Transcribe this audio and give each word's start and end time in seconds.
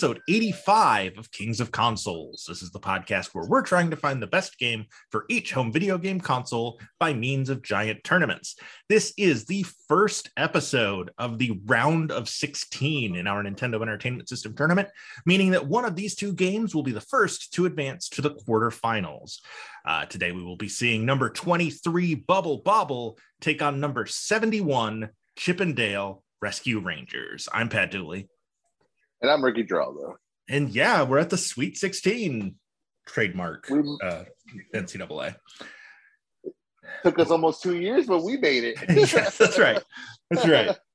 episode 0.00 0.22
85 0.30 1.18
of 1.18 1.30
Kings 1.30 1.60
of 1.60 1.72
Consoles. 1.72 2.46
This 2.48 2.62
is 2.62 2.70
the 2.70 2.80
podcast 2.80 3.34
where 3.34 3.46
we're 3.46 3.60
trying 3.60 3.90
to 3.90 3.96
find 3.96 4.22
the 4.22 4.26
best 4.26 4.58
game 4.58 4.86
for 5.10 5.26
each 5.28 5.52
home 5.52 5.70
video 5.70 5.98
game 5.98 6.20
console 6.20 6.80
by 6.98 7.12
means 7.12 7.50
of 7.50 7.60
giant 7.60 8.02
tournaments. 8.02 8.56
This 8.88 9.12
is 9.18 9.44
the 9.44 9.66
first 9.88 10.30
episode 10.38 11.10
of 11.18 11.36
the 11.36 11.60
round 11.66 12.12
of 12.12 12.30
16 12.30 13.14
in 13.14 13.26
our 13.26 13.42
Nintendo 13.42 13.82
Entertainment 13.82 14.30
System 14.30 14.56
tournament, 14.56 14.88
meaning 15.26 15.50
that 15.50 15.66
one 15.66 15.84
of 15.84 15.96
these 15.96 16.14
two 16.14 16.32
games 16.32 16.74
will 16.74 16.82
be 16.82 16.92
the 16.92 17.02
first 17.02 17.52
to 17.52 17.66
advance 17.66 18.08
to 18.08 18.22
the 18.22 18.36
quarterfinals. 18.36 19.40
Uh, 19.84 20.06
today 20.06 20.32
we 20.32 20.42
will 20.42 20.56
be 20.56 20.70
seeing 20.70 21.04
number 21.04 21.28
23 21.28 22.14
Bubble 22.14 22.62
Bobble 22.64 23.18
take 23.42 23.60
on 23.60 23.80
number 23.80 24.06
71 24.06 25.10
Chip 25.36 25.60
'n 25.60 25.74
Dale 25.74 26.24
Rescue 26.40 26.80
Rangers. 26.80 27.50
I'm 27.52 27.68
Pat 27.68 27.90
Dooley. 27.90 28.30
And 29.20 29.30
I'm 29.30 29.44
Ricky 29.44 29.62
Draw, 29.62 29.92
though. 29.92 30.16
And 30.48 30.70
yeah, 30.70 31.02
we're 31.02 31.18
at 31.18 31.30
the 31.30 31.36
Sweet 31.36 31.76
16 31.76 32.56
trademark 33.06 33.68
We- 33.70 33.98
uh, 34.02 34.24
NCAA. 34.74 35.36
Took 37.02 37.18
us 37.18 37.30
almost 37.30 37.62
two 37.62 37.76
years, 37.76 38.06
but 38.06 38.24
we 38.24 38.36
made 38.36 38.64
it. 38.64 38.76
yes, 38.88 39.38
that's 39.38 39.58
right. 39.58 39.82
That's 40.30 40.46
right. 40.46 40.76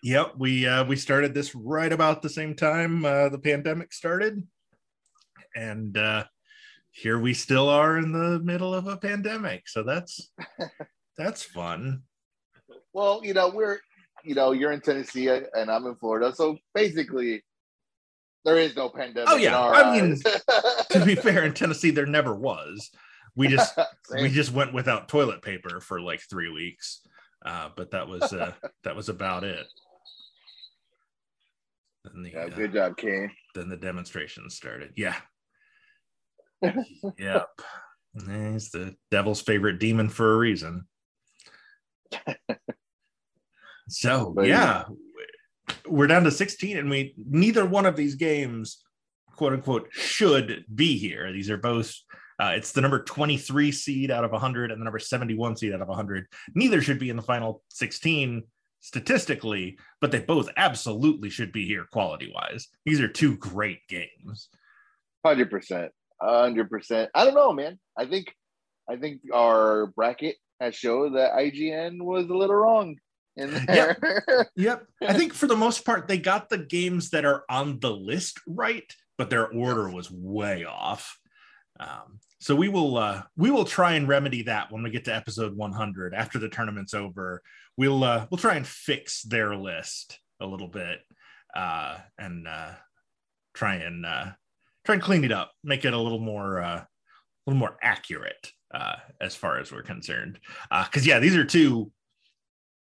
Yep, 0.00 0.34
we 0.38 0.64
uh, 0.64 0.84
we 0.84 0.94
started 0.94 1.34
this 1.34 1.56
right 1.56 1.92
about 1.92 2.22
the 2.22 2.28
same 2.28 2.54
time 2.54 3.04
uh, 3.04 3.30
the 3.30 3.38
pandemic 3.38 3.92
started, 3.92 4.46
and 5.56 5.98
uh, 5.98 6.22
here 6.92 7.18
we 7.18 7.34
still 7.34 7.68
are 7.68 7.98
in 7.98 8.12
the 8.12 8.38
middle 8.38 8.72
of 8.72 8.86
a 8.86 8.96
pandemic. 8.96 9.68
So 9.68 9.82
that's 9.82 10.30
that's 11.18 11.42
fun. 11.42 12.02
Well, 12.92 13.22
you 13.24 13.34
know, 13.34 13.48
we're, 13.48 13.80
you 14.24 14.34
know, 14.34 14.52
you're 14.52 14.72
in 14.72 14.80
Tennessee 14.80 15.28
and 15.28 15.70
I'm 15.70 15.86
in 15.86 15.96
Florida. 15.96 16.34
So 16.34 16.58
basically, 16.74 17.42
there 18.44 18.56
is 18.56 18.76
no 18.76 18.88
pandemic. 18.88 19.28
Oh, 19.28 19.36
yeah. 19.36 19.58
I 19.58 20.00
mean. 20.00 20.20
To 20.90 21.04
be 21.04 21.14
fair, 21.16 21.44
in 21.44 21.52
Tennessee 21.52 21.90
there 21.90 22.06
never 22.06 22.34
was. 22.34 22.90
We 23.36 23.48
just 23.56 23.78
we 24.14 24.30
just 24.30 24.52
went 24.52 24.72
without 24.72 25.08
toilet 25.08 25.42
paper 25.42 25.80
for 25.80 26.00
like 26.00 26.20
three 26.20 26.50
weeks, 26.50 27.02
uh, 27.44 27.68
but 27.76 27.90
that 27.90 28.08
was 28.08 28.32
uh, 28.32 28.52
that 28.84 28.96
was 28.96 29.10
about 29.10 29.44
it. 29.44 29.66
Then 32.04 32.22
the, 32.22 32.30
yeah, 32.30 32.38
uh, 32.44 32.48
good 32.48 32.72
job, 32.72 32.96
Kane. 32.96 33.30
then 33.54 33.68
the 33.68 33.76
demonstrations 33.76 34.54
started. 34.54 34.92
Yeah. 34.96 35.16
yep. 36.62 37.48
He's 38.14 38.70
the 38.70 38.96
devil's 39.10 39.42
favorite 39.42 39.78
demon 39.78 40.08
for 40.08 40.32
a 40.32 40.38
reason. 40.38 40.86
So 43.88 44.32
But- 44.34 44.46
yeah, 44.46 44.84
we're 45.86 46.06
down 46.06 46.24
to 46.24 46.30
16, 46.30 46.76
and 46.76 46.90
we 46.90 47.14
neither 47.16 47.66
one 47.66 47.86
of 47.86 47.96
these 47.96 48.14
games, 48.14 48.82
quote 49.36 49.52
unquote, 49.52 49.88
should 49.90 50.64
be 50.74 50.96
here. 50.98 51.32
These 51.32 51.50
are 51.50 51.56
both 51.56 51.94
uh, 52.40 52.52
it's 52.54 52.70
the 52.70 52.80
number 52.80 53.02
23 53.02 53.72
seed 53.72 54.10
out 54.12 54.24
of 54.24 54.30
100 54.30 54.70
and 54.70 54.80
the 54.80 54.84
number 54.84 55.00
71 55.00 55.56
seed 55.56 55.72
out 55.72 55.80
of 55.80 55.88
100. 55.88 56.26
Neither 56.54 56.80
should 56.80 57.00
be 57.00 57.10
in 57.10 57.16
the 57.16 57.22
final 57.22 57.62
16 57.70 58.44
statistically, 58.80 59.76
but 60.00 60.12
they 60.12 60.20
both 60.20 60.48
absolutely 60.56 61.30
should 61.30 61.50
be 61.52 61.66
here 61.66 61.86
quality 61.90 62.32
wise. 62.32 62.68
These 62.84 63.00
are 63.00 63.08
two 63.08 63.36
great 63.36 63.80
games. 63.88 64.50
Hundred 65.24 65.50
percent. 65.50 65.90
Hundred 66.20 66.70
percent. 66.70 67.10
I 67.14 67.24
don't 67.24 67.34
know, 67.34 67.52
man. 67.52 67.78
I 67.96 68.06
think 68.06 68.32
I 68.88 68.96
think 68.96 69.20
our 69.34 69.86
bracket 69.86 70.36
has 70.60 70.76
showed 70.76 71.16
that 71.16 71.32
IGN 71.32 72.00
was 72.02 72.26
a 72.28 72.34
little 72.34 72.56
wrong 72.56 72.96
in 73.38 73.64
there. 73.66 73.96
Yep. 74.56 74.86
I 75.06 75.12
think 75.14 75.32
for 75.32 75.46
the 75.46 75.56
most 75.56 75.84
part, 75.84 76.08
they 76.08 76.18
got 76.18 76.48
the 76.48 76.58
games 76.58 77.10
that 77.10 77.24
are 77.24 77.44
on 77.48 77.78
the 77.80 77.92
list 77.92 78.40
right, 78.46 78.92
but 79.16 79.30
their 79.30 79.48
order 79.48 79.88
was 79.88 80.10
way 80.10 80.64
off. 80.64 81.18
Um, 81.80 82.18
so 82.40 82.54
we 82.54 82.68
will 82.68 82.96
uh, 82.96 83.22
we 83.36 83.50
will 83.50 83.64
try 83.64 83.92
and 83.92 84.08
remedy 84.08 84.42
that 84.42 84.70
when 84.70 84.82
we 84.82 84.90
get 84.90 85.04
to 85.06 85.14
episode 85.14 85.56
100 85.56 86.14
after 86.14 86.38
the 86.38 86.48
tournament's 86.48 86.94
over. 86.94 87.42
We'll 87.76 88.02
uh, 88.04 88.26
we'll 88.30 88.38
try 88.38 88.54
and 88.54 88.66
fix 88.66 89.22
their 89.22 89.54
list 89.54 90.18
a 90.40 90.46
little 90.46 90.68
bit 90.68 91.00
uh, 91.54 91.98
and 92.18 92.46
uh, 92.46 92.72
try 93.54 93.76
and 93.76 94.04
uh, 94.04 94.26
try 94.84 94.94
and 94.94 95.02
clean 95.02 95.24
it 95.24 95.32
up, 95.32 95.52
make 95.64 95.84
it 95.84 95.94
a 95.94 95.98
little 95.98 96.20
more 96.20 96.60
uh, 96.60 96.80
a 96.80 96.86
little 97.46 97.58
more 97.58 97.76
accurate 97.82 98.52
uh, 98.72 98.96
as 99.20 99.34
far 99.34 99.58
as 99.58 99.72
we're 99.72 99.82
concerned. 99.82 100.38
Because 100.70 101.06
yeah, 101.06 101.18
these 101.18 101.36
are 101.36 101.44
two 101.44 101.90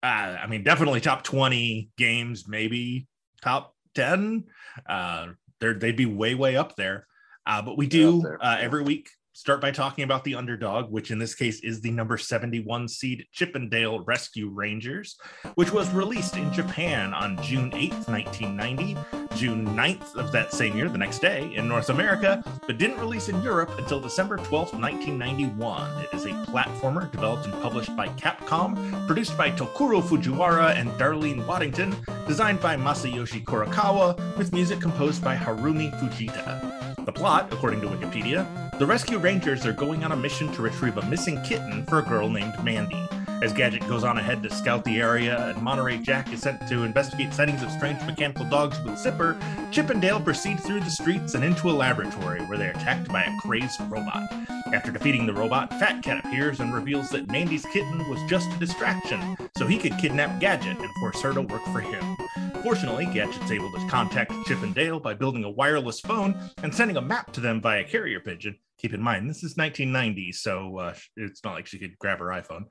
uh, 0.06 0.38
I 0.42 0.46
mean, 0.46 0.62
definitely 0.62 1.00
top 1.00 1.24
20 1.24 1.90
games, 1.98 2.46
maybe 2.46 3.08
top 3.42 3.74
10. 3.96 4.44
Uh, 4.88 5.28
they'd 5.60 5.96
be 5.96 6.06
way, 6.06 6.34
way 6.36 6.56
up 6.56 6.76
there. 6.76 7.06
Uh, 7.44 7.62
but 7.62 7.76
we 7.76 7.86
do 7.86 8.24
uh, 8.40 8.56
every 8.60 8.82
week 8.82 9.08
start 9.32 9.60
by 9.60 9.70
talking 9.70 10.04
about 10.04 10.22
the 10.24 10.36
underdog, 10.36 10.90
which 10.90 11.10
in 11.10 11.18
this 11.18 11.34
case 11.34 11.60
is 11.62 11.80
the 11.80 11.90
number 11.90 12.16
71 12.16 12.88
seed 12.88 13.24
Chip 13.32 13.54
'n 13.54 13.68
Dale 13.68 14.00
Rescue 14.04 14.48
Rangers, 14.48 15.16
which 15.56 15.72
was 15.72 15.90
released 15.90 16.36
in 16.36 16.52
Japan 16.52 17.12
on 17.12 17.36
June 17.42 17.70
8th, 17.72 18.08
1990, 18.08 18.96
June 19.36 19.66
9th 19.76 20.14
of 20.14 20.32
that 20.32 20.50
same 20.50 20.74
year, 20.74 20.88
the 20.88 20.96
next 20.96 21.18
day, 21.18 21.52
in 21.54 21.68
North 21.68 21.90
America, 21.90 22.42
but 22.66 22.78
didn't 22.78 22.98
release 22.98 23.28
in 23.28 23.42
Europe 23.42 23.70
until 23.78 24.00
December 24.00 24.38
12th, 24.38 24.72
1991. 24.72 26.04
It 26.04 26.14
is 26.14 26.24
a 26.24 26.30
platformer 26.46 27.10
developed 27.12 27.44
and 27.44 27.52
published 27.60 27.94
by 27.94 28.08
Capcom, 28.08 29.06
produced 29.06 29.36
by 29.36 29.50
Tokuro 29.50 30.00
Fujiwara 30.00 30.74
and 30.74 30.88
Darlene 30.92 31.46
Waddington, 31.46 31.94
designed 32.26 32.62
by 32.62 32.76
Masayoshi 32.76 33.44
Kurakawa, 33.44 34.38
with 34.38 34.54
music 34.54 34.80
composed 34.80 35.22
by 35.22 35.36
Harumi 35.36 35.92
Fujita. 36.00 37.04
The 37.04 37.12
plot, 37.12 37.52
according 37.52 37.82
to 37.82 37.88
Wikipedia, 37.88 38.78
the 38.78 38.86
Rescue 38.86 39.18
Rangers 39.18 39.66
are 39.66 39.74
going 39.74 40.02
on 40.02 40.12
a 40.12 40.16
mission 40.16 40.50
to 40.54 40.62
retrieve 40.62 40.96
a 40.96 41.06
missing 41.06 41.42
kitten 41.42 41.84
for 41.84 41.98
a 41.98 42.02
girl 42.02 42.30
named 42.30 42.54
Mandy. 42.64 43.06
As 43.42 43.52
Gadget 43.52 43.86
goes 43.86 44.02
on 44.02 44.16
ahead 44.16 44.42
to 44.42 44.50
scout 44.50 44.82
the 44.84 44.98
area 44.98 45.50
and 45.50 45.62
Monterey 45.62 45.98
Jack 45.98 46.32
is 46.32 46.40
sent 46.40 46.66
to 46.68 46.84
investigate 46.84 47.34
sightings 47.34 47.62
of 47.62 47.70
strange 47.70 48.00
mechanical 48.02 48.46
dogs 48.46 48.80
with 48.82 48.98
zipper, 48.98 49.38
Chip 49.70 49.90
and 49.90 50.00
Dale 50.00 50.20
proceed 50.20 50.58
through 50.58 50.80
the 50.80 50.90
streets 50.90 51.34
and 51.34 51.44
into 51.44 51.70
a 51.70 51.72
laboratory 51.72 52.40
where 52.46 52.56
they're 52.56 52.70
attacked 52.70 53.08
by 53.08 53.24
a 53.24 53.36
crazed 53.40 53.80
robot. 53.90 54.32
After 54.72 54.90
defeating 54.90 55.26
the 55.26 55.34
robot, 55.34 55.68
Fat 55.70 56.02
Cat 56.02 56.24
appears 56.24 56.60
and 56.60 56.74
reveals 56.74 57.10
that 57.10 57.30
Mandy's 57.30 57.66
kitten 57.66 58.08
was 58.08 58.22
just 58.28 58.50
a 58.50 58.58
distraction, 58.58 59.36
so 59.58 59.66
he 59.66 59.78
could 59.78 59.98
kidnap 59.98 60.40
Gadget 60.40 60.78
and 60.78 60.90
force 60.98 61.20
her 61.20 61.34
to 61.34 61.42
work 61.42 61.64
for 61.66 61.80
him. 61.80 62.16
Fortunately, 62.62 63.04
Gadget's 63.04 63.50
able 63.50 63.70
to 63.70 63.86
contact 63.86 64.32
Chip 64.46 64.62
and 64.62 64.74
Dale 64.74 64.98
by 64.98 65.12
building 65.12 65.44
a 65.44 65.50
wireless 65.50 66.00
phone 66.00 66.34
and 66.62 66.74
sending 66.74 66.96
a 66.96 67.02
map 67.02 67.32
to 67.34 67.40
them 67.40 67.60
via 67.60 67.84
carrier 67.84 68.18
pigeon. 68.18 68.58
Keep 68.78 68.92
in 68.92 69.00
mind, 69.00 69.28
this 69.30 69.42
is 69.42 69.56
1990, 69.56 70.32
so 70.32 70.76
uh, 70.78 70.94
it's 71.16 71.42
not 71.42 71.54
like 71.54 71.66
she 71.66 71.78
could 71.78 71.98
grab 71.98 72.18
her 72.18 72.26
iPhone, 72.26 72.64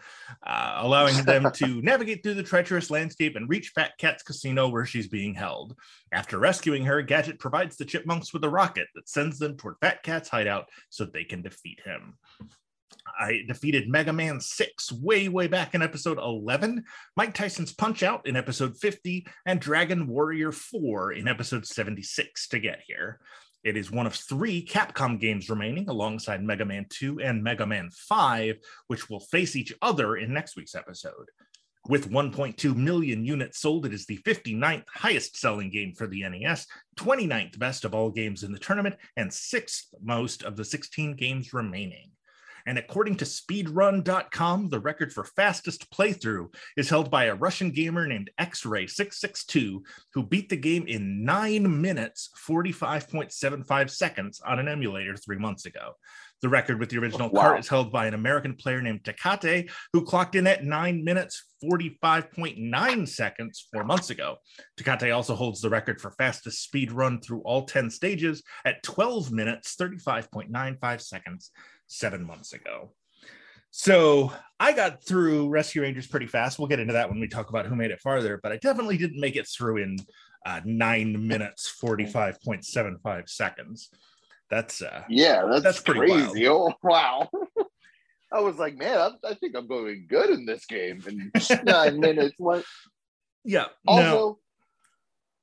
uh, 0.45 0.75
allowing 0.77 1.15
them 1.23 1.51
to 1.55 1.81
navigate 1.81 2.21
through 2.21 2.35
the 2.35 2.43
treacherous 2.43 2.91
landscape 2.91 3.35
and 3.35 3.49
reach 3.49 3.71
Fat 3.73 3.93
Cat's 3.97 4.21
casino 4.21 4.67
where 4.67 4.85
she's 4.85 5.07
being 5.07 5.33
held. 5.33 5.75
After 6.11 6.37
rescuing 6.37 6.85
her, 6.85 7.01
Gadget 7.01 7.39
provides 7.39 7.77
the 7.77 7.85
chipmunks 7.85 8.33
with 8.33 8.43
a 8.43 8.49
rocket 8.49 8.87
that 8.93 9.09
sends 9.09 9.39
them 9.39 9.57
toward 9.57 9.77
Fat 9.81 10.03
Cat's 10.03 10.29
hideout 10.29 10.65
so 10.89 11.05
they 11.05 11.23
can 11.23 11.41
defeat 11.41 11.79
him. 11.83 12.15
I 13.19 13.43
defeated 13.47 13.89
Mega 13.89 14.13
Man 14.13 14.39
6 14.39 14.91
way, 14.91 15.27
way 15.27 15.47
back 15.47 15.73
in 15.75 15.81
episode 15.81 16.17
11, 16.17 16.83
Mike 17.15 17.33
Tyson's 17.33 17.73
Punch 17.73 18.03
Out 18.03 18.27
in 18.27 18.35
episode 18.35 18.77
50, 18.77 19.25
and 19.45 19.59
Dragon 19.59 20.07
Warrior 20.07 20.51
4 20.51 21.13
in 21.13 21.27
episode 21.27 21.65
76 21.65 22.47
to 22.49 22.59
get 22.59 22.81
here. 22.85 23.19
It 23.65 23.75
is 23.75 23.89
one 23.89 24.05
of 24.05 24.13
three 24.13 24.63
Capcom 24.63 25.19
games 25.19 25.49
remaining 25.49 25.89
alongside 25.89 26.43
Mega 26.43 26.63
Man 26.63 26.85
2 26.87 27.19
and 27.19 27.43
Mega 27.43 27.65
Man 27.65 27.89
5, 27.89 28.57
which 28.85 29.09
will 29.09 29.19
face 29.19 29.55
each 29.55 29.73
other 29.81 30.17
in 30.17 30.31
next 30.31 30.55
week's 30.55 30.75
episode. 30.75 31.31
With 31.87 32.11
1.2 32.11 32.75
million 32.75 33.25
units 33.25 33.59
sold, 33.59 33.87
it 33.87 33.93
is 33.93 34.05
the 34.05 34.19
59th 34.19 34.83
highest 34.93 35.37
selling 35.37 35.71
game 35.71 35.95
for 35.95 36.05
the 36.05 36.21
NES, 36.29 36.67
29th 36.99 37.57
best 37.57 37.85
of 37.85 37.95
all 37.95 38.11
games 38.11 38.43
in 38.43 38.51
the 38.51 38.59
tournament, 38.59 38.97
and 39.17 39.33
sixth 39.33 39.87
most 39.99 40.43
of 40.43 40.55
the 40.55 40.65
16 40.65 41.15
games 41.15 41.51
remaining. 41.51 42.11
And 42.65 42.77
according 42.79 43.17
to 43.17 43.25
speedrun.com, 43.25 44.69
the 44.69 44.79
record 44.79 45.13
for 45.13 45.23
fastest 45.23 45.91
playthrough 45.91 46.53
is 46.77 46.89
held 46.89 47.11
by 47.11 47.25
a 47.25 47.35
Russian 47.35 47.71
gamer 47.71 48.07
named 48.07 48.31
X-Ray662, 48.39 49.79
who 50.13 50.23
beat 50.23 50.49
the 50.49 50.57
game 50.57 50.87
in 50.87 51.23
9 51.23 51.81
minutes 51.81 52.29
45.75 52.47 53.89
seconds 53.89 54.41
on 54.45 54.59
an 54.59 54.67
emulator 54.67 55.15
3 55.15 55.37
months 55.37 55.65
ago. 55.65 55.93
The 56.41 56.49
record 56.49 56.79
with 56.79 56.89
the 56.89 56.97
original 56.97 57.29
Wow. 57.29 57.41
cart 57.41 57.59
is 57.59 57.67
held 57.69 57.91
by 57.91 58.07
an 58.07 58.13
American 58.13 58.55
player 58.55 58.81
named 58.81 59.03
Takate, 59.03 59.69
who 59.93 60.03
clocked 60.03 60.35
in 60.35 60.45
at 60.47 60.63
9 60.63 61.03
minutes 61.03 61.43
45.9 61.63 63.07
seconds 63.07 63.67
4 63.71 63.83
months 63.83 64.09
ago. 64.09 64.37
Takate 64.77 65.15
also 65.15 65.35
holds 65.35 65.61
the 65.61 65.69
record 65.69 66.01
for 66.01 66.11
fastest 66.11 66.63
speed 66.63 66.91
run 66.91 67.21
through 67.21 67.41
all 67.41 67.65
10 67.65 67.89
stages 67.89 68.43
at 68.65 68.83
12 68.83 69.31
minutes 69.31 69.75
35.95 69.75 71.01
seconds 71.01 71.51
7 71.87 72.25
months 72.25 72.53
ago. 72.53 72.91
So 73.71 74.31
I 74.59 74.71
got 74.71 75.03
through 75.03 75.49
Rescue 75.49 75.81
Rangers 75.81 76.07
pretty 76.07 76.27
fast. 76.27 76.57
We'll 76.57 76.69
get 76.69 76.79
into 76.79 76.93
that 76.93 77.09
when 77.09 77.19
we 77.19 77.27
talk 77.27 77.49
about 77.49 77.65
who 77.65 77.75
made 77.75 77.91
it 77.91 77.99
farther, 77.99 78.39
but 78.41 78.51
I 78.51 78.57
definitely 78.57 78.97
didn't 78.97 79.19
make 79.19 79.35
it 79.35 79.47
through 79.47 79.77
in 79.77 79.97
uh, 80.45 80.61
nine 80.63 81.27
minutes 81.27 81.67
forty 81.67 82.05
five 82.05 82.39
point 82.41 82.63
seven 82.63 82.97
five 83.03 83.27
seconds. 83.27 83.89
That's 84.49 84.81
uh, 84.81 85.03
yeah, 85.09 85.45
that's, 85.45 85.63
that's 85.63 85.81
pretty 85.81 86.11
crazy. 86.11 86.47
Oh 86.47 86.71
wow. 86.83 87.29
I 88.31 88.39
was 88.39 88.57
like, 88.57 88.75
man, 88.75 88.97
I, 88.97 89.11
I, 89.29 89.33
think 89.35 89.55
I'm 89.55 89.67
going 89.67 90.07
good 90.09 90.29
in 90.29 90.45
this 90.45 90.65
game 90.65 91.01
in 91.07 91.31
nine 91.63 91.99
minutes. 91.99 92.35
What? 92.37 92.63
Yeah. 93.43 93.67
Also, 93.87 94.03
no. 94.03 94.39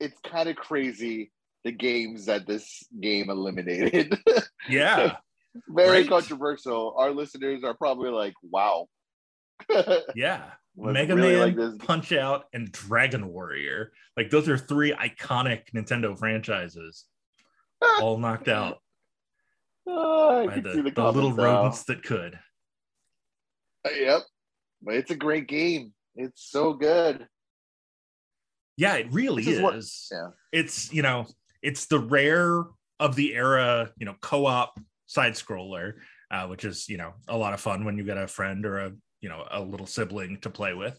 it's 0.01 0.19
kind 0.21 0.49
of 0.49 0.57
crazy 0.57 1.33
the 1.65 1.73
games 1.73 2.27
that 2.27 2.47
this 2.47 2.85
game 3.01 3.31
eliminated. 3.31 4.19
Yeah. 4.69 5.17
Very 5.69 5.99
right. 5.99 6.09
controversial. 6.09 6.95
Our 6.97 7.11
listeners 7.11 7.63
are 7.65 7.75
probably 7.75 8.11
like, 8.11 8.35
wow. 8.43 8.87
yeah. 10.15 10.43
Mega 10.77 11.15
really 11.15 11.53
Man, 11.55 11.71
like 11.71 11.79
Punch 11.81 12.13
Out, 12.13 12.45
and 12.53 12.71
Dragon 12.73 13.29
Warrior. 13.29 13.93
Like 14.17 14.31
those 14.31 14.49
are 14.49 14.57
three 14.57 14.93
iconic 14.93 15.65
Nintendo 15.75 16.19
franchises, 16.19 17.05
all 18.01 18.19
knocked 18.19 18.49
out 18.49 18.79
oh, 19.87 20.47
by 20.47 20.61
the, 20.61 20.83
the, 20.83 20.91
the 20.91 21.13
little 21.13 21.35
now. 21.35 21.45
rodents 21.45 21.85
that 21.85 22.03
could. 22.03 22.39
Uh, 23.87 23.91
yep, 23.91 24.23
but 24.81 24.95
it's 24.95 25.11
a 25.11 25.17
great 25.17 25.47
game. 25.47 25.93
It's 26.15 26.51
so 26.51 26.73
good. 26.73 27.27
Yeah, 28.77 28.95
it 28.95 29.13
really 29.13 29.43
is. 29.43 29.49
is. 29.49 29.61
What, 29.61 29.75
yeah, 30.11 30.29
it's 30.53 30.93
you 30.93 31.03
know, 31.03 31.27
it's 31.61 31.87
the 31.87 31.99
rare 31.99 32.65
of 32.99 33.15
the 33.15 33.35
era, 33.35 33.91
you 33.99 34.07
know, 34.07 34.15
co-op 34.23 34.79
side 35.13 35.35
scroller, 35.35 35.95
uh, 36.31 36.47
which 36.47 36.65
is 36.65 36.89
you 36.89 36.97
know 36.97 37.13
a 37.29 37.37
lot 37.37 37.53
of 37.53 37.61
fun 37.61 37.85
when 37.85 37.99
you 37.99 38.05
get 38.05 38.17
a 38.17 38.27
friend 38.27 38.65
or 38.65 38.79
a 38.79 38.93
you 39.21 39.29
know 39.29 39.45
a 39.51 39.61
little 39.61 39.87
sibling 39.87 40.39
to 40.41 40.51
play 40.51 40.75
with. 40.75 40.99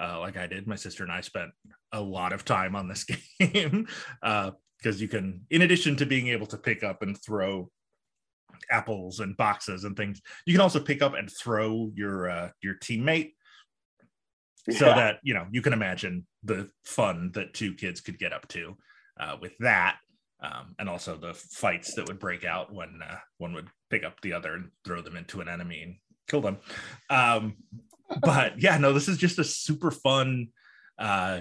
Uh, 0.00 0.18
like 0.20 0.36
i 0.36 0.46
did 0.46 0.66
my 0.66 0.74
sister 0.74 1.02
and 1.02 1.12
i 1.12 1.20
spent 1.20 1.50
a 1.92 2.00
lot 2.00 2.32
of 2.32 2.44
time 2.44 2.74
on 2.74 2.88
this 2.88 3.04
game 3.40 3.86
because 4.18 4.96
uh, 4.96 4.98
you 4.98 5.08
can 5.08 5.40
in 5.50 5.62
addition 5.62 5.96
to 5.96 6.04
being 6.04 6.28
able 6.28 6.46
to 6.46 6.58
pick 6.58 6.82
up 6.82 7.02
and 7.02 7.16
throw 7.22 7.70
apples 8.70 9.20
and 9.20 9.36
boxes 9.36 9.84
and 9.84 9.96
things 9.96 10.20
you 10.46 10.52
can 10.52 10.60
also 10.60 10.80
pick 10.80 11.00
up 11.02 11.14
and 11.14 11.30
throw 11.30 11.90
your 11.94 12.30
uh, 12.30 12.50
your 12.62 12.74
teammate. 12.76 13.32
Yeah. 14.66 14.78
so 14.78 14.86
that 14.86 15.18
you 15.22 15.34
know 15.34 15.46
you 15.50 15.60
can 15.60 15.74
imagine 15.74 16.26
the 16.42 16.70
fun 16.84 17.32
that 17.34 17.52
two 17.52 17.74
kids 17.74 18.00
could 18.00 18.18
get 18.18 18.32
up 18.32 18.48
to 18.48 18.76
uh, 19.20 19.36
with 19.40 19.52
that 19.58 19.98
um, 20.44 20.74
and 20.78 20.88
also 20.88 21.16
the 21.16 21.34
fights 21.34 21.94
that 21.94 22.06
would 22.06 22.18
break 22.18 22.44
out 22.44 22.72
when 22.72 23.00
uh, 23.08 23.16
one 23.38 23.54
would 23.54 23.68
pick 23.90 24.04
up 24.04 24.20
the 24.20 24.32
other 24.32 24.54
and 24.54 24.70
throw 24.84 25.00
them 25.00 25.16
into 25.16 25.40
an 25.40 25.48
enemy 25.48 25.82
and 25.82 25.96
kill 26.28 26.40
them. 26.40 26.58
Um, 27.08 27.56
but 28.20 28.54
yeah, 28.60 28.76
no, 28.78 28.92
this 28.92 29.08
is 29.08 29.18
just 29.18 29.38
a 29.38 29.44
super 29.44 29.90
fun. 29.90 30.48
Uh, 30.98 31.40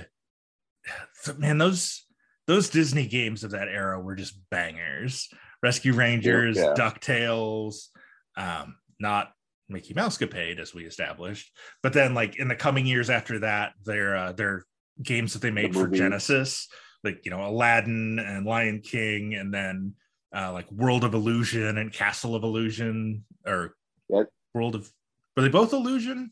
man, 1.37 1.57
those 1.57 2.05
those 2.47 2.69
Disney 2.69 3.07
games 3.07 3.43
of 3.43 3.51
that 3.51 3.67
era 3.67 3.99
were 3.99 4.15
just 4.15 4.37
bangers. 4.49 5.29
Rescue 5.61 5.93
Rangers, 5.93 6.57
yeah. 6.57 6.73
Ducktales, 6.75 7.87
um, 8.35 8.75
not 8.99 9.31
Mickey 9.69 9.93
Mousecapade, 9.93 10.59
as 10.59 10.73
we 10.73 10.85
established. 10.85 11.51
But 11.81 11.93
then, 11.93 12.13
like 12.13 12.37
in 12.37 12.49
the 12.49 12.55
coming 12.55 12.85
years 12.85 13.09
after 13.09 13.39
that, 13.39 13.73
their 13.85 14.15
uh, 14.15 14.31
their 14.33 14.65
games 15.01 15.33
that 15.33 15.41
they 15.41 15.51
made 15.51 15.73
the 15.73 15.79
for 15.79 15.87
Genesis, 15.87 16.67
like 17.03 17.25
you 17.25 17.31
know 17.31 17.45
Aladdin 17.45 18.19
and 18.19 18.45
Lion 18.45 18.81
King, 18.81 19.35
and 19.35 19.53
then 19.53 19.95
uh, 20.35 20.51
like 20.51 20.71
World 20.71 21.03
of 21.03 21.13
Illusion 21.13 21.77
and 21.77 21.91
Castle 21.91 22.35
of 22.35 22.43
Illusion, 22.43 23.23
or 23.45 23.75
yep. 24.09 24.29
World 24.53 24.75
of 24.75 24.91
were 25.35 25.43
they 25.43 25.49
both 25.49 25.73
illusion? 25.73 26.31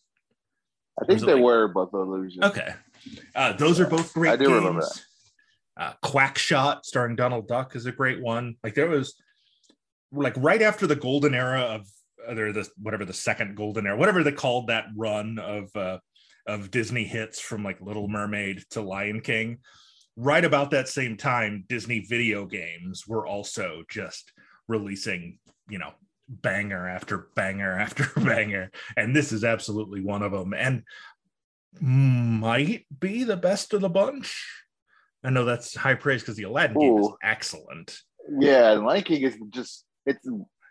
I 1.02 1.06
think 1.06 1.22
they 1.22 1.34
like, 1.34 1.44
were 1.44 1.68
both 1.68 1.94
illusion. 1.94 2.44
Okay, 2.44 2.74
uh, 3.36 3.54
those 3.54 3.80
yeah. 3.80 3.86
are 3.86 3.90
both 3.90 4.14
great. 4.14 4.32
I 4.32 4.36
do 4.36 4.46
games. 4.46 4.56
remember 4.56 4.82
that. 4.82 5.02
Uh, 5.78 5.94
QuackShot, 6.04 6.84
starring 6.84 7.16
Donald 7.16 7.48
Duck, 7.48 7.76
is 7.76 7.86
a 7.86 7.92
great 7.92 8.22
one. 8.22 8.56
Like 8.64 8.76
there 8.76 8.90
was, 8.90 9.16
like 10.12 10.36
right 10.38 10.62
after 10.62 10.86
the 10.86 10.96
golden 10.96 11.34
era 11.34 11.62
of 11.62 11.88
either 12.30 12.52
the 12.52 12.70
whatever 12.82 13.06
the 13.06 13.14
second 13.14 13.56
golden 13.56 13.88
era, 13.88 13.98
whatever 13.98 14.24
they 14.24 14.32
called 14.32 14.68
that 14.68 14.86
run 14.96 15.40
of 15.40 15.76
uh, 15.76 15.98
of 16.46 16.72
Disney 16.72 17.04
hits 17.04 17.40
from 17.40 17.64
like 17.64 17.82
Little 17.82 18.08
Mermaid 18.08 18.64
to 18.72 18.82
Lion 18.82 19.22
King. 19.22 19.60
Right 20.18 20.44
about 20.44 20.72
that 20.72 20.88
same 20.88 21.18
time, 21.18 21.66
Disney 21.70 22.02
video 22.02 22.46
games 22.46 23.08
were 23.08 23.26
also 23.26 23.84
just 23.90 24.32
releasing, 24.68 25.40
you 25.70 25.80
know, 25.80 25.94
banger 26.28 26.88
after 26.88 27.30
banger 27.36 27.78
after 27.78 28.08
banger. 28.20 28.72
And 28.96 29.16
this 29.16 29.32
is 29.32 29.44
absolutely 29.44 30.02
one 30.02 30.24
of 30.24 30.32
them 30.32 30.54
and 30.54 30.84
might 31.80 32.86
be 33.00 33.24
the 33.24 33.38
best 33.38 33.74
of 33.74 33.82
the 33.82 33.90
bunch. 33.90 34.46
I 35.24 35.30
know 35.30 35.46
that's 35.46 35.76
high 35.76 35.96
praise 35.96 36.22
because 36.22 36.36
the 36.36 36.44
aladdin 36.44 36.78
Ooh. 36.78 36.80
game 36.80 36.98
is 36.98 37.10
excellent. 37.24 37.98
Yeah 38.40 38.72
and 38.72 38.86
lion 38.86 39.04
king 39.04 39.22
is 39.22 39.38
just 39.50 39.86
it's 40.06 40.28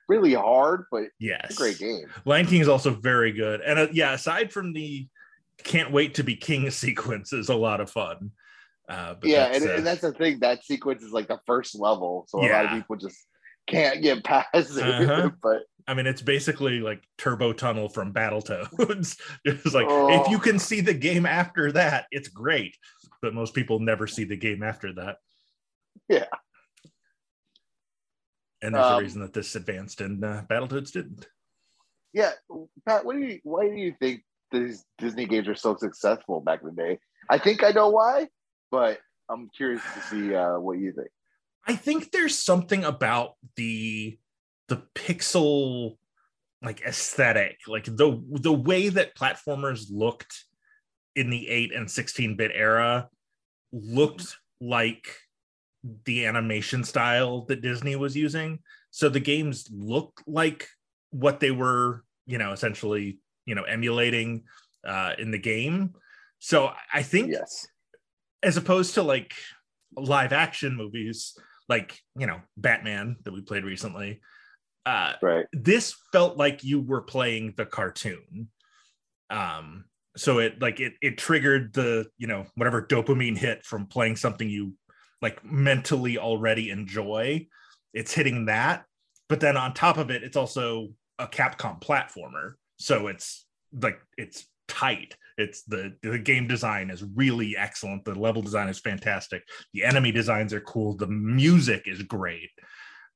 really 0.08 0.34
hard 0.34 0.84
but 0.90 1.04
yes. 1.18 1.54
great 1.56 1.78
game. 1.78 2.06
Lion 2.24 2.46
king 2.46 2.60
is 2.60 2.68
also 2.68 2.90
very 2.90 3.32
good. 3.32 3.60
And 3.60 3.78
uh, 3.78 3.88
yeah 3.92 4.12
aside 4.12 4.52
from 4.52 4.72
the 4.72 5.06
can't 5.62 5.92
wait 5.92 6.14
to 6.14 6.24
be 6.24 6.36
king 6.36 6.70
sequence 6.70 7.32
is 7.32 7.48
a 7.48 7.54
lot 7.54 7.80
of 7.80 7.90
fun 7.90 8.32
uh, 8.90 9.14
yeah 9.22 9.52
and, 9.54 9.66
uh, 9.66 9.74
and, 9.74 9.86
that's 9.86 10.00
the 10.00 10.12
thing 10.12 10.38
that 10.40 10.64
sequence 10.64 11.02
is 11.02 11.12
like 11.12 11.28
the 11.28 11.38
first 11.46 11.78
level 11.78 12.26
so 12.28 12.42
yeah. 12.42 12.48
a 12.48 12.52
lot 12.52 12.64
of 12.66 12.70
people 12.78 12.96
just 12.96 13.26
can't 13.70 14.02
get 14.02 14.24
past 14.24 14.76
it. 14.76 14.82
Uh-huh. 14.82 15.30
But 15.42 15.62
I 15.88 15.94
mean, 15.94 16.06
it's 16.06 16.22
basically 16.22 16.80
like 16.80 17.02
Turbo 17.18 17.52
Tunnel 17.52 17.88
from 17.88 18.12
Battletoads. 18.12 19.18
it's 19.44 19.74
like 19.74 19.86
oh. 19.88 20.20
if 20.20 20.30
you 20.30 20.38
can 20.38 20.58
see 20.58 20.80
the 20.80 20.94
game 20.94 21.26
after 21.26 21.72
that, 21.72 22.06
it's 22.10 22.28
great. 22.28 22.76
But 23.22 23.34
most 23.34 23.54
people 23.54 23.80
never 23.80 24.06
see 24.06 24.24
the 24.24 24.36
game 24.36 24.62
after 24.62 24.92
that. 24.94 25.16
Yeah. 26.08 26.26
And 28.62 28.74
there's 28.74 28.86
um, 28.86 28.98
a 28.98 29.02
reason 29.02 29.20
that 29.22 29.32
this 29.32 29.54
advanced 29.56 30.00
and 30.00 30.24
uh, 30.24 30.42
Battletoads 30.48 30.92
didn't. 30.92 31.26
Yeah, 32.12 32.32
Pat, 32.86 33.04
what 33.04 33.16
do 33.16 33.20
you 33.20 33.40
why 33.44 33.68
do 33.68 33.76
you 33.76 33.94
think 34.00 34.22
these 34.50 34.84
Disney 34.98 35.26
games 35.26 35.48
are 35.48 35.54
so 35.54 35.76
successful 35.76 36.40
back 36.40 36.60
in 36.62 36.68
the 36.68 36.74
day? 36.74 36.98
I 37.30 37.38
think 37.38 37.62
I 37.62 37.70
know 37.70 37.88
why, 37.90 38.26
but 38.70 38.98
I'm 39.28 39.48
curious 39.56 39.82
to 39.94 40.00
see 40.02 40.34
uh, 40.34 40.58
what 40.58 40.78
you 40.78 40.92
think. 40.92 41.08
I 41.66 41.76
think 41.76 42.10
there's 42.10 42.38
something 42.38 42.84
about 42.84 43.34
the 43.56 44.18
the 44.68 44.82
pixel 44.94 45.96
like 46.62 46.82
aesthetic, 46.82 47.58
like 47.66 47.84
the 47.84 48.22
the 48.30 48.52
way 48.52 48.88
that 48.88 49.16
platformers 49.16 49.86
looked 49.90 50.44
in 51.16 51.30
the 51.30 51.48
8 51.48 51.74
and 51.74 51.90
16 51.90 52.36
bit 52.36 52.52
era 52.54 53.08
looked 53.72 54.36
like 54.60 55.16
the 56.04 56.26
animation 56.26 56.84
style 56.84 57.42
that 57.46 57.62
Disney 57.62 57.96
was 57.96 58.16
using. 58.16 58.60
So 58.90 59.08
the 59.08 59.20
games 59.20 59.68
look 59.72 60.20
like 60.26 60.68
what 61.10 61.40
they 61.40 61.50
were, 61.50 62.04
you 62.26 62.38
know, 62.38 62.52
essentially, 62.52 63.18
you 63.46 63.54
know, 63.54 63.62
emulating 63.64 64.44
uh, 64.86 65.14
in 65.18 65.30
the 65.30 65.38
game. 65.38 65.94
So 66.38 66.72
I 66.92 67.02
think, 67.02 67.32
yes, 67.32 67.66
as 68.42 68.56
opposed 68.56 68.94
to 68.94 69.02
like 69.02 69.34
live 69.96 70.32
action 70.32 70.76
movies, 70.76 71.36
like 71.68 71.98
you 72.16 72.26
know 72.26 72.40
Batman 72.56 73.16
that 73.24 73.32
we 73.32 73.42
played 73.42 73.64
recently. 73.64 74.20
Uh, 74.86 75.12
right. 75.22 75.46
This 75.52 75.94
felt 76.12 76.36
like 76.36 76.64
you 76.64 76.80
were 76.80 77.02
playing 77.02 77.54
the 77.56 77.66
cartoon. 77.66 78.48
Um, 79.28 79.84
so 80.16 80.38
it 80.38 80.60
like 80.60 80.80
it 80.80 80.94
it 81.00 81.18
triggered 81.18 81.72
the 81.72 82.06
you 82.18 82.26
know 82.26 82.46
whatever 82.56 82.82
dopamine 82.82 83.36
hit 83.36 83.64
from 83.64 83.86
playing 83.86 84.16
something 84.16 84.48
you 84.48 84.74
like 85.22 85.44
mentally 85.44 86.18
already 86.18 86.70
enjoy. 86.70 87.46
It's 87.92 88.12
hitting 88.12 88.46
that, 88.46 88.84
but 89.28 89.40
then 89.40 89.56
on 89.56 89.74
top 89.74 89.98
of 89.98 90.10
it, 90.10 90.22
it's 90.22 90.36
also 90.36 90.88
a 91.18 91.26
Capcom 91.26 91.80
platformer. 91.80 92.52
So 92.78 93.08
it's 93.08 93.46
like 93.72 94.00
it's 94.16 94.46
tight. 94.66 95.16
It's 95.40 95.62
the 95.62 95.96
the 96.02 96.18
game 96.18 96.46
design 96.46 96.90
is 96.90 97.02
really 97.14 97.56
excellent. 97.56 98.04
The 98.04 98.14
level 98.14 98.42
design 98.42 98.68
is 98.68 98.78
fantastic. 98.78 99.42
The 99.72 99.84
enemy 99.84 100.12
designs 100.12 100.52
are 100.52 100.60
cool. 100.60 100.96
The 100.96 101.06
music 101.06 101.84
is 101.86 102.02
great. 102.02 102.50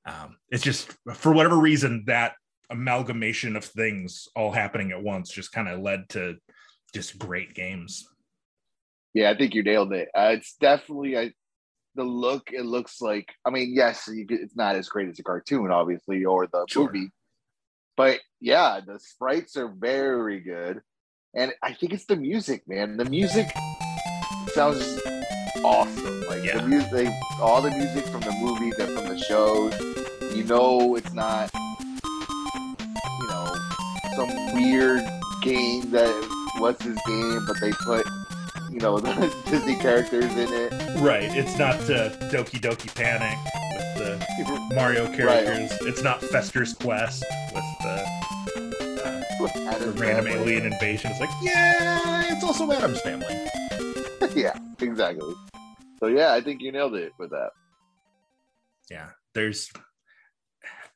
Um, 0.07 0.37
it's 0.51 0.63
just 0.63 0.93
for 1.15 1.33
whatever 1.33 1.57
reason 1.57 2.05
that 2.07 2.35
amalgamation 2.71 3.57
of 3.57 3.65
things 3.65 4.29
all 4.35 4.51
happening 4.51 4.91
at 4.91 5.03
once 5.03 5.31
just 5.31 5.53
kind 5.53 5.69
of 5.69 5.81
led 5.81 6.09
to 6.11 6.37
just 6.95 7.19
great 7.19 7.55
games. 7.55 8.07
Yeah, 9.13 9.31
I 9.31 9.37
think 9.37 9.55
you 9.55 9.63
nailed 9.63 9.93
it. 9.93 10.09
Uh, 10.15 10.31
it's 10.33 10.57
definitely 10.61 11.17
I, 11.17 11.33
the 11.95 12.05
look. 12.05 12.51
It 12.53 12.65
looks 12.65 13.01
like. 13.01 13.33
I 13.45 13.51
mean, 13.51 13.73
yes, 13.75 14.09
it's 14.09 14.57
not 14.57 14.77
as 14.77 14.89
great 14.89 15.09
as 15.09 15.19
a 15.19 15.23
cartoon, 15.23 15.71
obviously, 15.71 16.25
or 16.25 16.47
the 16.47 16.65
sure. 16.69 16.87
movie, 16.87 17.11
but 17.97 18.21
yeah, 18.41 18.81
the 18.85 18.99
sprites 18.99 19.57
are 19.57 19.69
very 19.69 20.41
good 20.41 20.81
and 21.37 21.53
I 21.63 21.73
think 21.73 21.93
it's 21.93 22.05
the 22.05 22.17
music, 22.17 22.67
man. 22.69 22.97
The 22.97 23.05
music 23.05 23.49
sounds 24.55 25.01
awesome. 25.65 26.27
Like 26.29 26.45
yeah. 26.45 26.59
the 26.59 26.69
music, 26.69 27.09
all 27.41 27.61
the 27.61 27.71
music 27.71 28.07
from 28.07 28.21
the 28.21 28.33
movies 28.33 28.75
and 28.79 28.97
from 28.97 29.09
the 29.09 29.19
shows. 29.19 29.75
You 30.35 30.45
know, 30.45 30.97
it's 30.97 31.13
not, 31.13 31.51
you 31.55 33.29
know, 33.29 33.57
some 34.17 34.55
weird 34.55 35.03
game 35.43 35.91
that 35.91 36.13
was 36.59 36.81
his 36.81 36.99
game, 37.07 37.45
but 37.47 37.61
they 37.61 37.73
put 37.73 38.07
you 38.71 38.81
know 38.81 38.99
the 39.01 39.35
Disney 39.47 39.77
characters 39.77 40.33
in 40.33 40.53
it. 40.53 41.01
Right. 41.01 41.25
It's 41.25 41.59
not 41.59 41.77
uh, 41.91 42.11
Doki 42.31 42.61
Doki 42.61 42.95
Panic 42.95 43.39
with 43.99 44.19
the 44.47 44.71
Mario 44.75 45.07
characters. 45.13 45.71
Right. 45.71 45.89
It's 45.89 46.03
not 46.03 46.21
Fester's 46.23 46.75
Quest 46.75 47.25
with 47.55 47.65
the, 47.83 48.24
uh, 49.51 49.79
the 49.79 49.93
random 49.93 50.27
family. 50.27 50.55
alien 50.55 50.73
invasion. 50.73 51.11
It's 51.11 51.21
like, 51.21 51.31
yeah, 51.43 52.33
it's 52.33 52.45
also 52.45 52.71
Addams 52.71 53.01
Family. 53.01 53.47
yeah, 54.35 54.59
exactly. 54.81 55.35
So 56.01 56.07
yeah, 56.07 56.33
I 56.33 56.41
think 56.41 56.63
you 56.63 56.73
nailed 56.73 56.95
it 56.95 57.13
with 57.19 57.31
that. 57.31 57.51
Yeah, 58.91 59.11
there's 59.35 59.71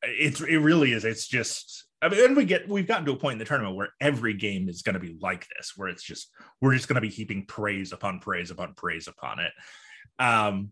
it's 0.03 0.41
it 0.41 0.59
really 0.59 0.93
is. 0.93 1.05
It's 1.05 1.27
just 1.27 1.87
I 2.01 2.09
mean, 2.09 2.25
and 2.25 2.37
we 2.37 2.45
get 2.45 2.69
we've 2.69 2.87
gotten 2.87 3.05
to 3.07 3.13
a 3.13 3.17
point 3.17 3.35
in 3.35 3.39
the 3.39 3.45
tournament 3.45 3.77
where 3.77 3.91
every 4.01 4.35
game 4.35 4.69
is 4.69 4.83
going 4.83 4.95
to 4.95 5.01
be 5.01 5.17
like 5.21 5.47
this, 5.57 5.73
where 5.77 5.89
it's 5.89 6.03
just 6.03 6.29
we're 6.61 6.75
just 6.75 6.89
going 6.89 6.95
to 6.95 7.01
be 7.01 7.09
heaping 7.09 7.47
praise 7.47 7.93
upon 7.93 8.21
praise 8.21 8.51
upon 8.51 8.75
praise 8.75 9.09
upon 9.09 9.41
it. 9.41 9.53
Um, 10.19 10.71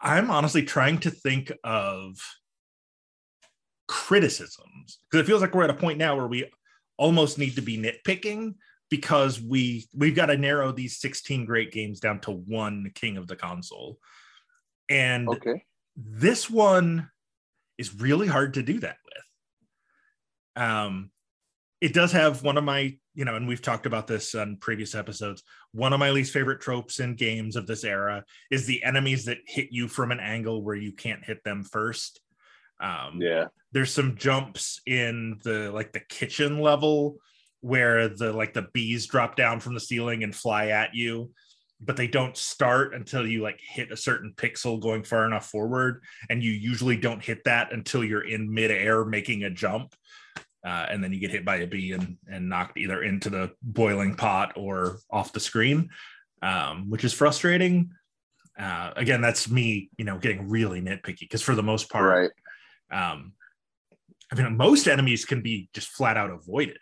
I'm 0.00 0.30
honestly 0.30 0.62
trying 0.62 0.98
to 1.00 1.10
think 1.10 1.52
of 1.64 2.16
criticisms 3.90 5.00
because 5.10 5.24
it 5.24 5.26
feels 5.26 5.40
like 5.40 5.52
we're 5.52 5.64
at 5.64 5.70
a 5.70 5.74
point 5.74 5.98
now 5.98 6.14
where 6.14 6.28
we 6.28 6.48
almost 6.96 7.38
need 7.38 7.56
to 7.56 7.60
be 7.60 7.76
nitpicking 7.76 8.54
because 8.88 9.40
we 9.40 9.84
we've 9.92 10.14
got 10.14 10.26
to 10.26 10.36
narrow 10.36 10.70
these 10.70 11.00
16 11.00 11.44
great 11.44 11.72
games 11.72 11.98
down 11.98 12.20
to 12.20 12.30
one 12.30 12.92
king 12.94 13.16
of 13.16 13.26
the 13.26 13.34
console. 13.34 13.98
And 14.88 15.28
okay. 15.28 15.64
this 15.96 16.48
one 16.48 17.10
is 17.78 17.92
really 17.92 18.28
hard 18.28 18.54
to 18.54 18.62
do 18.62 18.78
that 18.78 18.96
with. 19.04 20.64
Um, 20.64 21.10
it 21.80 21.92
does 21.92 22.12
have 22.12 22.44
one 22.44 22.58
of 22.58 22.62
my, 22.62 22.96
you 23.14 23.24
know, 23.24 23.34
and 23.34 23.48
we've 23.48 23.62
talked 23.62 23.86
about 23.86 24.06
this 24.06 24.36
on 24.36 24.58
previous 24.60 24.94
episodes. 24.94 25.42
One 25.72 25.92
of 25.92 25.98
my 25.98 26.10
least 26.10 26.32
favorite 26.32 26.60
tropes 26.60 27.00
in 27.00 27.16
games 27.16 27.56
of 27.56 27.66
this 27.66 27.82
era 27.82 28.24
is 28.52 28.66
the 28.66 28.84
enemies 28.84 29.24
that 29.24 29.38
hit 29.46 29.68
you 29.72 29.88
from 29.88 30.12
an 30.12 30.20
angle 30.20 30.62
where 30.62 30.76
you 30.76 30.92
can't 30.92 31.24
hit 31.24 31.42
them 31.42 31.64
first. 31.64 32.20
Um, 32.80 33.20
yeah, 33.20 33.46
there's 33.72 33.92
some 33.92 34.16
jumps 34.16 34.80
in 34.86 35.38
the 35.44 35.70
like 35.70 35.92
the 35.92 36.00
kitchen 36.00 36.60
level 36.60 37.18
where 37.60 38.08
the 38.08 38.32
like 38.32 38.54
the 38.54 38.68
bees 38.72 39.06
drop 39.06 39.36
down 39.36 39.60
from 39.60 39.74
the 39.74 39.80
ceiling 39.80 40.22
and 40.22 40.34
fly 40.34 40.68
at 40.68 40.94
you 40.94 41.30
but 41.82 41.96
they 41.96 42.06
don't 42.06 42.36
start 42.36 42.94
until 42.94 43.26
you 43.26 43.42
like 43.42 43.58
hit 43.60 43.90
a 43.90 43.96
certain 43.96 44.32
pixel 44.36 44.80
going 44.80 45.02
far 45.02 45.26
enough 45.26 45.46
forward 45.46 46.02
and 46.28 46.42
you 46.42 46.52
usually 46.52 46.96
don't 46.96 47.24
hit 47.24 47.42
that 47.44 47.72
until 47.72 48.04
you're 48.04 48.26
in 48.26 48.52
midair 48.52 49.04
making 49.04 49.44
a 49.44 49.50
jump 49.50 49.94
uh, 50.64 50.86
and 50.90 51.02
then 51.02 51.10
you 51.10 51.18
get 51.18 51.30
hit 51.30 51.44
by 51.44 51.56
a 51.56 51.66
bee 51.66 51.92
and, 51.92 52.18
and 52.28 52.48
knocked 52.48 52.76
either 52.76 53.02
into 53.02 53.30
the 53.30 53.50
boiling 53.62 54.14
pot 54.14 54.52
or 54.56 54.98
off 55.10 55.32
the 55.32 55.40
screen 55.40 55.88
um, 56.42 56.88
which 56.88 57.04
is 57.04 57.12
frustrating 57.12 57.90
uh, 58.58 58.92
again 58.96 59.20
that's 59.20 59.50
me 59.50 59.90
you 59.96 60.04
know 60.04 60.18
getting 60.18 60.48
really 60.48 60.80
nitpicky 60.80 61.20
because 61.20 61.42
for 61.42 61.54
the 61.54 61.62
most 61.62 61.90
part 61.90 62.04
right. 62.04 62.30
Um, 62.92 63.32
i 64.32 64.34
mean 64.34 64.56
most 64.56 64.86
enemies 64.86 65.24
can 65.24 65.42
be 65.42 65.68
just 65.74 65.88
flat 65.88 66.16
out 66.16 66.30
avoided 66.30 66.78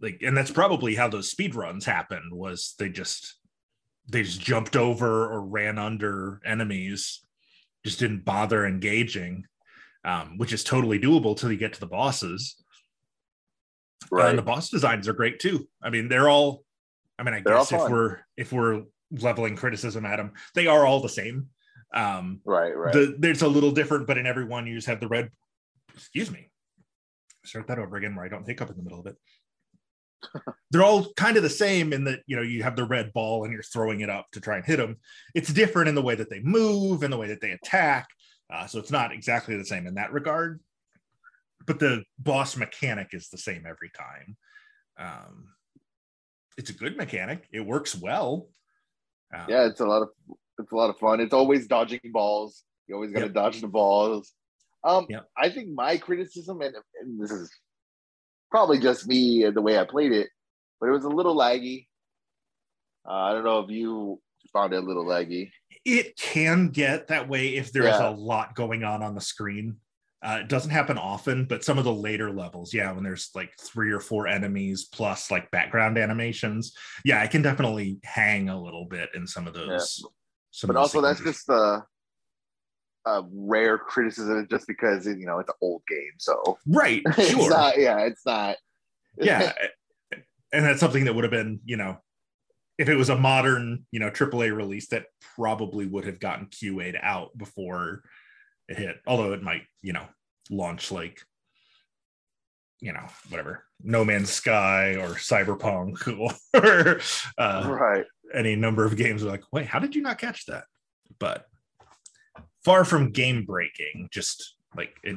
like 0.00 0.20
and 0.24 0.36
that's 0.36 0.50
probably 0.50 0.94
how 0.94 1.08
those 1.08 1.30
speed 1.30 1.54
runs 1.54 1.84
happened 1.84 2.32
was 2.32 2.74
they 2.78 2.88
just 2.88 3.40
they 4.10 4.22
just 4.22 4.40
jumped 4.40 4.76
over 4.76 5.32
or 5.32 5.42
ran 5.42 5.78
under 5.78 6.40
enemies, 6.44 7.24
just 7.84 7.98
didn't 7.98 8.24
bother 8.24 8.66
engaging, 8.66 9.44
um, 10.04 10.36
which 10.36 10.52
is 10.52 10.64
totally 10.64 10.98
doable 10.98 11.36
till 11.36 11.52
you 11.52 11.58
get 11.58 11.72
to 11.74 11.80
the 11.80 11.86
bosses. 11.86 12.56
Right. 14.10 14.26
Uh, 14.26 14.28
and 14.30 14.38
the 14.38 14.42
boss 14.42 14.70
designs 14.70 15.06
are 15.08 15.12
great 15.12 15.38
too. 15.38 15.68
I 15.82 15.90
mean, 15.90 16.08
they're 16.08 16.28
all. 16.28 16.64
I 17.18 17.22
mean, 17.22 17.34
I 17.34 17.42
they're 17.44 17.56
guess 17.56 17.72
if 17.72 17.88
we're 17.88 18.18
if 18.36 18.52
we're 18.52 18.84
leveling 19.10 19.56
criticism 19.56 20.06
at 20.06 20.16
them, 20.16 20.32
they 20.54 20.66
are 20.66 20.86
all 20.86 21.00
the 21.00 21.08
same. 21.08 21.48
Um, 21.92 22.40
right, 22.44 22.76
right. 22.76 22.92
The, 22.92 23.16
there's 23.18 23.42
a 23.42 23.48
little 23.48 23.72
different, 23.72 24.06
but 24.06 24.18
in 24.18 24.26
every 24.26 24.44
one 24.44 24.66
you 24.66 24.74
just 24.74 24.86
have 24.86 25.00
the 25.00 25.08
red. 25.08 25.30
Excuse 25.94 26.30
me. 26.30 26.50
Start 27.44 27.66
that 27.68 27.78
over 27.78 27.96
again, 27.96 28.14
where 28.14 28.24
I 28.24 28.28
don't 28.28 28.46
hiccup 28.46 28.70
in 28.70 28.76
the 28.76 28.82
middle 28.82 29.00
of 29.00 29.06
it 29.06 29.16
they're 30.70 30.82
all 30.82 31.12
kind 31.14 31.36
of 31.36 31.42
the 31.42 31.50
same 31.50 31.92
in 31.92 32.04
that 32.04 32.20
you 32.26 32.36
know 32.36 32.42
you 32.42 32.62
have 32.62 32.76
the 32.76 32.84
red 32.84 33.12
ball 33.12 33.44
and 33.44 33.52
you're 33.52 33.62
throwing 33.62 34.00
it 34.00 34.10
up 34.10 34.26
to 34.32 34.40
try 34.40 34.56
and 34.56 34.64
hit 34.64 34.76
them 34.76 34.96
it's 35.34 35.52
different 35.52 35.88
in 35.88 35.94
the 35.94 36.02
way 36.02 36.14
that 36.14 36.30
they 36.30 36.40
move 36.40 37.02
and 37.02 37.12
the 37.12 37.16
way 37.16 37.28
that 37.28 37.40
they 37.40 37.50
attack 37.50 38.08
uh, 38.52 38.66
so 38.66 38.78
it's 38.78 38.90
not 38.90 39.12
exactly 39.12 39.56
the 39.56 39.64
same 39.64 39.86
in 39.86 39.94
that 39.94 40.12
regard 40.12 40.60
but 41.66 41.78
the 41.78 42.02
boss 42.18 42.56
mechanic 42.56 43.08
is 43.12 43.28
the 43.28 43.38
same 43.38 43.64
every 43.66 43.90
time 43.96 44.36
um, 44.98 45.48
it's 46.56 46.70
a 46.70 46.74
good 46.74 46.96
mechanic 46.96 47.46
it 47.52 47.60
works 47.60 47.94
well 47.94 48.48
um, 49.34 49.46
yeah 49.48 49.66
it's 49.66 49.80
a 49.80 49.86
lot 49.86 50.02
of 50.02 50.08
it's 50.60 50.72
a 50.72 50.76
lot 50.76 50.90
of 50.90 50.98
fun 50.98 51.20
it's 51.20 51.34
always 51.34 51.66
dodging 51.66 52.00
balls 52.12 52.64
you 52.86 52.94
always 52.94 53.10
got 53.12 53.20
to 53.20 53.26
yep. 53.26 53.34
dodge 53.34 53.60
the 53.60 53.68
balls 53.68 54.32
um, 54.84 55.06
yep. 55.08 55.26
i 55.36 55.48
think 55.48 55.68
my 55.68 55.96
criticism 55.96 56.60
and, 56.60 56.74
and 57.00 57.20
this 57.20 57.30
is 57.30 57.50
probably 58.50 58.78
just 58.78 59.06
me 59.06 59.44
and 59.44 59.56
the 59.56 59.62
way 59.62 59.78
I 59.78 59.84
played 59.84 60.12
it, 60.12 60.28
but 60.80 60.88
it 60.88 60.92
was 60.92 61.04
a 61.04 61.08
little 61.08 61.36
laggy. 61.36 61.86
Uh, 63.08 63.12
I 63.12 63.32
don't 63.32 63.44
know 63.44 63.60
if 63.60 63.70
you 63.70 64.20
found 64.52 64.74
it 64.74 64.82
a 64.82 64.86
little 64.86 65.04
laggy. 65.04 65.50
It 65.84 66.16
can 66.16 66.68
get 66.68 67.08
that 67.08 67.28
way 67.28 67.56
if 67.56 67.72
there's 67.72 67.86
yeah. 67.86 68.10
a 68.10 68.12
lot 68.12 68.54
going 68.54 68.84
on 68.84 69.02
on 69.02 69.14
the 69.14 69.20
screen. 69.20 69.76
Uh, 70.22 70.40
it 70.42 70.48
doesn't 70.48 70.70
happen 70.70 70.98
often, 70.98 71.46
but 71.46 71.64
some 71.64 71.78
of 71.78 71.84
the 71.84 71.94
later 71.94 72.30
levels, 72.30 72.74
yeah, 72.74 72.92
when 72.92 73.02
there's 73.02 73.30
like 73.34 73.50
three 73.58 73.90
or 73.90 74.00
four 74.00 74.26
enemies 74.26 74.86
plus 74.92 75.30
like 75.30 75.50
background 75.50 75.96
animations, 75.96 76.76
yeah, 77.06 77.22
I 77.22 77.26
can 77.26 77.40
definitely 77.40 78.00
hang 78.04 78.50
a 78.50 78.62
little 78.62 78.84
bit 78.84 79.08
in 79.14 79.26
some 79.26 79.46
of 79.46 79.54
those. 79.54 80.02
Yeah. 80.02 80.08
But 80.66 80.76
also, 80.76 81.00
that's 81.00 81.22
just 81.22 81.46
the 81.46 81.82
a 83.06 83.22
rare 83.32 83.78
criticism 83.78 84.46
just 84.50 84.66
because 84.66 85.06
you 85.06 85.26
know 85.26 85.38
it's 85.38 85.48
an 85.48 85.56
old 85.60 85.82
game. 85.88 86.12
So 86.18 86.58
right, 86.66 87.02
sure, 87.14 87.24
it's 87.24 87.48
not, 87.48 87.78
yeah, 87.78 87.98
it's 88.00 88.26
not. 88.26 88.56
yeah, 89.18 89.52
and 90.52 90.64
that's 90.64 90.80
something 90.80 91.04
that 91.04 91.14
would 91.14 91.24
have 91.24 91.30
been 91.30 91.60
you 91.64 91.76
know 91.76 91.98
if 92.78 92.88
it 92.88 92.96
was 92.96 93.08
a 93.08 93.16
modern 93.16 93.86
you 93.90 94.00
know 94.00 94.10
AAA 94.10 94.54
release 94.54 94.88
that 94.88 95.06
probably 95.36 95.86
would 95.86 96.04
have 96.04 96.20
gotten 96.20 96.46
QA'd 96.46 96.98
out 97.00 97.36
before 97.36 98.02
it 98.68 98.78
hit. 98.78 98.96
Although 99.06 99.32
it 99.32 99.42
might 99.42 99.62
you 99.82 99.92
know 99.92 100.06
launch 100.50 100.90
like 100.90 101.22
you 102.80 102.92
know 102.92 103.06
whatever 103.28 103.64
No 103.82 104.04
Man's 104.04 104.30
Sky 104.30 104.96
or 104.96 105.10
Cyberpunk 105.10 106.06
or 106.54 107.00
uh, 107.38 107.68
right 107.70 108.06
any 108.34 108.56
number 108.56 108.84
of 108.84 108.96
games 108.96 109.22
are 109.22 109.28
like 109.28 109.42
wait 109.52 109.66
how 109.66 109.78
did 109.78 109.94
you 109.94 110.02
not 110.02 110.18
catch 110.18 110.46
that 110.46 110.64
but 111.18 111.46
far 112.64 112.84
from 112.84 113.12
game 113.12 113.44
breaking, 113.44 114.08
just 114.10 114.56
like 114.76 114.94
it 115.02 115.16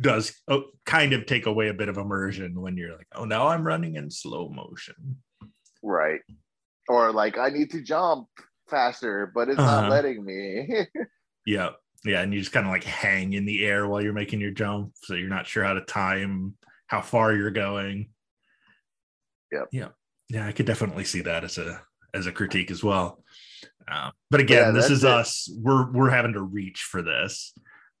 does 0.00 0.32
oh, 0.48 0.64
kind 0.86 1.12
of 1.12 1.26
take 1.26 1.46
away 1.46 1.68
a 1.68 1.74
bit 1.74 1.88
of 1.88 1.98
immersion 1.98 2.60
when 2.60 2.76
you're 2.76 2.96
like, 2.96 3.06
oh, 3.14 3.24
now 3.24 3.48
I'm 3.48 3.64
running 3.64 3.96
in 3.96 4.10
slow 4.10 4.48
motion. 4.48 5.16
Right. 5.82 6.20
Or 6.88 7.12
like, 7.12 7.38
I 7.38 7.50
need 7.50 7.70
to 7.72 7.82
jump 7.82 8.28
faster, 8.68 9.30
but 9.34 9.48
it's 9.48 9.58
uh-huh. 9.58 9.82
not 9.82 9.90
letting 9.90 10.24
me. 10.24 10.86
yeah. 11.46 11.70
Yeah. 12.04 12.22
And 12.22 12.32
you 12.32 12.40
just 12.40 12.52
kind 12.52 12.66
of 12.66 12.72
like 12.72 12.84
hang 12.84 13.34
in 13.34 13.44
the 13.44 13.64
air 13.66 13.86
while 13.86 14.02
you're 14.02 14.12
making 14.12 14.40
your 14.40 14.52
jump. 14.52 14.92
So 15.02 15.14
you're 15.14 15.28
not 15.28 15.46
sure 15.46 15.64
how 15.64 15.74
to 15.74 15.82
time 15.82 16.54
how 16.86 17.02
far 17.02 17.34
you're 17.34 17.50
going. 17.50 18.10
Yeah. 19.52 19.64
Yeah. 19.70 19.88
Yeah. 20.30 20.46
I 20.46 20.52
could 20.52 20.66
definitely 20.66 21.04
see 21.04 21.20
that 21.22 21.44
as 21.44 21.58
a 21.58 21.82
as 22.14 22.26
a 22.26 22.32
critique 22.32 22.70
as 22.70 22.82
well. 22.82 23.22
Uh, 23.90 24.10
but 24.30 24.40
again, 24.40 24.66
yeah, 24.66 24.70
this 24.70 24.90
is 24.90 25.04
it. 25.04 25.10
us. 25.10 25.50
We're 25.56 25.90
we're 25.90 26.10
having 26.10 26.34
to 26.34 26.42
reach 26.42 26.80
for 26.90 27.02
this. 27.02 27.52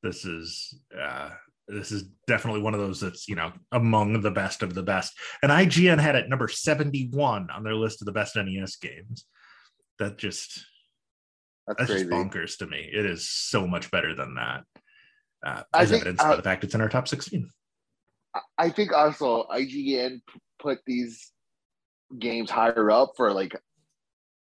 This 0.02 0.24
is 0.24 0.78
uh, 0.98 1.30
this 1.68 1.92
is 1.92 2.04
definitely 2.26 2.62
one 2.62 2.74
of 2.74 2.80
those 2.80 3.00
that's 3.00 3.28
you 3.28 3.34
know 3.34 3.52
among 3.72 4.20
the 4.20 4.30
best 4.30 4.62
of 4.62 4.74
the 4.74 4.82
best. 4.82 5.12
And 5.42 5.50
IGN 5.50 5.98
had 5.98 6.16
it 6.16 6.28
number 6.28 6.48
seventy 6.48 7.08
one 7.12 7.48
on 7.50 7.64
their 7.64 7.74
list 7.74 8.02
of 8.02 8.06
the 8.06 8.12
best 8.12 8.36
NES 8.36 8.76
games. 8.76 9.26
That 9.98 10.16
just 10.16 10.64
that's, 11.66 11.78
that's 11.78 11.92
just 11.92 12.06
bonkers 12.10 12.58
to 12.58 12.66
me. 12.66 12.88
It 12.92 13.04
is 13.04 13.28
so 13.28 13.66
much 13.66 13.90
better 13.90 14.14
than 14.14 14.34
that. 14.34 14.64
Uh, 15.44 15.62
as 15.74 15.90
think, 15.90 16.02
evidenced 16.02 16.24
uh, 16.24 16.30
by 16.30 16.36
the 16.36 16.42
fact 16.42 16.64
it's 16.64 16.74
in 16.74 16.80
our 16.80 16.88
top 16.88 17.08
sixteen. 17.08 17.50
I 18.58 18.70
think 18.70 18.92
also 18.92 19.46
IGN 19.50 20.20
put 20.60 20.78
these 20.86 21.32
games 22.18 22.50
higher 22.50 22.90
up 22.90 23.12
for 23.16 23.32
like 23.32 23.56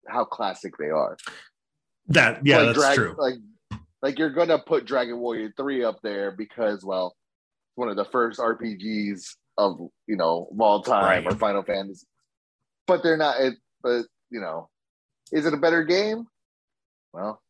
how 0.09 0.25
classic 0.25 0.75
they 0.79 0.91
are. 0.91 1.17
That 2.09 2.45
yeah, 2.45 2.59
like 2.59 2.77
that's 2.77 2.95
true. 2.95 3.15
Like 3.19 3.35
like 4.03 4.19
you're 4.19 4.31
gonna 4.31 4.59
put 4.59 4.87
Dragon 4.87 5.19
Warrior 5.19 5.53
3 5.57 5.85
up 5.85 6.01
there 6.03 6.33
because 6.33 6.85
well, 6.85 7.17
one 7.75 7.89
of 7.89 7.97
the 7.97 8.05
first 8.05 8.41
RPGs 8.41 9.37
of 9.59 9.79
you 10.07 10.17
know 10.17 10.49
of 10.51 10.61
all 10.61 10.83
time 10.83 11.25
right. 11.25 11.27
or 11.27 11.37
Final 11.37 11.63
Fantasy. 11.63 12.07
But 12.87 13.03
they're 13.03 13.17
not 13.17 13.41
it 13.41 13.55
but 13.83 14.03
you 14.31 14.41
know, 14.41 14.69
is 15.31 15.47
it 15.47 15.55
a 15.55 15.59
better 15.59 15.85
game? 15.85 16.27
Well, 17.13 17.41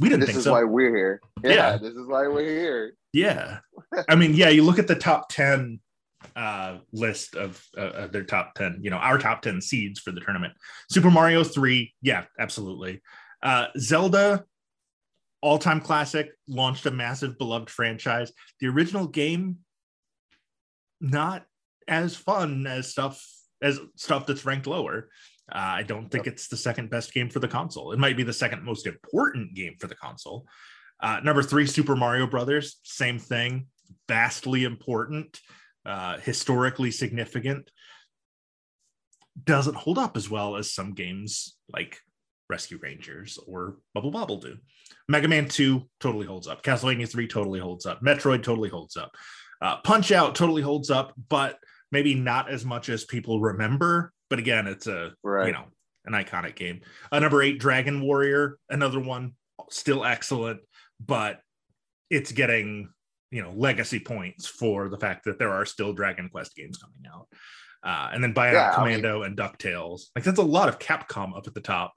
we 0.00 0.08
didn't 0.08 0.20
this 0.20 0.36
is 0.36 0.44
so. 0.44 0.52
why 0.52 0.64
we're 0.64 0.94
here. 0.94 1.20
Yeah, 1.42 1.50
yeah, 1.50 1.76
this 1.78 1.94
is 1.94 2.06
why 2.06 2.28
we're 2.28 2.44
here. 2.44 2.94
Yeah. 3.12 3.58
I 4.08 4.14
mean, 4.14 4.34
yeah, 4.34 4.50
you 4.50 4.62
look 4.62 4.78
at 4.78 4.86
the 4.86 4.94
top 4.94 5.30
10 5.30 5.80
uh, 6.40 6.78
list 6.92 7.36
of 7.36 7.62
uh, 7.76 8.06
their 8.06 8.24
top 8.24 8.54
10, 8.54 8.78
you 8.80 8.88
know, 8.88 8.96
our 8.96 9.18
top 9.18 9.42
10 9.42 9.60
seeds 9.60 10.00
for 10.00 10.10
the 10.10 10.20
tournament. 10.20 10.54
Super 10.88 11.10
Mario 11.10 11.44
3, 11.44 11.92
yeah, 12.00 12.24
absolutely. 12.38 13.02
Uh, 13.42 13.66
Zelda, 13.78 14.44
all 15.42 15.58
time 15.58 15.82
classic, 15.82 16.30
launched 16.48 16.86
a 16.86 16.90
massive 16.90 17.36
beloved 17.36 17.68
franchise. 17.68 18.32
The 18.58 18.68
original 18.68 19.06
game, 19.06 19.58
not 20.98 21.44
as 21.86 22.16
fun 22.16 22.66
as 22.66 22.88
stuff 22.88 23.22
as 23.60 23.78
stuff 23.96 24.24
that's 24.24 24.46
ranked 24.46 24.66
lower. 24.66 25.10
Uh, 25.52 25.58
I 25.58 25.82
don't 25.82 26.10
think 26.10 26.24
yep. 26.24 26.34
it's 26.34 26.48
the 26.48 26.56
second 26.56 26.88
best 26.88 27.12
game 27.12 27.28
for 27.28 27.40
the 27.40 27.48
console. 27.48 27.92
It 27.92 27.98
might 27.98 28.16
be 28.16 28.22
the 28.22 28.32
second 28.32 28.62
most 28.62 28.86
important 28.86 29.52
game 29.54 29.74
for 29.78 29.88
the 29.88 29.94
console. 29.94 30.46
Uh, 31.02 31.20
number 31.22 31.42
three, 31.42 31.66
Super 31.66 31.96
Mario 31.96 32.26
Brothers, 32.26 32.78
same 32.82 33.18
thing, 33.18 33.66
vastly 34.08 34.64
important, 34.64 35.38
uh, 35.86 36.18
historically 36.18 36.90
significant. 36.90 37.70
Doesn't 39.44 39.76
hold 39.76 39.98
up 39.98 40.16
as 40.16 40.28
well 40.28 40.56
as 40.56 40.72
some 40.72 40.92
games 40.92 41.56
like 41.72 41.98
Rescue 42.48 42.78
Rangers 42.82 43.38
or 43.46 43.78
Bubble 43.94 44.10
Bobble 44.10 44.38
do. 44.38 44.58
Mega 45.08 45.28
Man 45.28 45.48
2 45.48 45.88
totally 46.00 46.26
holds 46.26 46.46
up. 46.46 46.62
Castlevania 46.62 47.08
3 47.08 47.26
totally 47.28 47.60
holds 47.60 47.86
up. 47.86 48.02
Metroid 48.02 48.42
totally 48.42 48.68
holds 48.68 48.96
up. 48.96 49.12
Uh, 49.62 49.76
Punch 49.78 50.12
Out 50.12 50.34
totally 50.34 50.62
holds 50.62 50.90
up, 50.90 51.12
but 51.28 51.58
maybe 51.92 52.14
not 52.14 52.50
as 52.50 52.64
much 52.64 52.88
as 52.88 53.04
people 53.04 53.40
remember. 53.40 54.12
But 54.28 54.38
again, 54.38 54.66
it's 54.66 54.86
a 54.86 55.12
right. 55.22 55.46
you 55.46 55.52
know 55.52 55.64
an 56.06 56.12
iconic 56.12 56.56
game. 56.56 56.80
Uh, 57.12 57.18
number 57.18 57.42
eight, 57.42 57.58
Dragon 57.58 58.00
Warrior, 58.00 58.58
another 58.68 59.00
one, 59.00 59.32
still 59.70 60.04
excellent, 60.04 60.60
but 61.04 61.40
it's 62.08 62.32
getting 62.32 62.90
you 63.30 63.42
know 63.42 63.52
legacy 63.54 64.00
points 64.00 64.46
for 64.46 64.88
the 64.88 64.98
fact 64.98 65.24
that 65.24 65.38
there 65.38 65.50
are 65.50 65.64
still 65.64 65.92
Dragon 65.92 66.28
Quest 66.28 66.54
games 66.54 66.78
coming 66.78 67.10
out. 67.12 67.28
Uh, 67.82 68.10
and 68.12 68.22
then 68.22 68.34
Bionic 68.34 68.52
yeah, 68.52 68.74
Commando 68.74 69.22
I 69.22 69.28
mean, 69.28 69.28
and 69.28 69.36
DuckTales. 69.36 70.02
Like 70.14 70.24
that's 70.24 70.38
a 70.38 70.42
lot 70.42 70.68
of 70.68 70.78
Capcom 70.78 71.36
up 71.36 71.46
at 71.46 71.54
the 71.54 71.60
top. 71.60 71.94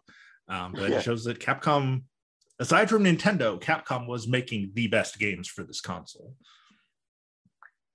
Um, 0.47 0.73
but 0.73 0.89
yeah. 0.89 0.97
it 0.97 1.03
shows 1.03 1.23
that 1.25 1.39
Capcom, 1.39 2.03
aside 2.59 2.89
from 2.89 3.03
Nintendo, 3.03 3.61
Capcom 3.61 4.07
was 4.07 4.27
making 4.27 4.71
the 4.73 4.87
best 4.87 5.19
games 5.19 5.47
for 5.47 5.63
this 5.63 5.81
console. 5.81 6.35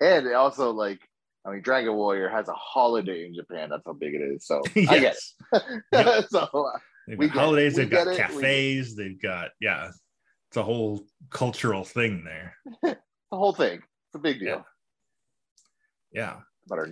And 0.00 0.33
also, 0.33 0.71
like, 0.71 1.00
I 1.45 1.52
mean, 1.52 1.62
Dragon 1.62 1.95
Warrior 1.95 2.28
has 2.28 2.49
a 2.49 2.54
holiday 2.54 3.25
in 3.26 3.35
Japan. 3.35 3.71
That's 3.71 3.83
how 3.85 3.95
big 3.95 4.14
it 4.14 4.23
is. 4.23 4.47
So 4.47 4.62
yes. 4.75 5.35
I 5.52 6.02
guess. 6.02 6.26
So 6.30 6.40
uh, 6.40 6.78
they've 7.07 7.18
got 7.18 7.30
holidays. 7.30 7.76
They've 7.76 7.88
got 7.88 8.14
cafes. 8.16 8.95
They've 8.95 9.21
got 9.21 9.50
yeah. 9.61 9.90
It's 10.49 10.57
a 10.57 10.62
whole 10.62 11.02
cultural 11.30 11.85
thing 11.85 12.25
there. 12.25 12.97
the 13.30 13.37
whole 13.37 13.52
thing. 13.52 13.76
It's 13.76 14.14
a 14.14 14.18
big 14.18 14.40
deal. 14.40 14.64
Yeah. 16.12 16.23
yeah. 16.23 16.37
But 16.66 16.78
our, 16.78 16.88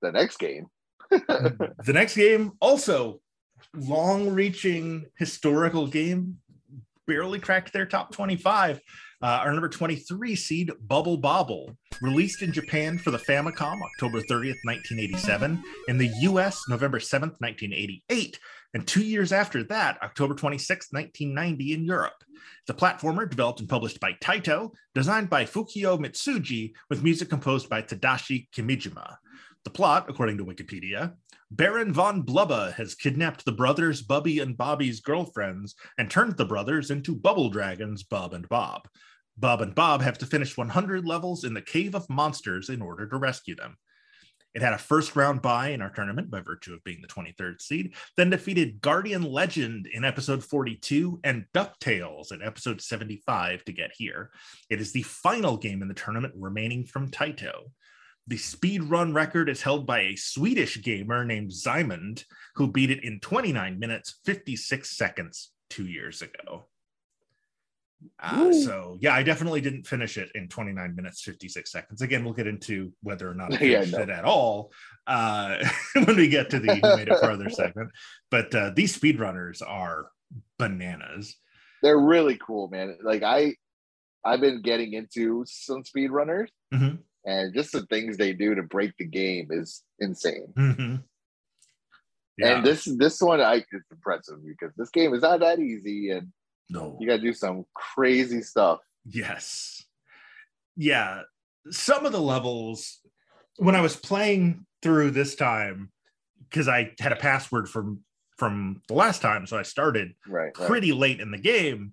the 0.00 0.12
next 0.12 0.38
game. 0.38 0.66
the 1.10 1.92
next 1.92 2.16
game 2.16 2.52
also 2.60 3.20
long 3.74 4.30
reaching 4.30 5.06
historical 5.18 5.86
game 5.86 6.38
barely 7.06 7.38
cracked 7.38 7.72
their 7.72 7.86
top 7.86 8.12
25. 8.12 8.80
Uh, 9.22 9.26
our 9.26 9.52
number 9.52 9.68
23 9.68 10.34
seed, 10.34 10.72
Bubble 10.80 11.16
Bobble, 11.16 11.76
released 12.00 12.42
in 12.42 12.52
Japan 12.52 12.98
for 12.98 13.12
the 13.12 13.18
Famicom 13.18 13.80
October 13.80 14.20
30th, 14.20 14.58
1987, 14.64 15.62
in 15.86 15.98
the 15.98 16.10
US 16.22 16.62
November 16.68 16.98
7th, 16.98 17.38
1988, 17.38 18.38
and 18.74 18.86
two 18.86 19.04
years 19.04 19.32
after 19.32 19.62
that, 19.64 20.02
October 20.02 20.34
26, 20.34 20.92
1990, 20.92 21.74
in 21.74 21.84
Europe. 21.84 22.24
The 22.66 22.74
platformer, 22.74 23.28
developed 23.28 23.60
and 23.60 23.68
published 23.68 24.00
by 24.00 24.14
Taito, 24.14 24.72
designed 24.94 25.30
by 25.30 25.44
Fukio 25.44 25.98
Mitsuji, 25.98 26.72
with 26.88 27.02
music 27.02 27.28
composed 27.28 27.68
by 27.68 27.82
Tadashi 27.82 28.48
Kimijima. 28.54 29.16
The 29.64 29.70
plot, 29.70 30.06
according 30.08 30.38
to 30.38 30.44
Wikipedia, 30.44 31.14
Baron 31.50 31.92
von 31.92 32.22
Blubba 32.22 32.72
has 32.74 32.94
kidnapped 32.94 33.44
the 33.44 33.52
brothers 33.52 34.00
Bubby 34.00 34.38
and 34.38 34.56
Bobby's 34.56 35.00
girlfriends 35.00 35.74
and 35.98 36.10
turned 36.10 36.36
the 36.36 36.46
brothers 36.46 36.90
into 36.90 37.14
bubble 37.14 37.50
dragons 37.50 38.02
Bob 38.02 38.32
and 38.32 38.48
Bob. 38.48 38.88
Bob 39.36 39.60
and 39.60 39.74
Bob 39.74 40.00
have 40.02 40.18
to 40.18 40.26
finish 40.26 40.56
100 40.56 41.06
levels 41.06 41.44
in 41.44 41.52
the 41.52 41.62
Cave 41.62 41.94
of 41.94 42.08
Monsters 42.08 42.70
in 42.70 42.80
order 42.80 43.06
to 43.06 43.18
rescue 43.18 43.54
them. 43.54 43.76
It 44.54 44.62
had 44.62 44.74
a 44.74 44.78
first 44.78 45.16
round 45.16 45.40
bye 45.40 45.68
in 45.68 45.80
our 45.80 45.90
tournament 45.90 46.30
by 46.30 46.40
virtue 46.40 46.74
of 46.74 46.84
being 46.84 47.00
the 47.00 47.08
23rd 47.08 47.60
seed, 47.60 47.94
then 48.16 48.30
defeated 48.30 48.80
Guardian 48.82 49.22
Legend 49.22 49.86
in 49.86 50.04
episode 50.04 50.44
42 50.44 51.20
and 51.24 51.46
DuckTales 51.54 52.32
in 52.32 52.42
episode 52.42 52.80
75 52.80 53.64
to 53.64 53.72
get 53.72 53.92
here. 53.96 54.30
It 54.68 54.80
is 54.80 54.92
the 54.92 55.02
final 55.02 55.56
game 55.56 55.80
in 55.80 55.88
the 55.88 55.94
tournament 55.94 56.34
remaining 56.36 56.84
from 56.84 57.10
Taito. 57.10 57.70
The 58.26 58.36
speed 58.36 58.84
run 58.84 59.12
record 59.12 59.48
is 59.48 59.62
held 59.62 59.86
by 59.86 60.00
a 60.00 60.16
Swedish 60.16 60.80
gamer 60.82 61.24
named 61.24 61.50
Zymond, 61.50 62.24
who 62.54 62.70
beat 62.70 62.90
it 62.90 63.02
in 63.02 63.20
29 63.20 63.78
minutes, 63.78 64.20
56 64.24 64.88
seconds 64.96 65.50
two 65.70 65.86
years 65.86 66.22
ago. 66.22 66.66
Uh, 68.20 68.52
so 68.52 68.98
yeah, 69.00 69.14
I 69.14 69.22
definitely 69.22 69.60
didn't 69.60 69.86
finish 69.86 70.18
it 70.18 70.30
in 70.34 70.48
29 70.48 70.94
minutes 70.94 71.22
56 71.22 71.70
seconds. 71.70 72.02
Again, 72.02 72.24
we'll 72.24 72.34
get 72.34 72.46
into 72.46 72.92
whether 73.02 73.30
or 73.30 73.34
not 73.34 73.52
I 73.54 73.56
finished 73.58 73.92
yeah, 73.92 73.98
no. 73.98 74.02
it 74.04 74.10
at 74.10 74.24
all 74.24 74.72
uh, 75.06 75.56
when 75.94 76.16
we 76.16 76.28
get 76.28 76.50
to 76.50 76.58
the 76.58 76.74
who 76.74 76.96
made 76.96 77.08
it 77.08 77.18
farther 77.18 77.50
segment. 77.50 77.90
But 78.30 78.54
uh, 78.54 78.70
these 78.74 78.98
speedrunners 78.98 79.62
are 79.66 80.08
bananas. 80.58 81.36
They're 81.82 81.98
really 81.98 82.38
cool, 82.38 82.68
man. 82.68 82.96
Like 83.02 83.22
I, 83.22 83.54
I've 84.24 84.40
been 84.40 84.62
getting 84.62 84.92
into 84.92 85.44
some 85.46 85.82
speedrunners, 85.82 86.48
mm-hmm 86.72 86.96
and 87.24 87.54
just 87.54 87.72
the 87.72 87.86
things 87.86 88.16
they 88.16 88.32
do 88.32 88.54
to 88.54 88.62
break 88.62 88.96
the 88.98 89.04
game 89.04 89.48
is 89.50 89.82
insane. 89.98 90.52
Mm-hmm. 90.56 90.96
Yeah. 92.38 92.56
And 92.56 92.66
this 92.66 92.84
this 92.84 93.20
one 93.20 93.40
I 93.40 93.56
it's 93.56 93.90
impressive 93.90 94.38
because 94.44 94.74
this 94.76 94.90
game 94.90 95.14
is 95.14 95.22
not 95.22 95.40
that 95.40 95.58
easy, 95.58 96.10
and 96.10 96.32
no, 96.72 96.96
you 97.00 97.06
got 97.06 97.16
to 97.16 97.22
do 97.22 97.32
some 97.32 97.64
crazy 97.74 98.42
stuff. 98.42 98.80
Yes, 99.04 99.84
yeah. 100.76 101.22
Some 101.70 102.06
of 102.06 102.12
the 102.12 102.20
levels 102.20 103.00
when 103.56 103.76
I 103.76 103.80
was 103.80 103.96
playing 103.96 104.66
through 104.82 105.12
this 105.12 105.34
time 105.34 105.90
because 106.48 106.68
I 106.68 106.92
had 106.98 107.12
a 107.12 107.16
password 107.16 107.68
from 107.68 108.00
from 108.38 108.82
the 108.88 108.94
last 108.94 109.22
time, 109.22 109.46
so 109.46 109.56
I 109.56 109.62
started 109.62 110.14
right, 110.26 110.52
pretty 110.54 110.90
right. 110.90 111.00
late 111.00 111.20
in 111.20 111.30
the 111.30 111.38
game, 111.38 111.92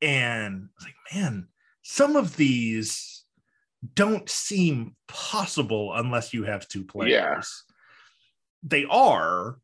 and 0.00 0.68
I 0.68 0.72
was 0.78 0.84
like, 0.84 1.14
man, 1.14 1.48
some 1.82 2.16
of 2.16 2.36
these 2.36 3.24
don't 3.92 4.28
seem 4.30 4.96
possible 5.08 5.92
unless 5.94 6.32
you 6.32 6.44
have 6.44 6.66
two 6.68 6.84
players. 6.84 7.12
Yeah. 7.12 7.42
They 8.62 8.86
are, 8.88 9.58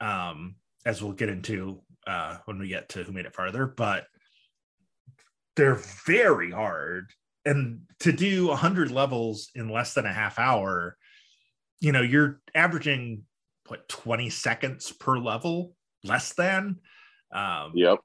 um, 0.00 0.56
as 0.86 1.02
we'll 1.02 1.12
get 1.12 1.28
into 1.28 1.80
uh, 2.08 2.38
when 2.46 2.58
we 2.58 2.68
get 2.68 2.88
to 2.90 3.04
who 3.04 3.12
made 3.12 3.26
it 3.26 3.34
farther, 3.34 3.66
but 3.66 4.06
they're 5.54 5.80
very 6.06 6.50
hard. 6.50 7.12
And 7.44 7.82
to 8.00 8.12
do 8.12 8.48
100 8.48 8.90
levels 8.90 9.50
in 9.54 9.68
less 9.68 9.94
than 9.94 10.06
a 10.06 10.12
half 10.12 10.38
hour, 10.38 10.96
you 11.80 11.92
know, 11.92 12.02
you're 12.02 12.40
averaging 12.54 13.22
what 13.68 13.88
20 13.88 14.30
seconds 14.30 14.90
per 14.92 15.18
level, 15.18 15.74
less 16.02 16.32
than. 16.34 16.76
Um, 17.32 17.72
yep. 17.74 17.98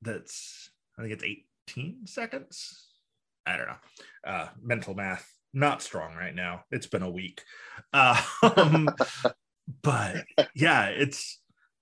That's, 0.00 0.70
I 0.98 1.02
think 1.02 1.12
it's 1.12 1.24
18 1.68 2.06
seconds 2.06 2.90
I 3.46 3.56
don't 3.56 3.66
know. 3.66 3.76
Uh, 4.24 4.48
mental 4.62 4.94
math 4.94 5.26
not 5.52 5.82
strong 5.82 6.14
right 6.14 6.34
now. 6.34 6.64
It's 6.70 6.86
been 6.86 7.02
a 7.02 7.10
week. 7.10 7.42
Um, 7.92 8.88
but 9.82 10.24
yeah, 10.54 10.86
it's 10.86 11.40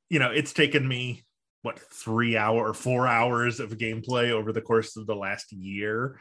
you 0.08 0.18
know, 0.18 0.30
it's 0.30 0.52
taken 0.52 0.88
me 0.88 1.24
what 1.62 1.78
three 1.78 2.36
hour 2.36 2.68
or 2.68 2.74
four 2.74 3.06
hours 3.06 3.60
of 3.60 3.76
gameplay 3.78 4.30
over 4.30 4.52
the 4.52 4.60
course 4.60 4.96
of 4.96 5.06
the 5.06 5.16
last 5.16 5.52
year 5.52 6.18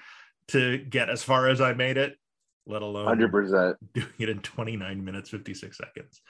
to 0.49 0.77
get 0.77 1.09
as 1.09 1.23
far 1.23 1.47
as 1.47 1.61
I 1.61 1.73
made 1.73 1.97
it, 1.97 2.15
let 2.65 2.81
alone 2.81 3.17
100% 3.17 3.75
doing 3.93 4.07
it 4.19 4.29
in 4.29 4.39
29 4.39 5.03
minutes 5.03 5.29
56 5.29 5.77
seconds. 5.77 6.21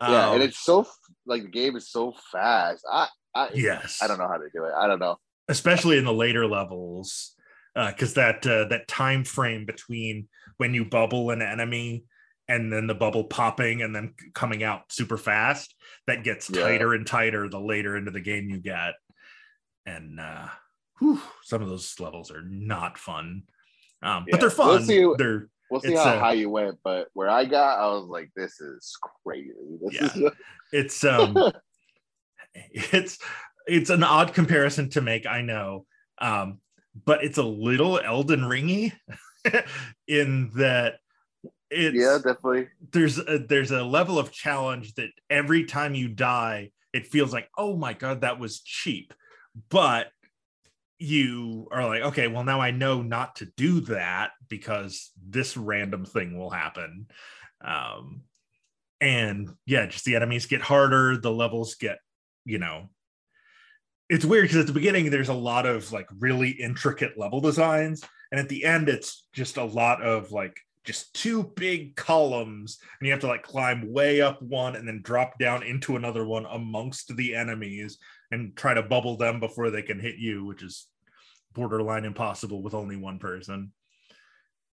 Yeah, 0.00 0.28
um, 0.28 0.34
and 0.34 0.42
it's 0.42 0.58
so 0.58 0.86
like 1.26 1.42
the 1.42 1.48
game 1.48 1.76
is 1.76 1.90
so 1.90 2.14
fast. 2.32 2.84
I, 2.90 3.06
I 3.34 3.50
yes, 3.54 4.00
I 4.02 4.08
don't 4.08 4.18
know 4.18 4.26
how 4.26 4.38
to 4.38 4.48
do 4.52 4.64
it. 4.64 4.72
I 4.76 4.88
don't 4.88 4.98
know, 4.98 5.16
especially 5.48 5.96
in 5.98 6.04
the 6.04 6.12
later 6.12 6.46
levels 6.46 7.36
Uh, 7.76 7.90
because 7.90 8.16
uh, 8.18 8.20
that 8.20 8.46
uh, 8.46 8.64
that 8.68 8.88
time 8.88 9.22
frame 9.22 9.64
between 9.64 10.28
when 10.56 10.74
you 10.74 10.84
bubble 10.84 11.30
an 11.30 11.40
enemy 11.40 12.04
and 12.52 12.72
then 12.72 12.86
the 12.86 12.94
bubble 12.94 13.24
popping 13.24 13.82
and 13.82 13.94
then 13.94 14.12
coming 14.34 14.62
out 14.62 14.92
super 14.92 15.16
fast 15.16 15.74
that 16.06 16.22
gets 16.22 16.50
yeah. 16.50 16.62
tighter 16.62 16.94
and 16.94 17.06
tighter 17.06 17.48
the 17.48 17.58
later 17.58 17.96
into 17.96 18.10
the 18.10 18.20
game 18.20 18.48
you 18.48 18.58
get 18.58 18.94
and 19.86 20.20
uh 20.20 20.46
whew, 20.98 21.20
some 21.42 21.62
of 21.62 21.68
those 21.68 21.98
levels 21.98 22.30
are 22.30 22.42
not 22.42 22.98
fun 22.98 23.42
um 24.02 24.24
yeah. 24.26 24.32
but 24.32 24.40
they're 24.40 24.50
fun 24.50 24.68
we'll 24.68 24.82
see, 24.82 25.14
they're 25.16 25.48
we'll 25.70 25.80
see 25.80 25.94
how 25.94 26.02
uh, 26.02 26.18
high 26.18 26.32
you 26.34 26.50
went 26.50 26.78
but 26.84 27.08
where 27.14 27.30
i 27.30 27.44
got 27.44 27.78
i 27.78 27.86
was 27.86 28.06
like 28.08 28.30
this 28.36 28.60
is 28.60 28.96
crazy 29.24 29.52
this 29.82 29.94
yeah. 29.94 30.26
is 30.26 30.32
it's 30.72 31.04
um 31.04 31.36
it's 32.70 33.18
it's 33.66 33.90
an 33.90 34.02
odd 34.02 34.34
comparison 34.34 34.90
to 34.90 35.00
make 35.00 35.26
i 35.26 35.40
know 35.40 35.86
um 36.20 36.58
but 37.04 37.24
it's 37.24 37.38
a 37.38 37.42
little 37.42 37.98
Elden 37.98 38.40
Ringy 38.40 38.92
in 40.08 40.50
that 40.56 40.96
it's 41.72 41.96
yeah, 41.96 42.16
definitely. 42.16 42.68
there's 42.92 43.18
a, 43.18 43.38
there's 43.48 43.70
a 43.70 43.82
level 43.82 44.18
of 44.18 44.30
challenge 44.30 44.94
that 44.94 45.10
every 45.30 45.64
time 45.64 45.94
you 45.94 46.08
die, 46.08 46.70
it 46.92 47.06
feels 47.06 47.32
like, 47.32 47.48
oh 47.56 47.76
my 47.76 47.92
god, 47.92 48.20
that 48.20 48.38
was 48.38 48.60
cheap. 48.60 49.14
But 49.70 50.08
you 50.98 51.68
are 51.72 51.86
like, 51.86 52.02
okay, 52.02 52.28
well 52.28 52.44
now 52.44 52.60
I 52.60 52.70
know 52.70 53.02
not 53.02 53.36
to 53.36 53.46
do 53.56 53.80
that 53.80 54.30
because 54.48 55.10
this 55.28 55.56
random 55.56 56.04
thing 56.04 56.38
will 56.38 56.50
happen. 56.50 57.06
Um, 57.64 58.22
and 59.00 59.50
yeah, 59.66 59.86
just 59.86 60.04
the 60.04 60.16
enemies 60.16 60.46
get 60.46 60.60
harder, 60.60 61.16
the 61.16 61.32
levels 61.32 61.74
get, 61.74 61.98
you 62.44 62.58
know, 62.58 62.88
it's 64.08 64.24
weird 64.24 64.44
because 64.44 64.58
at 64.58 64.66
the 64.66 64.72
beginning 64.72 65.10
there's 65.10 65.30
a 65.30 65.34
lot 65.34 65.64
of 65.64 65.90
like 65.90 66.06
really 66.18 66.50
intricate 66.50 67.18
level 67.18 67.40
designs, 67.40 68.04
and 68.30 68.38
at 68.38 68.48
the 68.48 68.64
end 68.64 68.88
it's 68.88 69.26
just 69.32 69.56
a 69.56 69.64
lot 69.64 70.02
of 70.02 70.30
like 70.30 70.56
just 70.84 71.14
two 71.14 71.44
big 71.54 71.94
columns 71.94 72.78
and 72.98 73.06
you 73.06 73.12
have 73.12 73.20
to 73.20 73.28
like 73.28 73.42
climb 73.42 73.92
way 73.92 74.20
up 74.20 74.42
one 74.42 74.74
and 74.74 74.86
then 74.86 75.00
drop 75.02 75.38
down 75.38 75.62
into 75.62 75.96
another 75.96 76.24
one 76.24 76.46
amongst 76.50 77.14
the 77.16 77.34
enemies 77.34 77.98
and 78.30 78.56
try 78.56 78.74
to 78.74 78.82
bubble 78.82 79.16
them 79.16 79.38
before 79.38 79.70
they 79.70 79.82
can 79.82 80.00
hit 80.00 80.16
you 80.16 80.44
which 80.44 80.62
is 80.62 80.88
borderline 81.54 82.04
impossible 82.04 82.62
with 82.62 82.74
only 82.74 82.96
one 82.96 83.18
person. 83.18 83.72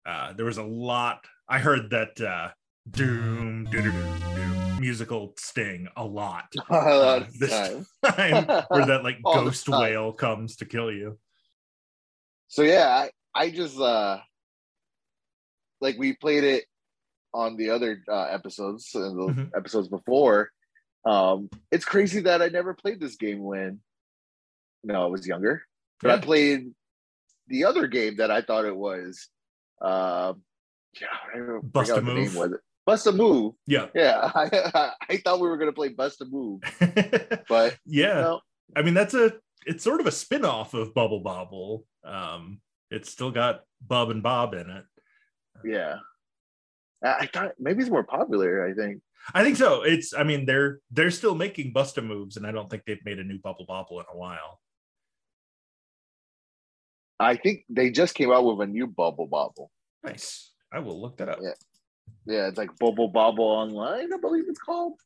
Uh, 0.05 0.33
there 0.33 0.45
was 0.45 0.57
a 0.57 0.63
lot 0.63 1.25
i 1.47 1.59
heard 1.59 1.89
that 1.91 2.19
uh, 2.19 2.49
doom, 2.89 3.65
doom, 3.65 3.83
doom, 3.83 4.19
doom 4.35 4.79
musical 4.79 5.33
sting 5.37 5.87
a 5.95 6.03
lot 6.03 6.45
uh, 6.69 7.23
this 7.39 7.51
time. 8.05 8.45
where 8.67 8.85
that 8.85 9.03
like 9.03 9.21
ghost 9.23 9.69
whale 9.69 10.11
comes 10.11 10.57
to 10.57 10.65
kill 10.65 10.91
you. 10.91 11.17
So 12.49 12.63
yeah 12.63 12.89
i, 12.89 13.11
I 13.33 13.49
just 13.49 13.79
uh 13.79 14.19
like 15.83 15.97
we 15.99 16.13
played 16.13 16.43
it 16.43 16.63
on 17.33 17.57
the 17.57 17.69
other 17.69 18.01
uh, 18.09 18.27
episodes 18.31 18.89
and 18.95 19.17
the 19.17 19.33
mm-hmm. 19.33 19.55
episodes 19.55 19.89
before. 19.89 20.49
Um, 21.05 21.49
it's 21.71 21.85
crazy 21.85 22.21
that 22.21 22.41
I 22.41 22.47
never 22.47 22.73
played 22.73 22.99
this 22.99 23.17
game 23.17 23.43
when 23.43 23.81
you 24.83 24.93
know 24.93 25.03
I 25.03 25.07
was 25.07 25.27
younger. 25.27 25.63
But 26.01 26.09
yeah. 26.09 26.15
I 26.15 26.17
played 26.19 26.71
the 27.47 27.65
other 27.65 27.87
game 27.87 28.17
that 28.17 28.31
I 28.31 28.41
thought 28.41 28.65
it 28.65 28.75
was. 28.75 29.27
Uh, 29.81 30.33
yeah, 30.99 31.59
Bust 31.61 31.91
a 31.91 32.01
move. 32.01 32.35
was 32.35 32.51
it. 32.53 32.59
Bust 32.85 33.07
a 33.07 33.11
move. 33.11 33.53
Yeah, 33.67 33.87
yeah. 33.93 34.31
I, 34.33 34.91
I 35.09 35.17
thought 35.17 35.41
we 35.41 35.49
were 35.49 35.57
gonna 35.57 35.73
play 35.73 35.89
Bust 35.89 36.21
a 36.21 36.25
move, 36.25 36.61
but 37.49 37.77
yeah. 37.85 38.15
You 38.15 38.21
know, 38.21 38.41
I 38.75 38.81
mean, 38.81 38.93
that's 38.93 39.13
a 39.13 39.33
it's 39.65 39.83
sort 39.83 39.99
of 39.99 40.07
a 40.07 40.11
spin-off 40.11 40.73
of 40.73 40.93
Bubble 40.93 41.19
Bobble. 41.19 41.85
Um, 42.05 42.59
it's 42.91 43.09
still 43.09 43.31
got 43.31 43.61
Bub 43.85 44.09
and 44.09 44.23
Bob 44.23 44.53
in 44.53 44.69
it. 44.69 44.85
Yeah. 45.63 45.97
I 47.03 47.25
thought 47.25 47.53
maybe 47.59 47.81
it's 47.81 47.91
more 47.91 48.03
popular, 48.03 48.65
I 48.65 48.73
think. 48.73 49.01
I 49.33 49.43
think 49.43 49.57
so. 49.57 49.83
It's 49.83 50.13
I 50.13 50.23
mean 50.23 50.45
they're 50.45 50.79
they're 50.91 51.11
still 51.11 51.35
making 51.35 51.73
Busta 51.73 52.05
moves, 52.05 52.37
and 52.37 52.47
I 52.47 52.51
don't 52.51 52.69
think 52.69 52.83
they've 52.85 53.03
made 53.05 53.19
a 53.19 53.23
new 53.23 53.39
Bubble 53.39 53.65
Bobble 53.67 53.99
in 53.99 54.05
a 54.11 54.17
while. 54.17 54.59
I 57.19 57.35
think 57.35 57.63
they 57.69 57.89
just 57.91 58.15
came 58.15 58.31
out 58.31 58.45
with 58.45 58.67
a 58.67 58.71
new 58.71 58.87
Bubble 58.87 59.27
Bobble. 59.27 59.71
Nice. 60.03 60.51
I 60.71 60.79
will 60.79 60.99
look 60.99 61.17
that 61.17 61.29
up. 61.29 61.39
Yeah. 61.41 61.53
Yeah, 62.25 62.47
it's 62.47 62.57
like 62.57 62.77
Bubble 62.79 63.09
Bobble 63.09 63.45
Online, 63.45 64.13
I 64.13 64.17
believe 64.17 64.45
it's 64.47 64.59
called. 64.59 64.99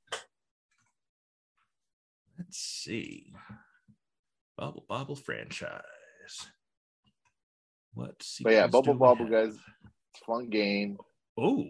Let's 2.38 2.58
see. 2.58 3.34
Bubble 4.56 4.86
Bobble 4.88 5.16
franchise. 5.16 5.82
What? 7.94 8.24
But 8.42 8.54
yeah, 8.54 8.68
Bubble 8.68 8.94
Bobble, 8.94 9.28
guys 9.28 9.58
fun 10.26 10.50
game. 10.50 10.98
Oh, 11.38 11.66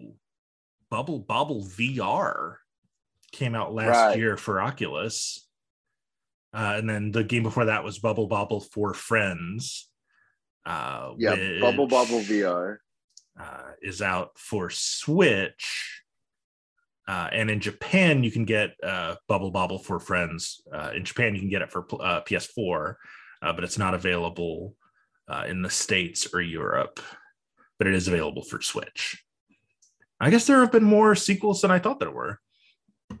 Bubble 0.90 1.18
Bobble 1.18 1.64
VR 1.64 2.56
came 3.32 3.54
out 3.54 3.74
last 3.74 3.96
right. 3.96 4.18
year 4.18 4.36
for 4.36 4.60
Oculus. 4.60 5.46
Uh, 6.54 6.74
and 6.78 6.88
then 6.88 7.10
the 7.10 7.24
game 7.24 7.42
before 7.42 7.66
that 7.66 7.84
was 7.84 7.98
Bubble 7.98 8.26
Bobble 8.26 8.60
4 8.60 8.94
Friends. 8.94 9.90
Uh, 10.64 11.12
yeah, 11.18 11.32
which, 11.32 11.60
Bubble 11.60 11.86
Bobble 11.86 12.20
VR 12.20 12.78
uh, 13.38 13.70
is 13.82 14.00
out 14.00 14.38
for 14.38 14.70
Switch. 14.70 16.02
Uh, 17.06 17.28
and 17.32 17.50
in 17.50 17.60
Japan, 17.60 18.22
you 18.22 18.30
can 18.30 18.44
get 18.44 18.74
uh, 18.82 19.16
Bubble 19.28 19.50
Bobble 19.50 19.78
4 19.78 20.00
Friends. 20.00 20.62
Uh, 20.72 20.90
in 20.94 21.04
Japan, 21.04 21.34
you 21.34 21.40
can 21.40 21.50
get 21.50 21.62
it 21.62 21.70
for 21.70 21.86
uh, 22.00 22.22
PS4, 22.22 22.94
uh, 23.42 23.52
but 23.52 23.64
it's 23.64 23.78
not 23.78 23.94
available 23.94 24.74
uh, 25.28 25.44
in 25.46 25.62
the 25.62 25.70
States 25.70 26.28
or 26.32 26.40
Europe 26.40 27.00
but 27.78 27.86
it 27.86 27.94
is 27.94 28.08
available 28.08 28.42
for 28.42 28.60
Switch. 28.60 29.24
I 30.20 30.30
guess 30.30 30.46
there 30.46 30.60
have 30.60 30.72
been 30.72 30.84
more 30.84 31.14
sequels 31.14 31.62
than 31.62 31.70
I 31.70 31.78
thought 31.78 32.00
there 32.00 32.10
were. 32.10 32.40
Because 33.08 33.20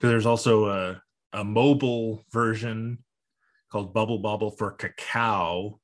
There's 0.00 0.26
also 0.26 0.66
a, 0.66 1.02
a 1.32 1.44
mobile 1.44 2.24
version 2.32 2.98
called 3.70 3.94
Bubble 3.94 4.18
Bobble 4.18 4.50
for 4.50 4.76
Kakao 4.76 5.78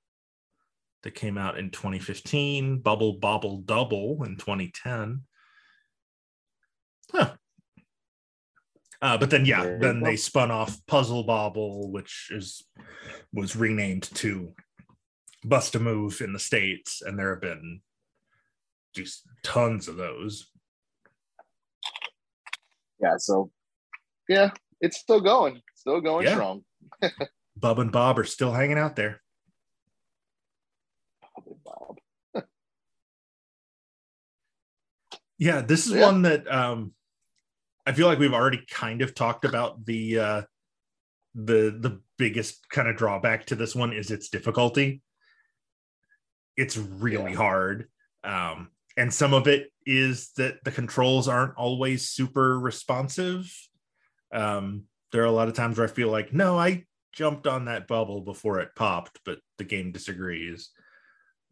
that 1.05 1.15
came 1.15 1.39
out 1.39 1.59
in 1.59 1.71
2015, 1.71 2.79
Bubble 2.79 3.15
Bobble 3.15 3.59
Double 3.59 4.25
in 4.25 4.37
2010. 4.37 5.23
Huh. 7.13 7.35
Uh, 9.03 9.19
but 9.19 9.29
then, 9.29 9.45
yeah, 9.45 9.77
then 9.79 10.01
they 10.01 10.17
spun 10.17 10.51
off 10.51 10.79
Puzzle 10.87 11.25
Bobble, 11.25 11.93
which 11.93 12.31
is 12.33 12.65
was 13.35 13.55
renamed 13.55 14.05
to 14.15 14.55
bust 15.45 15.75
a 15.75 15.81
move 15.81 16.21
in 16.21 16.33
the 16.33 16.39
states 16.39 17.03
and 17.03 17.19
there 17.19 17.31
have 17.31 17.43
been 17.43 17.81
just 18.95 19.23
tons 19.43 19.89
of 19.89 19.97
those. 19.97 20.51
Yeah 23.01 23.17
so 23.19 23.51
yeah 24.29 24.51
it's 24.81 24.99
still 24.99 25.21
going 25.21 25.61
still 25.75 26.01
going 26.01 26.27
yeah. 26.27 26.33
strong. 26.33 26.65
Bub 27.57 27.79
and 27.79 27.93
bob 27.93 28.19
are 28.19 28.25
still 28.25 28.53
hanging 28.53 28.79
out 28.79 28.97
there. 28.97 29.21
Bob 31.21 31.45
and 31.47 31.65
bob. 31.65 32.45
Yeah 35.39 35.61
this 35.61 35.87
is 35.87 35.93
yeah. 35.93 36.07
one 36.07 36.23
that 36.23 36.51
um 36.51 36.93
i 37.87 37.93
feel 37.93 38.07
like 38.07 38.19
we've 38.19 38.33
already 38.33 38.65
kind 38.71 39.03
of 39.03 39.15
talked 39.15 39.45
about 39.45 39.85
the 39.85 40.19
uh 40.19 40.43
the 41.35 41.77
the 41.79 42.01
biggest 42.17 42.69
kind 42.71 42.89
of 42.89 42.97
drawback 42.97 43.45
to 43.47 43.55
this 43.55 43.75
one 43.75 43.93
is 43.93 44.11
its 44.11 44.29
difficulty 44.29 45.03
it's 46.57 46.77
really 46.77 47.33
yeah. 47.33 47.37
hard. 47.37 47.89
Um, 48.23 48.71
and 48.97 49.13
some 49.13 49.35
of 49.35 49.49
it 49.49 49.73
is 49.87 50.31
that 50.37 50.63
the 50.65 50.71
controls 50.71 51.29
aren't 51.29 51.57
always 51.57 52.09
super 52.09 52.59
responsive. 52.59 53.53
Um, 54.33 54.85
there 55.13 55.23
are 55.23 55.27
a 55.27 55.33
lot 55.33 55.49
of 55.49 55.55
times 55.55 55.79
where 55.79 55.87
I 55.87 55.91
feel 55.91 56.11
like, 56.11 56.33
no, 56.33 56.59
I 56.59 56.85
jumped 57.13 57.47
on 57.47 57.67
that 57.67 57.87
bubble 57.87 58.21
before 58.21 58.61
it 58.61 58.75
popped, 58.77 59.21
but 59.25 59.39
the 59.59 59.65
game 59.65 59.93
disagrees. 59.93 60.71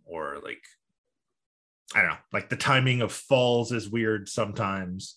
Or 0.04 0.38
like, 0.42 0.62
I 1.94 2.00
don't 2.00 2.10
know, 2.10 2.16
like 2.32 2.48
the 2.48 2.56
timing 2.56 3.02
of 3.02 3.12
falls 3.12 3.72
is 3.72 3.90
weird 3.90 4.28
sometimes. 4.28 5.16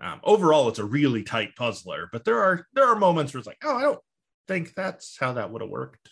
Um, 0.00 0.20
overall, 0.24 0.68
it's 0.68 0.78
a 0.78 0.84
really 0.84 1.22
tight 1.22 1.56
puzzler, 1.56 2.08
but 2.10 2.24
there 2.24 2.38
are 2.38 2.66
there 2.72 2.86
are 2.86 2.96
moments 2.96 3.34
where 3.34 3.38
it's 3.38 3.46
like, 3.46 3.62
oh, 3.64 3.76
I 3.76 3.82
don't 3.82 3.98
think 4.48 4.74
that's 4.74 5.16
how 5.18 5.34
that 5.34 5.50
would 5.50 5.62
have 5.62 5.70
worked. 5.70 6.08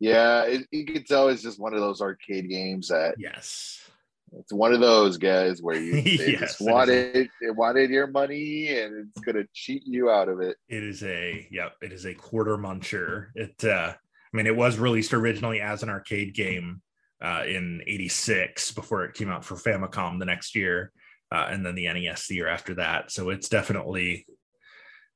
Yeah, 0.00 0.42
it, 0.44 0.66
you 0.70 0.84
can 0.84 1.04
tell 1.04 1.28
it's 1.28 1.42
just 1.42 1.60
one 1.60 1.74
of 1.74 1.80
those 1.80 2.00
arcade 2.00 2.48
games 2.48 2.88
that 2.88 3.16
yes, 3.18 3.88
it's 4.36 4.52
one 4.52 4.72
of 4.72 4.80
those 4.80 5.16
guys 5.16 5.62
where 5.62 5.78
you 5.78 5.96
yes, 6.04 6.40
just 6.40 6.60
wanted 6.60 7.28
it 7.40 7.56
wanted 7.56 7.90
your 7.90 8.06
money 8.06 8.78
and 8.78 9.08
it's 9.08 9.20
gonna 9.24 9.44
cheat 9.52 9.86
you 9.86 10.10
out 10.10 10.28
of 10.28 10.40
it. 10.40 10.56
It 10.68 10.82
is 10.82 11.02
a 11.02 11.48
yep, 11.50 11.74
it 11.82 11.92
is 11.92 12.04
a 12.04 12.14
quarter 12.14 12.56
muncher. 12.56 13.28
It 13.34 13.64
uh 13.64 13.94
I 13.94 14.36
mean 14.36 14.46
it 14.46 14.56
was 14.56 14.78
released 14.78 15.14
originally 15.14 15.60
as 15.60 15.82
an 15.82 15.88
arcade 15.88 16.34
game 16.34 16.82
uh 17.22 17.44
in 17.46 17.82
86 17.86 18.72
before 18.72 19.04
it 19.04 19.14
came 19.14 19.30
out 19.30 19.44
for 19.44 19.56
Famicom 19.56 20.18
the 20.18 20.26
next 20.26 20.54
year. 20.54 20.92
Uh, 21.30 21.46
and 21.50 21.66
then 21.66 21.74
the 21.74 21.84
NES 21.92 22.26
the 22.26 22.36
year 22.36 22.48
after 22.48 22.76
that. 22.76 23.10
So 23.10 23.28
it's 23.28 23.48
definitely 23.48 24.26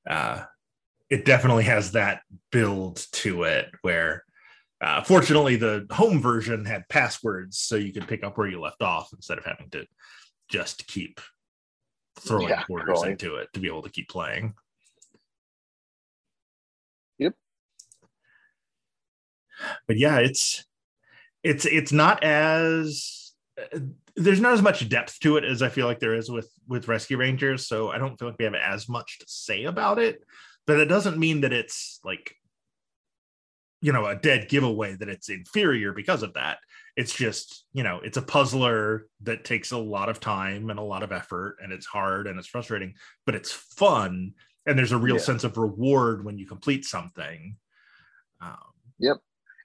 uh 0.09 0.45
it 1.09 1.25
definitely 1.25 1.65
has 1.65 1.93
that 1.93 2.23
build 2.51 3.07
to 3.13 3.45
it 3.45 3.71
where 3.83 4.25
uh, 4.83 5.01
fortunately, 5.03 5.55
the 5.55 5.87
home 5.93 6.21
version 6.21 6.65
had 6.65 6.89
passwords, 6.89 7.57
so 7.59 7.77
you 7.77 7.93
could 7.93 8.09
pick 8.09 8.25
up 8.25 8.37
where 8.37 8.49
you 8.49 8.61
left 8.61 8.83
off 8.83 9.11
instead 9.13 9.39
of 9.39 9.45
having 9.45 9.71
to 9.71 9.87
just 10.49 10.89
keep 10.89 11.21
throwing 12.19 12.49
yeah, 12.49 12.65
quarters 12.65 12.89
totally. 12.89 13.13
into 13.13 13.37
it 13.37 13.49
to 13.55 13.61
be 13.61 13.69
able 13.69 13.83
to 13.83 13.91
keep 13.91 14.09
playing. 14.09 14.55
Yep. 17.19 17.35
But 19.87 19.99
yeah, 19.99 20.19
it's 20.19 20.65
it's 21.45 21.65
it's 21.65 21.93
not 21.93 22.25
as 22.25 23.33
uh, 23.61 23.79
there's 24.17 24.41
not 24.41 24.53
as 24.53 24.63
much 24.63 24.89
depth 24.89 25.21
to 25.21 25.37
it 25.37 25.45
as 25.45 25.63
I 25.63 25.69
feel 25.69 25.87
like 25.87 26.01
there 26.01 26.15
is 26.15 26.29
with 26.29 26.51
with 26.67 26.89
Rescue 26.89 27.19
Rangers. 27.19 27.69
So 27.69 27.91
I 27.91 27.99
don't 27.99 28.19
feel 28.19 28.29
like 28.29 28.39
we 28.39 28.47
have 28.47 28.55
as 28.55 28.89
much 28.89 29.21
to 29.21 29.27
say 29.29 29.63
about 29.65 30.01
it. 30.01 30.25
But 30.67 30.81
it 30.81 30.87
doesn't 30.87 31.19
mean 31.19 31.43
that 31.43 31.53
it's 31.53 32.01
like 32.05 32.35
you 33.83 33.93
know 33.93 34.07
a 34.07 34.17
dead 34.17 34.49
giveaway 34.49 34.95
that 34.97 35.09
it's 35.11 35.29
inferior 35.29 35.93
because 35.93 36.23
of 36.23 36.33
that 36.35 36.59
it's 36.97 37.13
just 37.15 37.65
you 37.73 37.83
know 37.83 38.01
it's 38.05 38.17
a 38.17 38.23
puzzler 38.23 39.07
that 39.21 39.45
takes 39.45 39.73
a 39.73 39.79
lot 39.79 40.09
of 40.09 40.21
time 40.21 40.71
and 40.71 40.79
a 40.79 40.83
lot 40.83 41.03
of 41.03 41.13
effort 41.13 41.57
and 41.63 41.73
it's 41.73 41.87
hard 41.87 42.27
and 42.27 42.39
it's 42.39 42.49
frustrating 42.49 42.95
but 43.27 43.35
it's 43.35 43.53
fun 43.53 44.33
and 44.67 44.79
there's 44.79 44.93
a 44.93 44.99
real 44.99 45.17
Yeah. 45.17 45.23
sense 45.23 45.45
of 45.45 45.59
reward 45.59 46.25
when 46.25 46.39
you 46.39 46.47
complete 46.47 46.85
something 46.87 47.57
um, 48.41 48.57
Yep. 48.99 49.17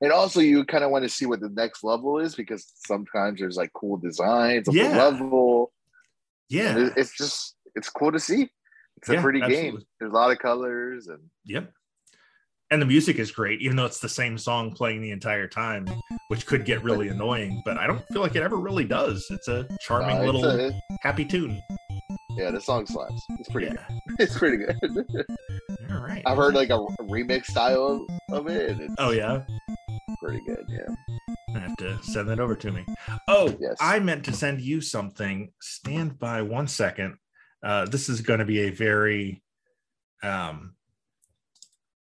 And 0.02 0.12
also, 0.12 0.40
you 0.42 0.64
kind 0.64 0.84
of 0.84 0.92
want 0.92 1.04
to 1.04 1.10
see 1.10 1.26
what 1.26 1.40
the 1.40 1.50
next 1.50 1.84
level 1.84 2.20
is 2.20 2.36
because 2.36 2.72
sometimes 2.86 3.40
there's 3.40 3.58
like 3.58 3.72
cool 3.74 3.98
designs 3.98 4.68
of 4.68 4.76
Yeah. 4.76 4.90
the 4.90 4.96
level. 4.98 5.72
yeah 6.50 6.90
it's 6.96 7.16
just 7.18 7.56
it's 7.76 7.90
cool 7.90 8.12
to 8.12 8.20
see. 8.20 8.50
It's 8.98 9.10
a 9.10 9.14
Yeah, 9.14 9.22
pretty 9.22 9.42
game. 9.42 9.82
There's 10.00 10.12
a 10.12 10.16
lot 10.16 10.32
of 10.32 10.40
colors 10.40 11.08
and 11.08 11.22
Yep. 11.46 11.72
And 12.70 12.82
the 12.82 12.86
music 12.86 13.18
is 13.18 13.32
great, 13.32 13.62
even 13.62 13.78
though 13.78 13.86
it's 13.86 14.00
the 14.02 14.10
same 14.10 14.38
song 14.38 14.72
playing 14.74 15.02
the 15.02 15.12
entire 15.12 15.48
time, 15.48 15.88
which 16.28 16.46
could 16.46 16.66
get 16.66 16.84
really 16.84 17.08
annoying, 17.08 17.62
but 17.64 17.78
I 17.78 17.88
don't 17.88 18.06
feel 18.10 18.22
like 18.22 18.36
it 18.36 18.44
ever 18.44 18.58
really 18.58 18.84
does. 18.84 19.26
It's 19.30 19.48
a 19.48 19.66
charming 19.80 20.18
uh, 20.18 20.22
it's 20.24 20.26
little 20.34 20.46
a- 20.46 20.82
happy 21.02 21.24
tune. 21.24 21.62
yeah, 22.32 22.52
the 22.52 22.60
song 22.60 22.86
slaps. 22.86 23.22
It's 23.40 23.48
pretty. 23.50 23.68
Yeah. 23.68 23.88
Good. 23.88 23.94
It's 24.20 24.38
pretty 24.38 24.58
good. 24.58 24.76
All 25.92 26.00
right. 26.02 26.24
I've 26.26 26.38
heard 26.38 26.56
like 26.56 26.70
a 26.72 26.80
remix 27.02 27.46
style 27.46 28.06
of 28.32 28.48
it. 28.48 28.78
It's 28.80 28.96
Oh 28.98 29.12
yeah. 29.12 29.44
pretty 30.22 30.42
good. 30.46 30.66
Yeah. 30.68 30.94
I 31.56 31.60
have 31.60 31.78
to 31.78 31.98
send 32.04 32.28
that 32.30 32.40
over 32.40 32.56
to 32.56 32.72
me. 32.72 32.84
Oh, 33.30 33.56
Yes. 33.62 33.78
I 33.80 34.00
meant 34.00 34.26
to 34.26 34.34
send 34.34 34.60
you 34.60 34.82
something. 34.82 35.52
Stand 35.62 36.18
by 36.20 36.42
one 36.42 36.68
second. 36.68 37.18
Uh, 37.64 37.86
this 37.86 38.10
is 38.10 38.22
going 38.22 38.40
to 38.40 38.46
be 38.46 38.62
a 38.62 38.70
very, 38.72 39.42
um, 40.24 40.74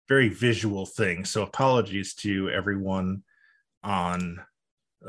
very 0.07 0.29
visual 0.29 0.85
thing. 0.85 1.25
So 1.25 1.43
apologies 1.43 2.13
to 2.15 2.49
everyone 2.49 3.23
on 3.83 4.41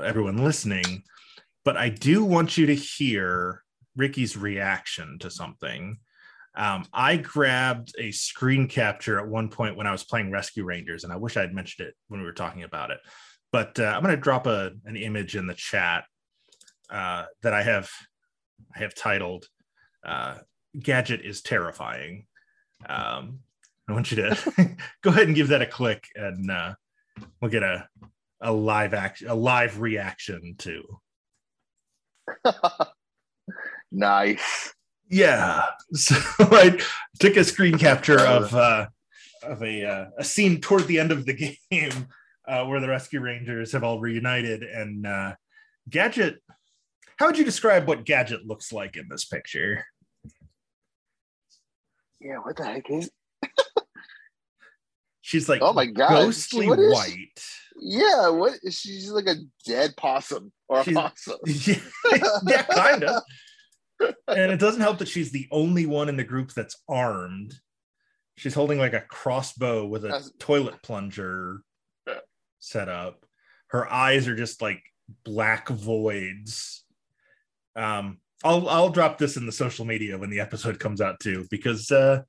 everyone 0.02 0.38
listening, 0.38 1.02
but 1.64 1.76
I 1.76 1.88
do 1.88 2.24
want 2.24 2.56
you 2.56 2.66
to 2.66 2.74
hear 2.74 3.62
Ricky's 3.96 4.36
reaction 4.36 5.18
to 5.20 5.30
something. 5.30 5.98
Um, 6.54 6.86
I 6.92 7.16
grabbed 7.16 7.94
a 7.98 8.10
screen 8.10 8.68
capture 8.68 9.18
at 9.18 9.26
one 9.26 9.48
point 9.48 9.76
when 9.76 9.86
I 9.86 9.92
was 9.92 10.04
playing 10.04 10.30
Rescue 10.30 10.64
Rangers, 10.64 11.04
and 11.04 11.12
I 11.12 11.16
wish 11.16 11.36
I 11.36 11.40
had 11.40 11.54
mentioned 11.54 11.88
it 11.88 11.94
when 12.08 12.20
we 12.20 12.26
were 12.26 12.32
talking 12.32 12.62
about 12.62 12.90
it 12.90 13.00
but 13.52 13.78
uh, 13.78 13.84
I'm 13.84 14.02
going 14.02 14.16
to 14.16 14.20
drop 14.20 14.46
a 14.46 14.72
an 14.86 14.96
image 14.96 15.36
in 15.36 15.46
the 15.46 15.54
chat 15.54 16.04
uh, 16.90 17.26
that 17.42 17.52
I 17.52 17.62
have 17.62 17.88
I 18.74 18.80
have 18.80 18.94
titled 18.94 19.46
uh, 20.04 20.38
"Gadget 20.78 21.20
is 21.20 21.42
terrifying." 21.42 22.26
Um, 22.86 23.40
I 23.88 23.92
want 23.92 24.10
you 24.10 24.16
to 24.16 24.76
go 25.02 25.10
ahead 25.10 25.26
and 25.26 25.36
give 25.36 25.48
that 25.48 25.62
a 25.62 25.66
click, 25.66 26.08
and 26.14 26.50
uh, 26.50 26.74
we'll 27.40 27.50
get 27.50 27.62
a 27.62 27.88
a 28.40 28.52
live 28.52 28.94
action 28.94 29.28
a 29.28 29.34
live 29.34 29.80
reaction 29.80 30.54
to. 30.58 30.82
nice. 33.92 34.74
Yeah, 35.08 35.64
so 35.92 36.16
I 36.40 36.80
took 37.18 37.36
a 37.36 37.44
screen 37.44 37.78
capture 37.78 38.20
of 38.20 38.54
uh, 38.54 38.86
of 39.42 39.62
a 39.62 39.84
uh, 39.84 40.06
a 40.18 40.24
scene 40.24 40.60
toward 40.60 40.86
the 40.86 41.00
end 41.00 41.12
of 41.12 41.26
the 41.26 41.56
game 41.70 42.06
uh, 42.46 42.64
where 42.64 42.80
the 42.80 42.88
Rescue 42.88 43.20
Rangers 43.20 43.72
have 43.72 43.84
all 43.84 44.00
reunited, 44.00 44.62
and 44.62 45.06
uh, 45.06 45.34
Gadget. 45.88 46.42
How 47.18 47.26
would 47.26 47.38
you 47.38 47.44
describe 47.44 47.86
what 47.86 48.04
Gadget 48.04 48.46
looks 48.46 48.72
like 48.72 48.96
in 48.96 49.06
this 49.08 49.24
picture? 49.24 49.84
Yeah. 52.20 52.38
What 52.38 52.56
the 52.56 52.64
heck 52.64 52.90
is? 52.90 53.10
She's 55.22 55.48
like 55.48 55.62
Oh 55.62 55.72
my 55.72 55.86
god. 55.86 56.10
ghostly 56.10 56.68
What 56.68 56.78
is- 56.78 56.92
white. 56.92 57.44
Yeah. 57.80 58.28
what? 58.28 58.54
She's 58.70 59.10
like 59.10 59.26
a 59.26 59.36
dead 59.66 59.94
possum 59.96 60.52
or 60.68 60.80
a 60.80 60.84
She's- 60.84 60.96
possum. 61.26 61.38
yeah, 61.46 62.38
yeah 62.46 62.62
kind 62.64 63.04
of. 63.04 63.22
And 64.28 64.50
it 64.52 64.58
doesn't 64.58 64.80
help 64.82 64.98
that 64.98 65.08
she's 65.08 65.30
the 65.30 65.46
only 65.50 65.86
one 65.86 66.08
in 66.08 66.16
the 66.16 66.24
group 66.24 66.52
that's 66.52 66.76
armed. 66.88 67.54
She's 68.36 68.54
holding 68.54 68.78
like 68.78 68.94
a 68.94 69.00
crossbow 69.00 69.86
with 69.86 70.04
a 70.04 70.08
That's- 70.08 70.32
toilet 70.38 70.82
plunger 70.82 71.62
Yeah. 72.06 72.18
set 72.58 72.88
up. 72.88 73.24
Her 73.68 73.90
eyes 73.90 74.26
are 74.28 74.36
just 74.36 74.60
like 74.60 74.82
black 75.24 75.68
voids. 75.68 76.84
Um, 77.76 78.18
I'll 78.44 78.68
I'll 78.68 78.90
drop 78.90 79.18
this 79.18 79.36
in 79.36 79.46
the 79.46 79.52
social 79.52 79.84
media 79.84 80.18
when 80.18 80.30
the 80.30 80.40
episode 80.40 80.78
comes 80.80 81.00
out 81.00 81.20
too, 81.20 81.46
because 81.50 81.90
uh, 81.90 82.22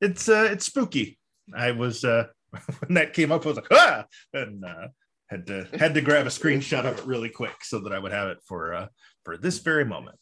it's 0.00 0.28
uh, 0.28 0.48
it's 0.52 0.64
spooky. 0.66 1.18
I 1.56 1.72
was 1.72 2.04
uh, 2.04 2.26
when 2.80 2.94
that 2.94 3.12
came 3.12 3.32
up, 3.32 3.44
I 3.44 3.48
was 3.48 3.56
like 3.56 3.66
ah, 3.70 4.04
and 4.32 4.64
uh, 4.64 4.88
had 5.28 5.46
to 5.46 5.68
had 5.78 5.94
to 5.94 6.00
grab 6.00 6.26
a 6.26 6.30
screenshot 6.30 6.84
of 6.84 6.98
it 6.98 7.06
really 7.06 7.28
quick 7.28 7.62
so 7.62 7.80
that 7.80 7.92
I 7.92 7.98
would 7.98 8.12
have 8.12 8.28
it 8.28 8.38
for 8.46 8.74
uh, 8.74 8.86
for 9.24 9.36
this 9.36 9.58
very 9.58 9.84
moment. 9.84 10.16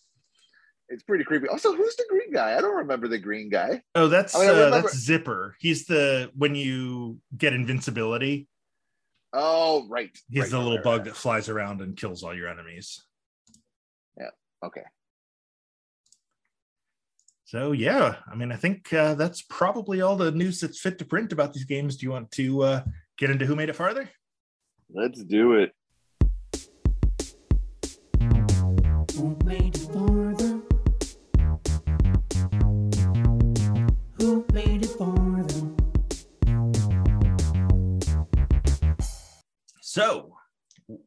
It's 0.91 1.03
pretty 1.03 1.25
creepy. 1.25 1.49
Also, 1.49 1.75
who's 1.75 1.97
the 1.97 2.07
green 2.09 2.33
guy? 2.33 2.57
I 2.57 2.63
don't 2.63 2.77
remember 2.77 3.09
the 3.09 3.19
green 3.19 3.51
guy. 3.51 3.83
Oh, 3.95 4.09
that's 4.09 4.35
I 4.35 4.41
mean, 4.41 4.51
I 4.51 4.53
uh, 4.53 4.71
that's 4.71 4.97
Zipper. 4.97 5.55
He's 5.61 5.85
the 5.85 6.31
when 6.35 6.55
you 6.55 7.19
get 7.37 7.53
invincibility, 7.53 8.49
Oh, 9.33 9.87
right. 9.89 10.17
he's 10.31 10.43
right, 10.43 10.51
the 10.51 10.59
little 10.59 10.77
right, 10.77 10.85
bug 10.85 10.99
right. 11.01 11.05
that 11.07 11.17
flies 11.17 11.49
around 11.49 11.81
and 11.81 11.97
kills 11.97 12.23
all 12.23 12.35
your 12.35 12.49
enemies. 12.49 13.05
Yeah. 14.19 14.31
Okay. 14.65 14.83
So 17.49 17.73
yeah, 17.73 18.17
I 18.31 18.35
mean, 18.35 18.53
I 18.53 18.57
think 18.57 18.93
uh, 18.93 19.15
that's 19.15 19.41
probably 19.41 20.03
all 20.03 20.17
the 20.17 20.31
news 20.31 20.61
that's 20.61 20.79
fit 20.79 20.99
to 20.99 21.07
print 21.07 21.33
about 21.33 21.55
these 21.55 21.65
games. 21.65 21.97
Do 21.97 22.05
you 22.05 22.13
want 22.13 22.31
to 22.33 22.63
uh, 22.63 22.83
get 23.17 23.31
into 23.31 23.47
who 23.47 23.57
made 23.57 23.71
it 23.71 23.75
farther? 23.75 24.11
Let's 24.93 25.25
do 25.25 25.55
it. 25.55 25.73
Who 29.15 29.39
made 29.47 29.75
it 29.75 29.89
farther? 29.91 30.61
Who 34.19 34.45
made 34.53 34.85
it 34.85 34.91
farther? 34.91 35.71
So, 39.81 40.37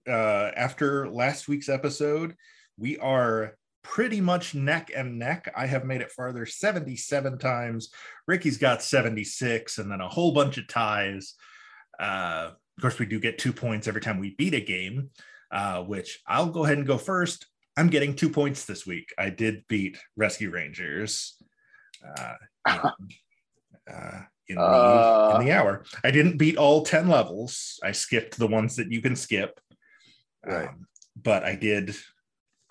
uh, 0.09 0.51
after 0.55 1.07
last 1.07 1.47
week's 1.47 1.69
episode, 1.69 2.35
we 2.79 2.97
are 2.97 3.59
pretty 3.83 4.21
much 4.21 4.53
neck 4.55 4.91
and 4.95 5.17
neck. 5.17 5.51
I 5.55 5.65
have 5.65 5.85
made 5.85 6.01
it 6.01 6.11
farther 6.11 6.45
77 6.45 7.37
times. 7.39 7.89
Ricky's 8.27 8.57
got 8.57 8.81
76, 8.83 9.77
and 9.77 9.91
then 9.91 10.01
a 10.01 10.07
whole 10.09 10.31
bunch 10.33 10.57
of 10.57 10.67
ties. 10.67 11.35
Uh, 11.99 12.51
of 12.77 12.81
course, 12.81 12.99
we 12.99 13.05
do 13.05 13.19
get 13.19 13.37
two 13.37 13.53
points 13.53 13.87
every 13.87 14.01
time 14.01 14.19
we 14.19 14.35
beat 14.35 14.53
a 14.53 14.61
game, 14.61 15.09
uh, 15.51 15.83
which 15.83 16.19
I'll 16.27 16.49
go 16.49 16.65
ahead 16.65 16.77
and 16.77 16.87
go 16.87 16.97
first. 16.97 17.47
I'm 17.77 17.89
getting 17.89 18.15
two 18.15 18.29
points 18.29 18.65
this 18.65 18.85
week. 18.85 19.13
I 19.17 19.29
did 19.29 19.63
beat 19.67 19.97
Rescue 20.15 20.51
Rangers. 20.51 21.41
Uh, 22.17 22.33
in, 22.67 22.73
uh, 23.93 24.21
in 24.47 24.55
the, 24.55 24.61
Uh. 24.61 25.37
in 25.39 25.45
the 25.45 25.51
hour. 25.53 25.85
I 26.03 26.11
didn't 26.11 26.37
beat 26.37 26.57
all 26.57 26.83
10 26.83 27.07
levels. 27.07 27.79
I 27.83 27.91
skipped 27.93 28.37
the 28.37 28.47
ones 28.47 28.75
that 28.75 28.91
you 28.91 29.01
can 29.01 29.15
skip. 29.15 29.59
Right. 30.45 30.67
Um, 30.67 30.87
but 31.15 31.43
I 31.43 31.55
did 31.55 31.95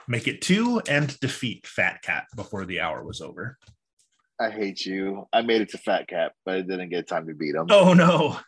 make 0.08 0.28
it 0.28 0.42
two 0.42 0.80
and 0.88 1.18
defeat 1.20 1.66
Fat 1.66 2.02
Cat 2.02 2.26
before 2.36 2.64
the 2.64 2.80
hour 2.80 3.04
was 3.04 3.20
over. 3.20 3.58
I 4.40 4.50
hate 4.50 4.86
you. 4.86 5.28
I 5.32 5.42
made 5.42 5.60
it 5.60 5.70
to 5.70 5.78
Fat 5.78 6.08
Cat, 6.08 6.32
but 6.44 6.54
I 6.54 6.60
didn't 6.62 6.88
get 6.88 7.06
time 7.06 7.26
to 7.26 7.34
beat 7.34 7.54
him. 7.54 7.66
Oh 7.70 7.92
no. 7.92 8.38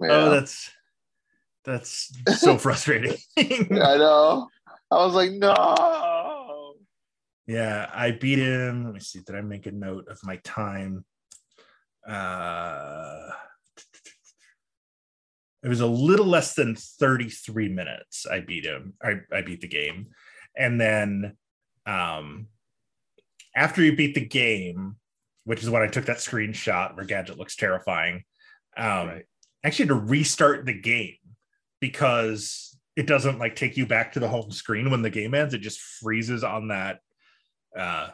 Yeah. 0.00 0.08
Oh, 0.10 0.30
that's 0.30 0.70
that's 1.64 2.12
so 2.38 2.56
frustrating. 2.58 3.16
I 3.38 3.66
know. 3.70 4.48
I 4.90 5.04
was 5.04 5.14
like, 5.14 5.30
no. 5.32 6.74
yeah, 7.46 7.88
I 7.92 8.12
beat 8.12 8.38
him. 8.38 8.84
Let 8.84 8.94
me 8.94 9.00
see. 9.00 9.20
Did 9.20 9.36
I 9.36 9.42
make 9.42 9.66
a 9.66 9.72
note 9.72 10.08
of 10.08 10.18
my 10.24 10.36
time? 10.42 11.04
Uh 12.08 13.28
it 15.62 15.68
was 15.68 15.80
a 15.80 15.86
little 15.86 16.26
less 16.26 16.54
than 16.54 16.74
33 16.74 17.68
minutes. 17.68 18.26
I 18.26 18.40
beat 18.40 18.64
him. 18.64 18.94
I, 19.02 19.20
I 19.30 19.42
beat 19.42 19.60
the 19.60 19.68
game. 19.68 20.06
And 20.56 20.80
then 20.80 21.36
um 21.86 22.46
after 23.54 23.82
you 23.82 23.96
beat 23.96 24.14
the 24.14 24.24
game, 24.24 24.96
which 25.44 25.62
is 25.62 25.70
when 25.70 25.82
I 25.82 25.86
took 25.88 26.06
that 26.06 26.18
screenshot 26.18 26.96
where 26.96 27.04
Gadget 27.06 27.38
looks 27.38 27.56
terrifying. 27.56 28.24
Um 28.76 29.08
Right. 29.08 29.24
I 29.64 29.68
actually 29.68 29.88
had 29.88 29.94
to 29.94 30.06
restart 30.06 30.64
the 30.64 30.72
game 30.78 31.16
because 31.80 32.76
it 32.96 33.06
doesn't 33.06 33.38
like 33.38 33.56
take 33.56 33.76
you 33.76 33.86
back 33.86 34.12
to 34.12 34.20
the 34.20 34.28
home 34.28 34.50
screen 34.50 34.90
when 34.90 35.02
the 35.02 35.10
game 35.10 35.34
ends. 35.34 35.54
It 35.54 35.58
just 35.58 35.80
freezes 35.80 36.44
on 36.44 36.68
that 36.68 37.00
uh 37.76 38.08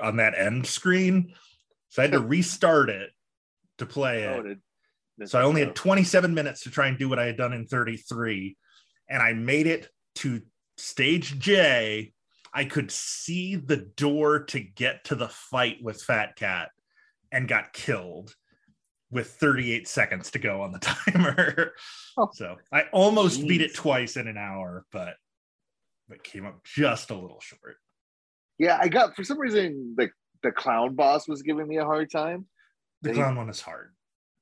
on 0.00 0.16
that 0.16 0.36
end 0.36 0.66
screen. 0.66 1.34
So 1.88 2.02
I 2.02 2.06
had 2.06 2.12
to 2.12 2.20
restart 2.36 2.90
it 2.90 3.10
to 3.78 3.86
play 3.86 4.24
it. 4.24 4.38
Oh, 4.38 4.42
did- 4.42 4.60
did 5.18 5.30
So 5.30 5.38
I 5.38 5.42
only 5.42 5.60
had 5.60 5.76
27 5.76 6.34
minutes 6.34 6.62
to 6.62 6.70
try 6.70 6.88
and 6.88 6.98
do 6.98 7.08
what 7.08 7.20
I 7.20 7.26
had 7.26 7.36
done 7.36 7.52
in 7.52 7.66
33. 7.66 8.56
And 9.08 9.22
I 9.22 9.32
made 9.32 9.68
it 9.68 9.88
to 10.16 10.42
stage 10.76 11.38
J. 11.38 12.12
I 12.52 12.64
could 12.64 12.90
see 12.90 13.56
the 13.56 13.76
door 13.96 14.44
to 14.44 14.60
get 14.60 15.04
to 15.04 15.14
the 15.16 15.28
fight 15.28 15.78
with 15.82 16.00
Fat 16.02 16.36
Cat 16.36 16.70
and 17.32 17.48
got 17.48 17.72
killed 17.72 18.32
with 19.10 19.28
38 19.30 19.88
seconds 19.88 20.30
to 20.32 20.38
go 20.38 20.62
on 20.62 20.70
the 20.72 20.78
timer. 20.80 21.72
Oh. 22.16 22.28
So 22.32 22.56
I 22.72 22.84
almost 22.92 23.46
beat 23.46 23.60
it 23.60 23.74
twice 23.74 24.16
in 24.16 24.28
an 24.28 24.36
hour, 24.38 24.84
but 24.92 25.14
but 26.08 26.22
came 26.22 26.44
up 26.46 26.62
just 26.64 27.10
a 27.10 27.14
little 27.14 27.40
short. 27.40 27.76
Yeah, 28.58 28.78
I 28.80 28.88
got 28.88 29.16
for 29.16 29.24
some 29.24 29.38
reason 29.40 29.94
the 29.96 30.10
the 30.42 30.52
clown 30.52 30.94
boss 30.94 31.26
was 31.26 31.42
giving 31.42 31.66
me 31.66 31.78
a 31.78 31.84
hard 31.84 32.10
time. 32.10 32.46
The 33.02 33.08
They- 33.10 33.14
clown 33.16 33.36
one 33.36 33.48
is 33.50 33.60
hard. 33.60 33.92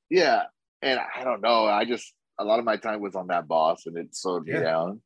Yeah, 0.09 0.43
and 0.83 0.99
I 0.99 1.23
don't 1.23 1.41
know. 1.41 1.65
I 1.65 1.85
just 1.85 2.13
a 2.39 2.43
lot 2.43 2.59
of 2.59 2.65
my 2.65 2.77
time 2.77 2.99
was 3.01 3.15
on 3.15 3.27
that 3.27 3.47
boss, 3.47 3.85
and 3.87 3.97
it 3.97 4.15
slowed 4.15 4.45
me 4.45 4.53
Yeah. 4.53 4.61
down. 4.61 5.01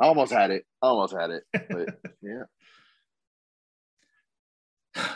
I 0.00 0.06
almost 0.06 0.32
had 0.32 0.50
it. 0.50 0.64
I 0.82 0.86
almost 0.88 1.14
had 1.14 1.30
it. 1.30 1.42
But 1.52 1.88
yeah. 2.22 2.44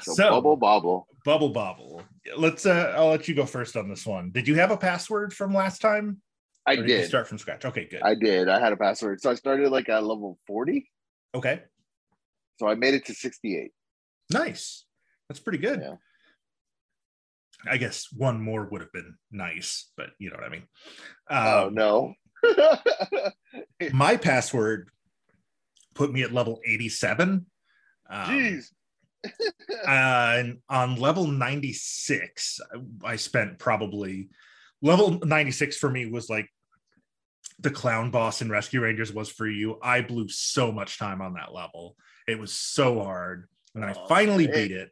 So, 0.02 0.12
So, 0.14 0.30
bubble 0.30 0.56
bobble. 0.56 1.06
bubble 1.24 1.50
bobble. 1.50 2.02
Let's. 2.36 2.66
uh 2.66 2.94
I'll 2.96 3.08
let 3.10 3.28
you 3.28 3.34
go 3.34 3.46
first 3.46 3.76
on 3.76 3.88
this 3.88 4.04
one. 4.06 4.30
Did 4.30 4.48
you 4.48 4.56
have 4.56 4.70
a 4.70 4.76
password 4.76 5.32
from 5.32 5.54
last 5.54 5.80
time? 5.80 6.20
I 6.66 6.72
Or 6.72 6.76
did, 6.76 6.88
you 6.88 6.96
did. 6.98 7.08
start 7.08 7.28
from 7.28 7.38
scratch. 7.38 7.64
Okay, 7.64 7.86
good. 7.90 8.02
I 8.02 8.14
did. 8.14 8.48
I 8.48 8.60
had 8.60 8.72
a 8.72 8.76
password. 8.76 9.20
So 9.20 9.30
I 9.30 9.34
started 9.34 9.70
like 9.70 9.88
at 9.88 10.04
level 10.04 10.38
40. 10.46 10.88
okay, 11.34 11.62
So 12.58 12.68
I 12.68 12.74
made 12.74 12.94
it 12.94 13.06
to 13.06 13.14
68. 13.14 13.70
nice. 14.32 14.84
That's 15.28 15.40
pretty 15.40 15.58
good. 15.58 15.80
Yeah. 15.80 15.94
I 17.70 17.76
guess 17.76 18.06
one 18.16 18.40
more 18.40 18.68
would 18.70 18.80
have 18.82 18.92
been 18.92 19.16
nice, 19.30 19.90
but 19.96 20.10
you 20.18 20.30
know 20.30 20.36
what 20.36 20.44
I 20.44 20.48
mean. 20.48 20.62
oh 21.30 21.66
Um, 21.68 21.74
no. 21.74 22.14
my 23.92 24.16
password 24.16 24.88
put 25.94 26.12
me 26.12 26.22
at 26.22 26.32
level 26.32 26.60
87 26.66 27.46
um, 28.10 28.24
Jeez. 28.30 28.70
uh, 29.24 29.28
and 29.88 30.58
on 30.68 30.96
level 30.96 31.26
96 31.26 32.60
i 33.04 33.16
spent 33.16 33.58
probably 33.58 34.28
level 34.82 35.18
96 35.24 35.76
for 35.76 35.90
me 35.90 36.06
was 36.06 36.30
like 36.30 36.48
the 37.60 37.70
clown 37.70 38.10
boss 38.10 38.40
in 38.40 38.50
rescue 38.50 38.80
rangers 38.80 39.12
was 39.12 39.28
for 39.28 39.46
you. 39.48 39.78
I 39.82 40.00
blew 40.00 40.28
so 40.28 40.70
much 40.70 40.98
time 40.98 41.20
on 41.20 41.34
that 41.34 41.52
level. 41.52 41.96
It 42.28 42.38
was 42.38 42.52
so 42.52 43.02
hard. 43.02 43.48
And 43.74 43.84
i 43.84 43.92
Oh, 43.96 44.06
finally 44.06 44.44
shit. 44.44 44.54
beat 44.54 44.70
it. 44.70 44.90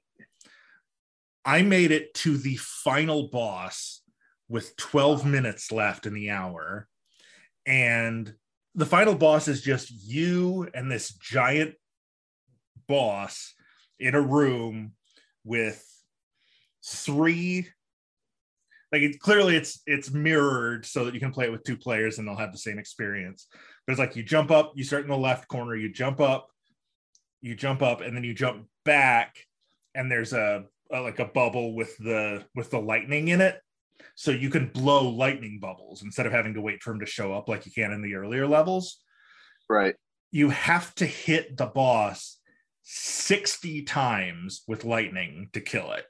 I 1.44 1.62
made 1.62 1.92
it 1.92 2.12
to 2.14 2.36
the 2.36 2.56
final 2.56 3.28
boss 3.28 4.02
with 4.48 4.76
12 4.76 5.24
minutes 5.24 5.70
left 5.70 6.06
in 6.06 6.14
the 6.14 6.30
hour 6.30 6.88
and 7.66 8.32
the 8.74 8.86
final 8.86 9.14
boss 9.14 9.48
is 9.48 9.62
just 9.62 9.90
you 9.90 10.68
and 10.74 10.90
this 10.90 11.14
giant 11.14 11.74
boss 12.86 13.54
in 13.98 14.14
a 14.14 14.20
room 14.20 14.92
with 15.44 15.84
three 16.84 17.68
like 18.92 19.02
it, 19.02 19.20
clearly 19.20 19.56
it's 19.56 19.82
it's 19.86 20.10
mirrored 20.10 20.86
so 20.86 21.04
that 21.04 21.14
you 21.14 21.20
can 21.20 21.32
play 21.32 21.46
it 21.46 21.52
with 21.52 21.64
two 21.64 21.76
players 21.76 22.18
and 22.18 22.28
they'll 22.28 22.36
have 22.36 22.52
the 22.52 22.58
same 22.58 22.78
experience. 22.78 23.48
There's 23.86 23.98
like 23.98 24.14
you 24.14 24.22
jump 24.22 24.50
up 24.50 24.72
you 24.76 24.84
start 24.84 25.02
in 25.02 25.08
the 25.08 25.16
left 25.16 25.48
corner 25.48 25.74
you 25.74 25.92
jump 25.92 26.20
up 26.20 26.48
you 27.40 27.54
jump 27.54 27.82
up 27.82 28.00
and 28.00 28.16
then 28.16 28.24
you 28.24 28.34
jump 28.34 28.66
back 28.84 29.36
and 29.94 30.10
there's 30.10 30.32
a, 30.32 30.64
a 30.92 31.00
like 31.00 31.18
a 31.18 31.24
bubble 31.24 31.74
with 31.74 31.96
the 31.98 32.44
with 32.54 32.70
the 32.70 32.80
lightning 32.80 33.28
in 33.28 33.40
it 33.40 33.60
so 34.14 34.30
you 34.30 34.50
can 34.50 34.68
blow 34.68 35.08
lightning 35.08 35.58
bubbles 35.60 36.02
instead 36.02 36.26
of 36.26 36.32
having 36.32 36.54
to 36.54 36.60
wait 36.60 36.82
for 36.82 36.92
him 36.92 37.00
to 37.00 37.06
show 37.06 37.32
up 37.32 37.48
like 37.48 37.66
you 37.66 37.72
can 37.72 37.92
in 37.92 38.02
the 38.02 38.14
earlier 38.14 38.46
levels 38.46 38.98
Right. 39.68 39.94
you 40.30 40.50
have 40.50 40.94
to 40.96 41.06
hit 41.06 41.56
the 41.56 41.66
boss 41.66 42.38
60 42.82 43.82
times 43.82 44.62
with 44.68 44.84
lightning 44.84 45.48
to 45.54 45.60
kill 45.60 45.92
it. 45.92 46.06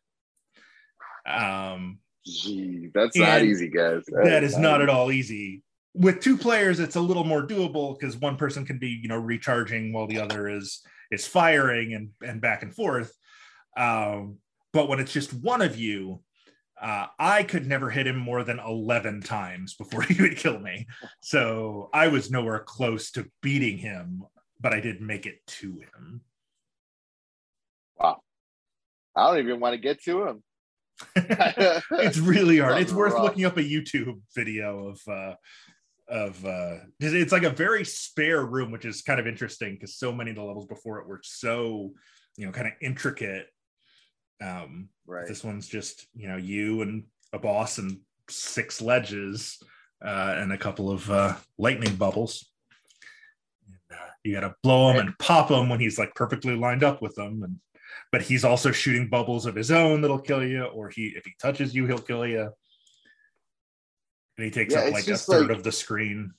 Um, 1.26 1.98
Gee, 2.24 2.90
that's 2.92 3.16
not 3.16 3.42
easy, 3.42 3.68
guys. 3.68 4.02
that 4.24 4.42
is 4.42 4.58
not 4.58 4.82
at 4.82 4.88
all 4.88 5.10
easy. 5.10 5.62
With 5.94 6.20
two 6.20 6.36
players, 6.36 6.78
it's 6.80 6.96
a 6.96 7.00
little 7.00 7.24
more 7.24 7.46
doable 7.46 7.98
because 7.98 8.16
one 8.16 8.36
person 8.36 8.66
can 8.66 8.78
be, 8.78 8.88
you 8.88 9.08
know, 9.08 9.16
recharging 9.16 9.92
while 9.92 10.06
the 10.06 10.20
other 10.20 10.48
is 10.48 10.82
is 11.10 11.26
firing 11.26 11.94
and 11.94 12.10
and 12.22 12.40
back 12.40 12.62
and 12.62 12.74
forth. 12.74 13.12
Um, 13.76 14.38
but 14.72 14.88
when 14.88 15.00
it's 15.00 15.12
just 15.12 15.32
one 15.32 15.62
of 15.62 15.78
you, 15.78 16.20
uh, 16.80 17.06
I 17.18 17.42
could 17.42 17.66
never 17.66 17.90
hit 17.90 18.06
him 18.06 18.16
more 18.16 18.44
than 18.44 18.58
11 18.58 19.22
times 19.22 19.74
before 19.74 20.02
he 20.02 20.20
would 20.20 20.36
kill 20.36 20.58
me. 20.58 20.86
So 21.20 21.90
I 21.92 22.08
was 22.08 22.30
nowhere 22.30 22.60
close 22.60 23.10
to 23.12 23.30
beating 23.42 23.78
him, 23.78 24.24
but 24.60 24.74
I 24.74 24.80
did 24.80 25.00
make 25.00 25.26
it 25.26 25.46
to 25.46 25.78
him. 25.78 26.20
Wow. 27.98 28.20
I 29.14 29.28
don't 29.28 29.38
even 29.38 29.60
want 29.60 29.74
to 29.74 29.78
get 29.78 30.02
to 30.04 30.26
him. 30.26 30.42
it's 31.16 32.18
really 32.18 32.58
hard. 32.58 32.80
It's 32.80 32.92
worth 32.92 33.18
looking 33.20 33.44
up 33.44 33.56
a 33.56 33.62
YouTube 33.62 34.20
video 34.34 34.88
of 34.88 35.00
uh 35.06 35.34
of 36.08 36.44
uh 36.46 36.76
it's 37.00 37.32
like 37.32 37.42
a 37.42 37.50
very 37.50 37.84
spare 37.84 38.44
room, 38.44 38.70
which 38.70 38.84
is 38.84 39.02
kind 39.02 39.20
of 39.20 39.26
interesting 39.26 39.74
because 39.74 39.96
so 39.96 40.12
many 40.12 40.30
of 40.30 40.36
the 40.36 40.42
levels 40.42 40.66
before 40.66 41.00
it 41.00 41.06
were 41.06 41.20
so 41.22 41.92
you 42.36 42.46
know 42.46 42.52
kind 42.52 42.66
of 42.66 42.72
intricate. 42.80 43.46
Um 44.40 44.88
right. 45.06 45.26
this 45.26 45.42
one's 45.44 45.68
just 45.68 46.06
you 46.14 46.28
know 46.28 46.36
you 46.36 46.82
and 46.82 47.04
a 47.32 47.38
boss 47.38 47.78
and 47.78 48.00
six 48.28 48.80
ledges 48.82 49.62
uh 50.04 50.34
and 50.36 50.52
a 50.52 50.58
couple 50.58 50.90
of 50.90 51.10
uh 51.10 51.34
lightning 51.58 51.96
bubbles. 51.96 52.50
And, 53.68 53.98
uh, 53.98 54.10
you 54.24 54.34
gotta 54.34 54.54
blow 54.62 54.90
him 54.90 55.00
and 55.06 55.18
pop 55.18 55.50
him 55.50 55.68
when 55.68 55.80
he's 55.80 55.98
like 55.98 56.14
perfectly 56.14 56.54
lined 56.56 56.84
up 56.84 57.00
with 57.02 57.14
them 57.14 57.42
and 57.42 57.56
but 58.12 58.22
he's 58.22 58.44
also 58.44 58.70
shooting 58.72 59.08
bubbles 59.08 59.46
of 59.46 59.54
his 59.54 59.70
own 59.70 60.00
that'll 60.00 60.20
kill 60.20 60.44
you, 60.46 60.64
or 60.64 60.88
he 60.90 61.06
if 61.16 61.24
he 61.24 61.32
touches 61.40 61.74
you, 61.74 61.86
he'll 61.86 61.98
kill 61.98 62.26
you. 62.26 62.50
And 64.38 64.44
he 64.44 64.50
takes 64.50 64.74
Yeah, 64.74 64.80
up 64.82 64.92
like 64.92 65.08
a 65.08 65.16
third 65.16 65.48
like- 65.48 65.56
of 65.56 65.64
the 65.64 65.72
screen. 65.72 66.32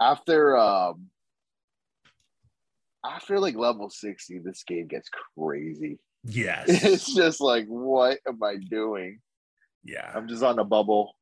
After 0.00 0.56
um 0.56 1.06
after 3.04 3.38
like 3.38 3.56
level 3.56 3.90
60, 3.90 4.38
this 4.40 4.64
game 4.64 4.86
gets 4.86 5.08
crazy. 5.36 5.98
Yes. 6.24 6.68
It's 6.84 7.14
just 7.14 7.40
like, 7.40 7.66
what 7.66 8.18
am 8.26 8.42
I 8.42 8.56
doing? 8.56 9.20
yeah. 9.84 10.10
I'm 10.14 10.28
just 10.28 10.42
on 10.42 10.58
a 10.58 10.64
bubble. 10.64 11.14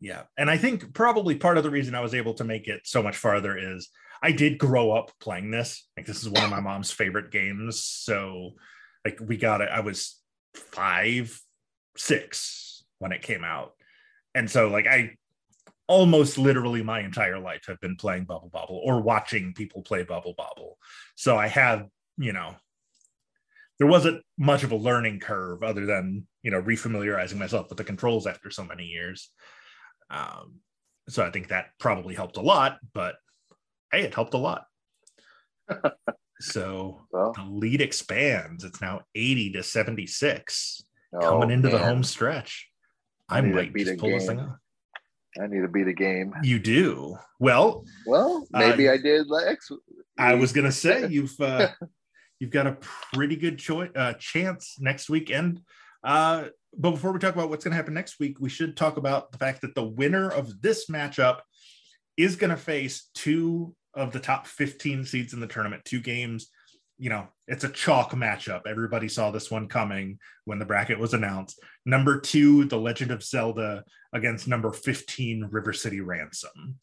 Yeah. 0.00 0.22
And 0.36 0.50
I 0.50 0.56
think 0.56 0.94
probably 0.94 1.34
part 1.36 1.58
of 1.58 1.64
the 1.64 1.70
reason 1.70 1.94
I 1.94 2.00
was 2.00 2.14
able 2.14 2.34
to 2.34 2.44
make 2.44 2.68
it 2.68 2.82
so 2.84 3.02
much 3.02 3.16
farther 3.16 3.56
is 3.56 3.88
I 4.22 4.32
did 4.32 4.58
grow 4.58 4.92
up 4.92 5.10
playing 5.20 5.50
this. 5.50 5.86
Like 5.96 6.06
this 6.06 6.22
is 6.22 6.28
one 6.28 6.44
of 6.44 6.50
my 6.50 6.60
mom's 6.60 6.90
favorite 6.90 7.30
games. 7.30 7.82
So 7.84 8.52
like 9.04 9.18
we 9.20 9.36
got 9.36 9.60
it. 9.60 9.68
I 9.72 9.80
was 9.80 10.20
five, 10.54 11.40
six 11.96 12.84
when 12.98 13.12
it 13.12 13.22
came 13.22 13.44
out. 13.44 13.72
And 14.34 14.50
so 14.50 14.68
like 14.68 14.86
I 14.86 15.16
almost 15.86 16.38
literally 16.38 16.82
my 16.82 17.00
entire 17.00 17.38
life 17.38 17.64
have 17.66 17.80
been 17.80 17.96
playing 17.96 18.24
Bubble 18.24 18.50
Bobble 18.52 18.80
or 18.84 19.00
watching 19.00 19.52
people 19.52 19.82
play 19.82 20.02
Bubble 20.02 20.34
Bobble. 20.36 20.78
So 21.16 21.36
I 21.36 21.48
have, 21.48 21.86
you 22.16 22.32
know, 22.32 22.54
there 23.78 23.86
wasn't 23.86 24.22
much 24.38 24.62
of 24.62 24.72
a 24.72 24.76
learning 24.76 25.20
curve 25.20 25.62
other 25.62 25.86
than, 25.86 26.26
you 26.42 26.50
know, 26.50 26.62
refamiliarizing 26.62 27.36
myself 27.36 27.68
with 27.68 27.78
the 27.78 27.84
controls 27.84 28.26
after 28.26 28.50
so 28.50 28.64
many 28.64 28.84
years. 28.84 29.30
Um, 30.10 30.60
so 31.08 31.24
I 31.24 31.30
think 31.30 31.48
that 31.48 31.70
probably 31.80 32.14
helped 32.14 32.36
a 32.36 32.42
lot, 32.42 32.78
but 32.94 33.16
hey, 33.90 34.02
it 34.02 34.14
helped 34.14 34.34
a 34.34 34.38
lot. 34.38 34.66
so 36.40 37.00
Well, 37.10 37.32
the 37.32 37.44
lead 37.44 37.80
expands. 37.80 38.64
It's 38.64 38.80
now 38.80 39.00
80 39.14 39.52
to 39.52 39.62
76 39.62 40.84
oh, 41.14 41.18
coming 41.18 41.50
into 41.50 41.68
the 41.68 41.78
home 41.78 42.04
stretch. 42.04 42.68
I, 43.28 43.38
I 43.38 43.40
might 43.40 43.74
just 43.74 43.98
pull 43.98 44.10
this 44.10 44.26
thing 44.26 44.40
off. 44.40 44.56
I 45.40 45.46
need 45.46 45.60
to 45.62 45.68
beat 45.68 45.88
a 45.88 45.92
game. 45.92 46.34
You 46.42 46.58
do. 46.58 47.16
Well, 47.40 47.84
Well, 48.06 48.46
Uh, 48.52 48.58
maybe 48.58 48.88
I 48.88 48.96
did 48.98 49.28
Lex. 49.28 49.70
I 50.18 50.34
was 50.34 50.52
gonna 50.52 50.72
say 50.72 51.06
you've 51.10 51.38
uh, 51.40 51.68
you've 52.38 52.50
got 52.50 52.66
a 52.66 52.76
pretty 53.14 53.36
good 53.36 53.58
choice 53.58 53.90
uh, 53.96 54.14
chance 54.14 54.76
next 54.78 55.08
weekend. 55.08 55.60
Uh, 56.04 56.46
but 56.76 56.92
before 56.92 57.12
we 57.12 57.18
talk 57.18 57.34
about 57.34 57.48
what's 57.50 57.64
gonna 57.64 57.76
happen 57.76 57.94
next 57.94 58.18
week, 58.18 58.38
we 58.40 58.48
should 58.50 58.76
talk 58.76 58.96
about 58.96 59.32
the 59.32 59.38
fact 59.38 59.62
that 59.62 59.74
the 59.74 59.84
winner 59.84 60.28
of 60.30 60.60
this 60.60 60.88
matchup 60.90 61.40
is 62.16 62.36
gonna 62.36 62.56
face 62.56 63.08
two 63.14 63.74
of 63.94 64.12
the 64.12 64.20
top 64.20 64.46
15 64.46 65.04
seeds 65.04 65.32
in 65.34 65.40
the 65.40 65.46
tournament, 65.46 65.84
two 65.84 66.00
games. 66.00 66.48
You 66.98 67.10
know, 67.10 67.28
it's 67.52 67.64
a 67.64 67.68
chalk 67.68 68.12
matchup. 68.12 68.62
Everybody 68.66 69.08
saw 69.08 69.30
this 69.30 69.50
one 69.50 69.68
coming 69.68 70.18
when 70.46 70.58
the 70.58 70.64
bracket 70.64 70.98
was 70.98 71.12
announced. 71.12 71.62
Number 71.84 72.18
two, 72.18 72.64
The 72.64 72.78
Legend 72.78 73.10
of 73.10 73.22
Zelda 73.22 73.84
against 74.14 74.48
number 74.48 74.72
15, 74.72 75.48
River 75.50 75.74
City 75.74 76.00
Ransom. 76.00 76.78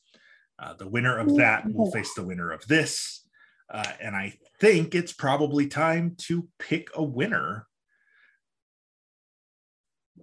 Uh, 0.60 0.76
the 0.76 0.88
winner 0.88 1.18
of 1.18 1.36
that 1.38 1.66
will 1.74 1.90
face 1.90 2.14
the 2.14 2.24
winner 2.24 2.52
of 2.52 2.68
this. 2.68 3.26
Uh, 3.74 3.92
and 4.00 4.16
I 4.16 4.34
think 4.60 4.94
it's 4.94 5.12
probably 5.12 5.66
time 5.66 6.16
to 6.28 6.48
pick 6.60 6.90
a 6.96 7.04
winner. 7.04 7.66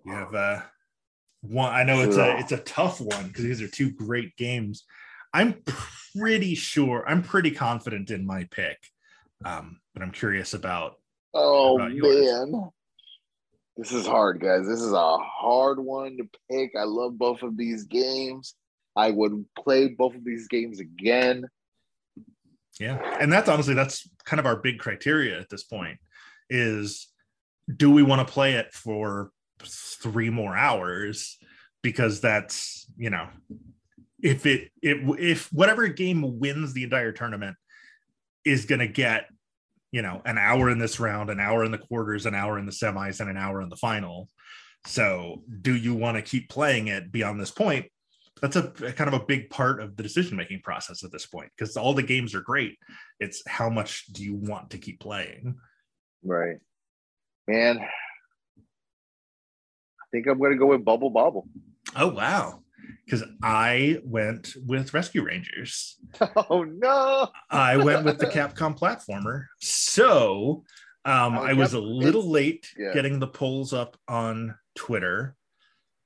You 0.04 0.12
have 0.12 0.32
uh, 0.32 0.60
one. 1.40 1.72
I 1.72 1.82
know 1.82 2.02
it's 2.02 2.16
a 2.16 2.38
it's 2.38 2.52
a 2.52 2.58
tough 2.58 3.00
one 3.00 3.28
because 3.28 3.44
these 3.44 3.62
are 3.62 3.68
two 3.68 3.90
great 3.90 4.36
games. 4.36 4.84
I'm 5.32 5.62
pretty 6.16 6.54
sure. 6.54 7.04
I'm 7.08 7.22
pretty 7.22 7.50
confident 7.50 8.10
in 8.10 8.26
my 8.26 8.44
pick, 8.50 8.78
um, 9.44 9.80
but 9.96 10.02
I'm 10.02 10.12
curious 10.12 10.52
about. 10.52 10.98
Oh 11.32 11.76
about 11.76 11.92
man. 11.94 12.70
This 13.78 13.92
is 13.92 14.06
hard, 14.06 14.40
guys. 14.40 14.66
This 14.66 14.82
is 14.82 14.92
a 14.92 15.16
hard 15.18 15.80
one 15.80 16.18
to 16.18 16.28
pick. 16.50 16.72
I 16.78 16.84
love 16.84 17.16
both 17.16 17.42
of 17.42 17.56
these 17.56 17.84
games. 17.84 18.54
I 18.94 19.10
would 19.10 19.46
play 19.58 19.88
both 19.88 20.14
of 20.14 20.22
these 20.22 20.48
games 20.48 20.80
again. 20.80 21.46
Yeah. 22.78 22.98
And 23.20 23.32
that's 23.32 23.48
honestly 23.48 23.72
that's 23.72 24.08
kind 24.24 24.38
of 24.38 24.44
our 24.44 24.56
big 24.56 24.78
criteria 24.78 25.40
at 25.40 25.48
this 25.48 25.62
point 25.62 25.98
is 26.50 27.10
do 27.74 27.90
we 27.90 28.02
want 28.02 28.26
to 28.26 28.32
play 28.32 28.54
it 28.54 28.72
for 28.74 29.30
three 29.64 30.28
more 30.28 30.54
hours 30.54 31.38
because 31.82 32.20
that's, 32.20 32.86
you 32.98 33.08
know, 33.08 33.28
if 34.22 34.44
it 34.44 34.70
it 34.82 34.98
if 35.18 35.50
whatever 35.52 35.88
game 35.88 36.38
wins 36.38 36.74
the 36.74 36.84
entire 36.84 37.12
tournament 37.12 37.56
is 38.44 38.66
going 38.66 38.78
to 38.78 38.88
get, 38.88 39.26
you 39.92 40.02
know, 40.02 40.22
an 40.24 40.38
hour 40.38 40.70
in 40.70 40.78
this 40.78 41.00
round, 41.00 41.30
an 41.30 41.40
hour 41.40 41.64
in 41.64 41.70
the 41.70 41.78
quarters, 41.78 42.26
an 42.26 42.34
hour 42.34 42.58
in 42.58 42.66
the 42.66 42.72
semis 42.72 43.20
and 43.20 43.30
an 43.30 43.36
hour 43.36 43.60
in 43.62 43.68
the 43.68 43.76
final. 43.76 44.28
So, 44.86 45.42
do 45.62 45.74
you 45.74 45.94
want 45.94 46.16
to 46.16 46.22
keep 46.22 46.48
playing 46.48 46.88
it 46.88 47.10
beyond 47.10 47.40
this 47.40 47.50
point? 47.50 47.86
that's 48.42 48.54
a, 48.54 48.70
a 48.84 48.92
kind 48.92 49.08
of 49.08 49.14
a 49.14 49.24
big 49.24 49.48
part 49.48 49.80
of 49.80 49.96
the 49.96 50.02
decision 50.02 50.36
making 50.36 50.60
process 50.60 51.02
at 51.02 51.10
this 51.10 51.24
point 51.24 51.50
because 51.56 51.74
all 51.74 51.94
the 51.94 52.02
games 52.02 52.34
are 52.34 52.42
great 52.42 52.76
it's 53.18 53.42
how 53.48 53.70
much 53.70 54.04
do 54.12 54.22
you 54.22 54.34
want 54.34 54.68
to 54.68 54.76
keep 54.76 55.00
playing 55.00 55.56
Right. 56.26 56.56
Man, 57.46 57.78
I 57.78 57.84
think 60.10 60.26
I'm 60.26 60.38
going 60.38 60.52
to 60.52 60.58
go 60.58 60.66
with 60.66 60.84
Bubble 60.84 61.10
Bobble. 61.10 61.46
oh 61.94 62.08
wow 62.08 62.62
because 63.06 63.22
i 63.42 63.98
went 64.04 64.52
with 64.66 64.92
rescue 64.92 65.22
rangers 65.24 65.96
Oh, 66.50 66.64
no. 66.64 67.28
i 67.50 67.76
went 67.76 68.04
with 68.04 68.18
the 68.18 68.26
capcom 68.36 68.78
platformer 68.78 69.44
so 69.60 70.64
um, 71.04 71.38
Oh, 71.38 71.42
i 71.42 71.52
was 71.52 71.72
yep, 71.72 71.82
a 71.82 71.84
little 71.84 72.28
late 72.28 72.68
yeah. 72.78 72.92
getting 72.92 73.18
the 73.18 73.28
polls 73.28 73.72
up 73.72 73.96
on 74.08 74.54
twitter 74.74 75.36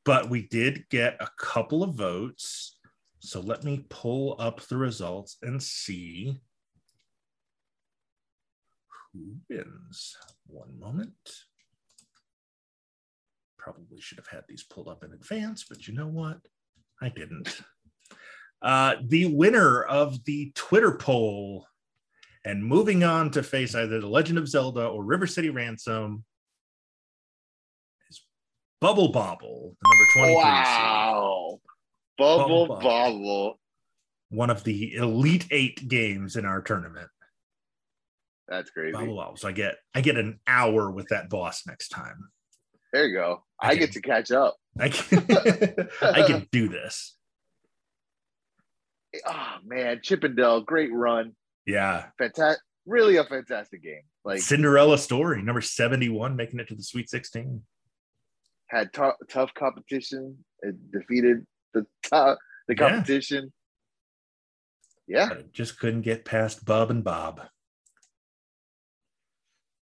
but 0.04 0.30
we 0.30 0.42
did 0.48 0.84
get 0.90 1.16
a 1.20 1.28
couple 1.38 1.82
of 1.82 1.94
votes 1.94 2.76
so 3.20 3.40
let 3.40 3.64
me 3.64 3.84
pull 3.90 4.36
up 4.38 4.60
the 4.62 4.76
results 4.78 5.36
and 5.42 5.62
see 5.62 6.40
who 9.12 9.36
wins. 9.48 10.16
One 10.46 10.78
moment. 10.78 11.12
Probably 13.58 14.00
should 14.00 14.18
have 14.18 14.28
had 14.28 14.44
these 14.48 14.62
pulled 14.62 14.88
up 14.88 15.04
in 15.04 15.12
advance, 15.12 15.64
but 15.68 15.86
you 15.86 15.94
know 15.94 16.06
what? 16.06 16.38
I 17.00 17.08
didn't. 17.08 17.60
Uh, 18.62 18.96
the 19.06 19.26
winner 19.26 19.82
of 19.82 20.22
the 20.24 20.52
Twitter 20.54 20.92
poll 20.92 21.66
and 22.44 22.64
moving 22.64 23.04
on 23.04 23.30
to 23.32 23.42
face 23.42 23.74
either 23.74 24.00
The 24.00 24.06
Legend 24.06 24.38
of 24.38 24.48
Zelda 24.48 24.86
or 24.86 25.04
River 25.04 25.26
City 25.26 25.50
Ransom 25.50 26.24
is 28.10 28.20
Bubble 28.80 29.12
Bobble, 29.12 29.76
the 29.80 30.22
number 30.22 30.34
23. 30.34 30.34
Wow. 30.36 31.60
Bubble 32.18 32.66
Bubble 32.66 32.80
Bobble. 32.80 33.60
One 34.28 34.50
of 34.50 34.62
the 34.64 34.94
Elite 34.94 35.46
Eight 35.50 35.88
games 35.88 36.36
in 36.36 36.44
our 36.44 36.60
tournament. 36.60 37.08
That's 38.46 38.70
crazy. 38.70 38.92
Bubble 38.92 39.16
Bobble. 39.16 39.36
So 39.36 39.48
I 39.48 39.52
get 39.52 39.76
I 39.94 40.00
get 40.00 40.16
an 40.16 40.38
hour 40.46 40.90
with 40.90 41.08
that 41.08 41.30
boss 41.30 41.66
next 41.66 41.88
time. 41.88 42.28
There 42.92 43.06
you 43.06 43.14
go. 43.16 43.44
I 43.60 43.70
Okay. 43.72 43.78
get 43.80 43.92
to 43.92 44.00
catch 44.00 44.30
up. 44.32 44.56
I 44.78 44.88
can, 44.88 45.26
I 46.02 46.22
can 46.26 46.48
do 46.52 46.68
this. 46.68 47.16
Oh, 49.26 49.56
man. 49.64 50.00
Chip 50.02 50.24
'n 50.24 50.34
Dale, 50.36 50.60
great 50.60 50.92
run. 50.92 51.34
Yeah. 51.66 52.06
Fantastic. 52.18 52.62
Really 52.86 53.16
a 53.16 53.24
fantastic 53.24 53.82
game. 53.82 54.02
Like, 54.24 54.40
Cinderella 54.40 54.98
story, 54.98 55.42
number 55.42 55.60
71, 55.60 56.34
making 56.36 56.58
it 56.60 56.68
to 56.68 56.74
the 56.74 56.82
Sweet 56.82 57.08
16. 57.10 57.62
had 58.68 58.92
tou- 58.92 59.12
tough 59.28 59.52
competition. 59.54 60.44
It 60.60 60.76
defeated 60.92 61.46
the 61.74 61.86
top, 62.08 62.38
the 62.68 62.74
competition. 62.74 63.52
Yeah. 65.06 65.30
It 65.32 65.52
just 65.52 65.78
couldn't 65.78 66.02
get 66.02 66.24
past 66.24 66.64
Bub 66.64 66.90
and 66.90 67.02
Bob. 67.04 67.42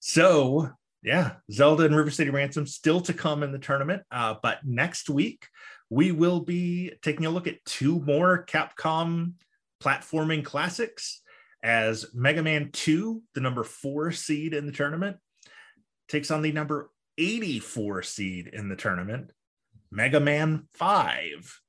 So, 0.01 0.71
yeah, 1.03 1.33
Zelda 1.51 1.85
and 1.85 1.97
River 1.97 2.11
City 2.11 2.31
Ransom 2.31 2.67
still 2.67 3.01
to 3.03 3.13
come 3.13 3.43
in 3.43 3.53
the 3.53 3.59
tournament. 3.59 4.03
Uh, 4.11 4.35
but 4.43 4.59
next 4.65 5.09
week, 5.09 5.47
we 5.91 6.13
will 6.13 6.41
be 6.41 6.93
taking 7.03 7.27
a 7.27 7.31
look 7.31 7.47
at 7.47 7.65
two 7.65 8.01
more 8.01 8.45
Capcom 8.47 9.35
platforming 9.83 10.45
classics 10.45 11.23
as 11.63 12.07
Mega 12.15 12.43
Man 12.43 12.71
2, 12.73 13.23
the 13.35 13.41
number 13.41 13.65
four 13.65 14.13
seed 14.13 14.55
in 14.55 14.67
the 14.67 14.73
tournament, 14.73 15.17
takes 16.09 16.31
on 16.31 16.43
the 16.43 16.53
number 16.53 16.91
84 17.17 18.03
seed 18.03 18.49
in 18.49 18.69
the 18.69 18.77
tournament, 18.77 19.33
Mega 19.91 20.21
Man 20.21 20.69
5. 20.75 21.61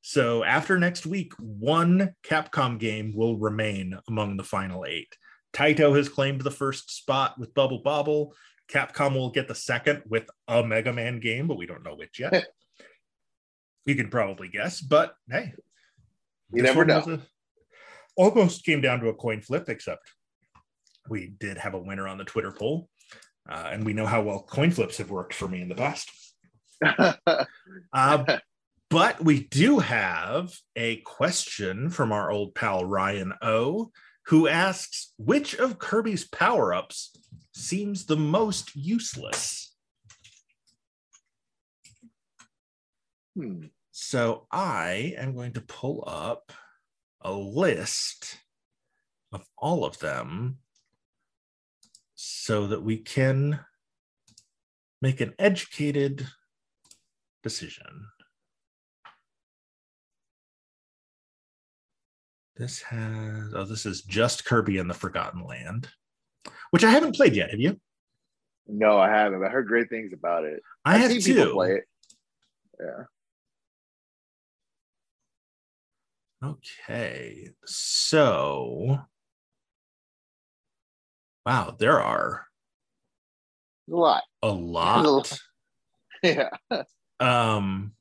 So 0.00 0.44
after 0.44 0.78
next 0.78 1.06
week, 1.06 1.32
one 1.38 2.14
Capcom 2.22 2.78
game 2.78 3.14
will 3.14 3.38
remain 3.38 3.98
among 4.08 4.36
the 4.36 4.44
final 4.44 4.84
eight. 4.86 5.16
Taito 5.54 5.96
has 5.96 6.08
claimed 6.08 6.42
the 6.42 6.50
first 6.50 6.94
spot 6.94 7.38
with 7.38 7.54
Bubble 7.54 7.78
Bobble. 7.78 8.34
Capcom 8.70 9.14
will 9.14 9.30
get 9.30 9.48
the 9.48 9.54
second 9.54 10.02
with 10.08 10.28
a 10.48 10.64
Mega 10.64 10.92
Man 10.92 11.20
game, 11.20 11.46
but 11.46 11.56
we 11.58 11.66
don't 11.66 11.84
know 11.84 11.94
which 11.94 12.18
yet. 12.18 12.46
you 13.86 13.94
can 13.94 14.08
probably 14.08 14.48
guess, 14.48 14.80
but 14.80 15.14
hey, 15.30 15.52
You 16.52 16.62
never 16.62 16.84
know. 16.84 16.98
a- 17.00 17.20
almost 18.16 18.64
came 18.64 18.80
down 18.80 19.00
to 19.00 19.08
a 19.08 19.14
coin 19.14 19.40
flip, 19.40 19.68
except 19.68 20.10
we 21.08 21.34
did 21.38 21.58
have 21.58 21.74
a 21.74 21.78
winner 21.78 22.08
on 22.08 22.16
the 22.18 22.24
Twitter 22.24 22.52
poll, 22.52 22.88
uh, 23.48 23.68
and 23.70 23.84
we 23.84 23.92
know 23.92 24.06
how 24.06 24.22
well 24.22 24.42
coin 24.42 24.70
flips 24.70 24.96
have 24.98 25.10
worked 25.10 25.34
for 25.34 25.48
me 25.48 25.60
in 25.60 25.68
the 25.68 25.74
past. 25.74 26.10
Uh, 27.92 28.24
but 28.90 29.22
we 29.22 29.44
do 29.44 29.78
have 29.80 30.52
a 30.76 30.96
question 30.98 31.90
from 31.90 32.12
our 32.12 32.30
old 32.30 32.54
pal 32.54 32.84
Ryan 32.84 33.34
O, 33.42 33.90
who 34.26 34.48
asks 34.48 35.12
which 35.18 35.54
of 35.54 35.78
Kirby's 35.78 36.24
power 36.26 36.72
ups 36.72 37.14
seems 37.54 38.04
the 38.04 38.16
most 38.16 38.74
useless? 38.74 39.74
Hmm. 43.36 43.66
So 43.90 44.46
I 44.50 45.14
am 45.16 45.34
going 45.34 45.52
to 45.52 45.60
pull 45.60 46.04
up 46.06 46.52
a 47.20 47.32
list 47.32 48.38
of 49.32 49.44
all 49.56 49.84
of 49.84 49.98
them 49.98 50.58
so 52.14 52.66
that 52.66 52.82
we 52.82 52.98
can 52.98 53.60
make 55.00 55.20
an 55.20 55.34
educated 55.38 56.26
decision. 57.42 58.08
This 62.56 62.82
has, 62.82 63.52
oh, 63.54 63.64
this 63.64 63.84
is 63.84 64.02
just 64.02 64.44
Kirby 64.44 64.78
and 64.78 64.88
the 64.88 64.94
Forgotten 64.94 65.44
Land, 65.44 65.88
which 66.74 66.82
I 66.82 66.90
haven't 66.90 67.14
played 67.14 67.36
yet. 67.36 67.52
Have 67.52 67.60
you? 67.60 67.80
No, 68.66 68.98
I 68.98 69.08
haven't. 69.08 69.44
I 69.44 69.48
heard 69.48 69.68
great 69.68 69.88
things 69.88 70.12
about 70.12 70.42
it. 70.44 70.60
I 70.84 70.96
I've 70.96 71.02
have 71.02 71.22
people 71.22 71.52
play 71.52 71.70
it. 71.70 71.84
Yeah. 72.80 73.04
Okay, 76.50 77.50
so 77.64 78.98
wow, 81.46 81.76
there 81.78 82.00
are 82.00 82.44
a 83.88 83.94
lot. 83.94 84.24
a 84.42 84.48
lot. 84.50 85.38
Yeah. 86.24 86.48
Um, 87.20 87.92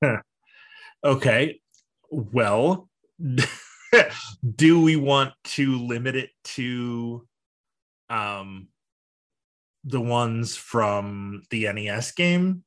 okay, 1.04 1.60
well, 2.10 2.88
do 4.56 4.80
we 4.82 4.96
want 4.96 5.32
to 5.44 5.78
limit 5.78 6.16
it 6.16 6.30
to 6.44 7.26
um 8.10 8.68
the 9.84 10.00
ones 10.00 10.56
from 10.56 11.42
the 11.50 11.70
NES 11.72 12.12
game? 12.12 12.64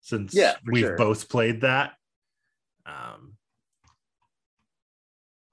Since 0.00 0.34
Yeah, 0.34 0.54
we've 0.66 0.84
sure. 0.84 0.96
both 0.96 1.28
played 1.28 1.62
that. 1.62 1.92
Um 2.86 3.36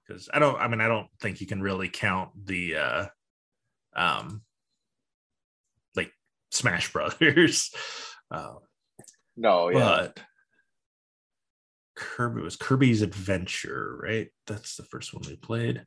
because 0.06 0.28
I 0.32 0.38
don't 0.38 0.58
I 0.60 0.68
mean 0.68 0.80
I 0.80 0.88
don't 0.88 1.08
think 1.20 1.40
you 1.40 1.46
can 1.46 1.62
really 1.62 1.88
count 1.88 2.30
the 2.44 2.76
uh 2.76 3.06
um 3.94 4.42
like 5.94 6.12
Smash 6.50 6.92
Brothers. 6.92 7.70
Uh, 8.30 8.54
No, 9.36 9.70
yeah. 9.70 9.78
but 9.78 10.20
Kirby 12.02 12.42
was 12.42 12.56
Kirby's 12.56 13.00
Adventure, 13.02 13.98
right? 14.02 14.28
That's 14.48 14.76
the 14.76 14.82
first 14.82 15.14
one 15.14 15.22
we 15.26 15.36
played. 15.36 15.86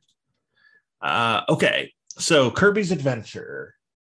Uh, 1.02 1.42
okay, 1.48 1.92
so 2.08 2.50
Kirby's 2.50 2.90
Adventure 2.90 3.74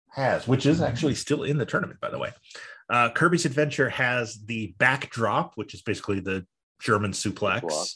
has, 0.09 0.47
which 0.47 0.65
is 0.65 0.81
actually 0.81 1.15
still 1.15 1.43
in 1.43 1.57
the 1.57 1.65
tournament, 1.65 2.01
by 2.01 2.09
the 2.09 2.17
way. 2.17 2.31
Uh, 2.89 3.11
Kirby's 3.11 3.45
Adventure 3.45 3.89
has 3.89 4.43
the 4.45 4.73
backdrop, 4.79 5.53
which 5.55 5.75
is 5.75 5.83
basically 5.83 6.19
the 6.19 6.45
German 6.81 7.11
suplex. 7.11 7.95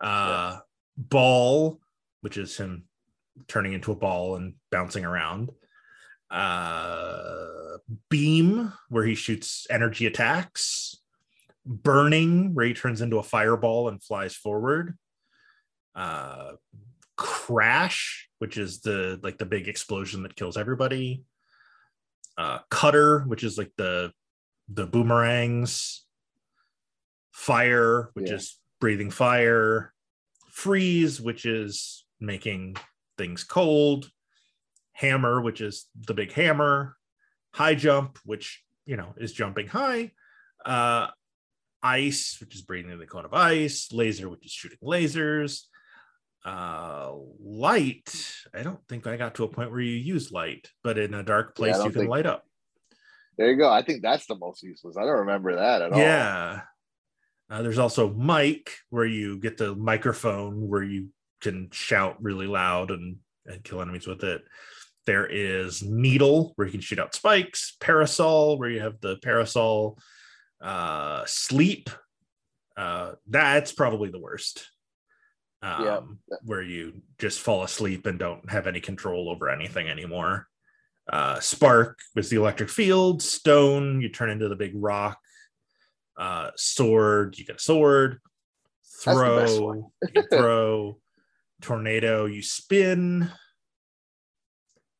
Uh, 0.00 0.58
Ball, 0.96 1.78
which 2.22 2.38
is 2.38 2.56
him 2.56 2.84
turning 3.48 3.72
into 3.74 3.92
a 3.92 3.96
ball 3.96 4.36
and 4.36 4.54
bouncing 4.70 5.04
around. 5.04 5.50
Uh, 6.30 7.76
beam, 8.08 8.72
where 8.88 9.04
he 9.04 9.14
shoots 9.14 9.66
energy 9.70 10.06
attacks. 10.06 10.93
Burning, 11.66 12.54
Ray 12.54 12.74
turns 12.74 13.00
into 13.00 13.18
a 13.18 13.22
fireball 13.22 13.88
and 13.88 14.02
flies 14.02 14.34
forward. 14.34 14.96
Uh, 15.94 16.52
crash, 17.16 18.28
which 18.38 18.58
is 18.58 18.80
the 18.80 19.20
like 19.22 19.38
the 19.38 19.46
big 19.46 19.68
explosion 19.68 20.22
that 20.24 20.36
kills 20.36 20.56
everybody. 20.56 21.22
Uh, 22.36 22.58
cutter, 22.70 23.20
which 23.20 23.44
is 23.44 23.56
like 23.56 23.72
the 23.76 24.12
the 24.68 24.86
boomerangs. 24.86 26.04
Fire, 27.32 28.10
which 28.14 28.30
Yeah. 28.30 28.36
is 28.36 28.60
breathing 28.80 29.10
fire. 29.10 29.92
Freeze, 30.50 31.20
which 31.20 31.44
is 31.44 32.04
making 32.20 32.76
things 33.18 33.44
cold. 33.44 34.10
Hammer, 34.92 35.40
which 35.40 35.60
is 35.60 35.88
the 36.06 36.14
big 36.14 36.32
hammer. 36.32 36.96
High 37.52 37.74
jump, 37.74 38.18
which 38.24 38.62
you 38.86 38.96
know 38.96 39.14
is 39.16 39.32
jumping 39.32 39.66
high. 39.68 40.12
Uh, 40.64 41.08
ice, 41.84 42.38
which 42.40 42.54
is 42.54 42.62
breathing 42.62 42.98
the 42.98 43.06
cone 43.06 43.24
of 43.24 43.34
ice. 43.34 43.92
Laser, 43.92 44.28
which 44.28 44.44
is 44.44 44.52
shooting 44.52 44.78
lasers. 44.82 45.62
Uh, 46.44 47.12
light. 47.42 48.12
I 48.52 48.62
don't 48.62 48.80
think 48.88 49.06
I 49.06 49.16
got 49.16 49.36
to 49.36 49.44
a 49.44 49.48
point 49.48 49.70
where 49.70 49.80
you 49.80 49.96
use 49.96 50.32
light, 50.32 50.68
but 50.82 50.98
in 50.98 51.14
a 51.14 51.22
dark 51.22 51.54
place 51.54 51.76
don't 51.76 51.86
you 51.86 51.92
can 51.92 52.00
think- 52.02 52.10
light 52.10 52.26
up. 52.26 52.44
There 53.36 53.50
you 53.50 53.56
go. 53.56 53.68
I 53.68 53.82
think 53.82 54.02
that's 54.02 54.26
the 54.26 54.36
most 54.36 54.62
useless. 54.62 54.96
I 54.96 55.00
don't 55.00 55.20
remember 55.20 55.56
that 55.56 55.82
at 55.82 55.92
all. 55.92 55.98
Yeah. 55.98 56.60
Uh, 57.50 57.62
there's 57.62 57.78
also 57.78 58.12
mic, 58.12 58.70
where 58.90 59.04
you 59.04 59.38
get 59.38 59.56
the 59.56 59.74
microphone 59.74 60.68
where 60.68 60.84
you 60.84 61.08
can 61.40 61.68
shout 61.72 62.22
really 62.22 62.46
loud 62.46 62.90
and, 62.90 63.16
and 63.46 63.64
kill 63.64 63.82
enemies 63.82 64.06
with 64.06 64.22
it. 64.22 64.42
There 65.06 65.26
is 65.26 65.82
needle, 65.82 66.52
where 66.54 66.66
you 66.66 66.72
can 66.72 66.80
shoot 66.80 67.00
out 67.00 67.14
spikes. 67.14 67.76
Parasol, 67.80 68.56
where 68.56 68.70
you 68.70 68.80
have 68.80 69.00
the 69.00 69.16
parasol. 69.16 69.98
Uh, 70.60 71.24
sleep. 71.26 71.90
Uh, 72.76 73.12
that's 73.28 73.72
probably 73.72 74.10
the 74.10 74.20
worst. 74.20 74.68
Um, 75.62 75.84
Yeah. 75.84 76.36
Where 76.44 76.62
you 76.62 77.02
just 77.18 77.40
fall 77.40 77.62
asleep 77.62 78.06
and 78.06 78.18
don't 78.18 78.50
have 78.50 78.66
any 78.66 78.80
control 78.80 79.28
over 79.28 79.48
anything 79.48 79.88
anymore. 79.88 80.48
Uh, 81.10 81.38
spark 81.40 81.98
was 82.14 82.30
the 82.30 82.36
electric 82.36 82.70
field. 82.70 83.22
Stone, 83.22 84.00
you 84.00 84.08
turn 84.08 84.30
into 84.30 84.48
the 84.48 84.56
big 84.56 84.72
rock 84.74 85.18
uh 86.16 86.50
sword 86.56 87.36
you 87.38 87.44
get 87.44 87.56
a 87.56 87.60
sword 87.60 88.20
That's 89.04 89.18
the 89.18 89.36
best 89.36 89.56
throw 89.56 89.92
throw 90.30 90.98
tornado 91.62 92.26
you 92.26 92.42
spin 92.42 93.30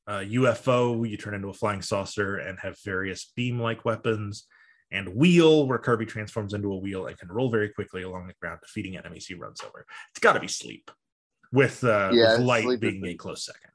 uh 0.07 0.19
ufo 0.21 1.09
you 1.09 1.17
turn 1.17 1.35
into 1.35 1.49
a 1.49 1.55
flying 1.55 1.83
saucer 1.83 2.37
and 2.37 2.59
have 2.61 2.77
various 2.85 3.33
beam 3.37 3.61
like 3.61 3.85
weapons 3.85 4.47
and 4.95 5.09
wheel 5.15 5.67
where 5.67 5.79
kirby 5.79 6.07
transforms 6.07 6.55
into 6.55 6.73
a 6.73 6.77
wheel 6.77 7.07
and 7.07 7.19
can 7.19 7.29
roll 7.29 7.51
very 7.51 7.69
quickly 7.69 8.03
along 8.03 8.27
the 8.27 8.35
ground 8.41 8.61
defeating 8.63 8.97
enemies 8.97 9.27
he 9.27 9.35
runs 9.35 9.61
over 9.63 9.85
it's 10.11 10.21
got 10.21 10.33
to 10.35 10.41
be 10.41 10.49
sleep 10.49 10.91
with 11.53 11.83
uh 11.85 12.11
Yeah, 12.13 12.39
with 12.39 12.47
light 12.47 12.81
being 12.81 13.05
a 13.07 13.15
close 13.15 13.45
second 13.45 13.71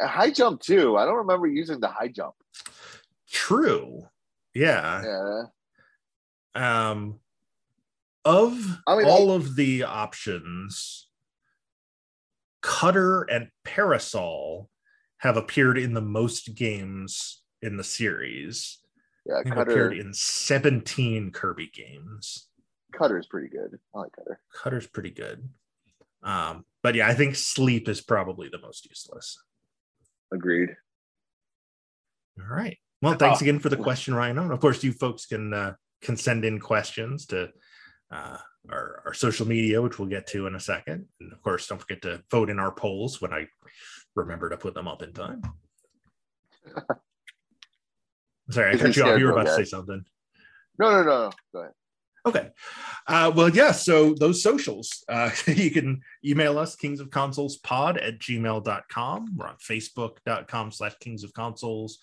A 0.00 0.06
high 0.06 0.30
jump 0.30 0.60
too. 0.60 0.96
I 0.96 1.04
don't 1.04 1.16
remember 1.16 1.46
using 1.46 1.80
the 1.80 1.88
high 1.88 2.08
jump. 2.08 2.34
true 3.30 4.06
yeah 4.54 5.02
Yeah. 6.54 6.88
um 6.88 7.20
of 8.24 8.80
I 8.86 8.96
mean, 8.96 9.06
all 9.06 9.32
of 9.32 9.54
the 9.56 9.84
options 9.84 11.08
cutter 12.62 13.22
and 13.22 13.48
parasol 13.64 14.70
have 15.18 15.36
appeared 15.36 15.76
in 15.78 15.92
the 15.94 16.00
most 16.00 16.54
games 16.54 17.42
in 17.60 17.76
the 17.76 17.84
series 17.84 18.78
Yeah, 19.26 19.42
Cutter. 19.42 19.60
appeared 19.70 19.98
in 19.98 20.12
17 20.12 21.30
kirby 21.32 21.70
games 21.72 22.48
Cutter's 22.92 23.26
pretty 23.26 23.48
good. 23.48 23.78
I 23.94 23.98
like 24.00 24.12
Cutter. 24.12 24.40
cutter's 24.62 24.86
pretty 24.86 25.10
good 25.10 25.48
um 26.22 26.64
but 26.82 26.94
yeah 26.94 27.06
i 27.08 27.14
think 27.14 27.34
sleep 27.36 27.88
is 27.88 28.00
probably 28.00 28.48
the 28.48 28.58
most 28.60 28.86
useless 28.86 29.38
Agreed. 30.32 30.70
all 32.40 32.46
right 32.56 32.78
well 33.02 33.14
thanks 33.14 33.40
Oh. 33.40 33.44
again 33.44 33.58
for 33.58 33.68
the 33.68 33.76
question 33.76 34.14
ryan 34.14 34.38
and 34.38 34.52
of 34.52 34.60
course 34.60 34.82
you 34.84 34.92
folks 34.92 35.26
can 35.26 35.52
uh 35.52 35.74
can 36.02 36.16
send 36.16 36.44
in 36.44 36.60
questions 36.60 37.26
to 37.26 37.50
uh, 38.10 38.36
our, 38.70 39.02
our 39.06 39.14
social 39.14 39.46
media, 39.48 39.80
which 39.80 39.98
we'll 39.98 40.06
get 40.08 40.26
to 40.28 40.46
in 40.46 40.54
a 40.54 40.60
second. 40.60 41.06
And 41.18 41.32
of 41.32 41.40
course, 41.42 41.66
don't 41.66 41.80
forget 41.80 42.02
to 42.02 42.22
vote 42.30 42.50
in 42.50 42.58
our 42.58 42.70
polls 42.70 43.20
when 43.22 43.32
I 43.32 43.46
remember 44.14 44.50
to 44.50 44.56
put 44.58 44.74
them 44.74 44.86
up 44.86 45.02
in 45.02 45.12
time. 45.14 45.42
Sorry, 48.50 48.74
I 48.74 48.76
cut 48.76 48.96
you 48.96 49.04
off. 49.04 49.18
You 49.18 49.26
were 49.26 49.32
about 49.32 49.46
to 49.46 49.54
say 49.54 49.64
something. 49.64 50.04
No, 50.78 50.90
no, 50.90 51.02
no, 51.02 51.04
no. 51.04 51.32
Go 51.52 51.60
ahead. 51.60 51.72
Okay. 52.26 52.50
Uh, 53.06 53.30
well, 53.34 53.50
yeah. 53.50 53.72
So 53.72 54.14
those 54.14 54.42
socials, 54.42 55.04
uh, 55.08 55.30
you 55.46 55.70
can 55.70 56.00
email 56.24 56.58
us 56.58 56.74
kings 56.74 57.00
of 57.00 57.10
consoles 57.10 57.58
pod 57.58 57.98
at 57.98 58.18
gmail.com. 58.18 59.36
We're 59.36 59.48
on 59.48 59.56
facebook.com 59.56 60.72
slash 60.72 60.94
kings 61.00 61.22
of 61.22 61.34
consoles. 61.34 61.98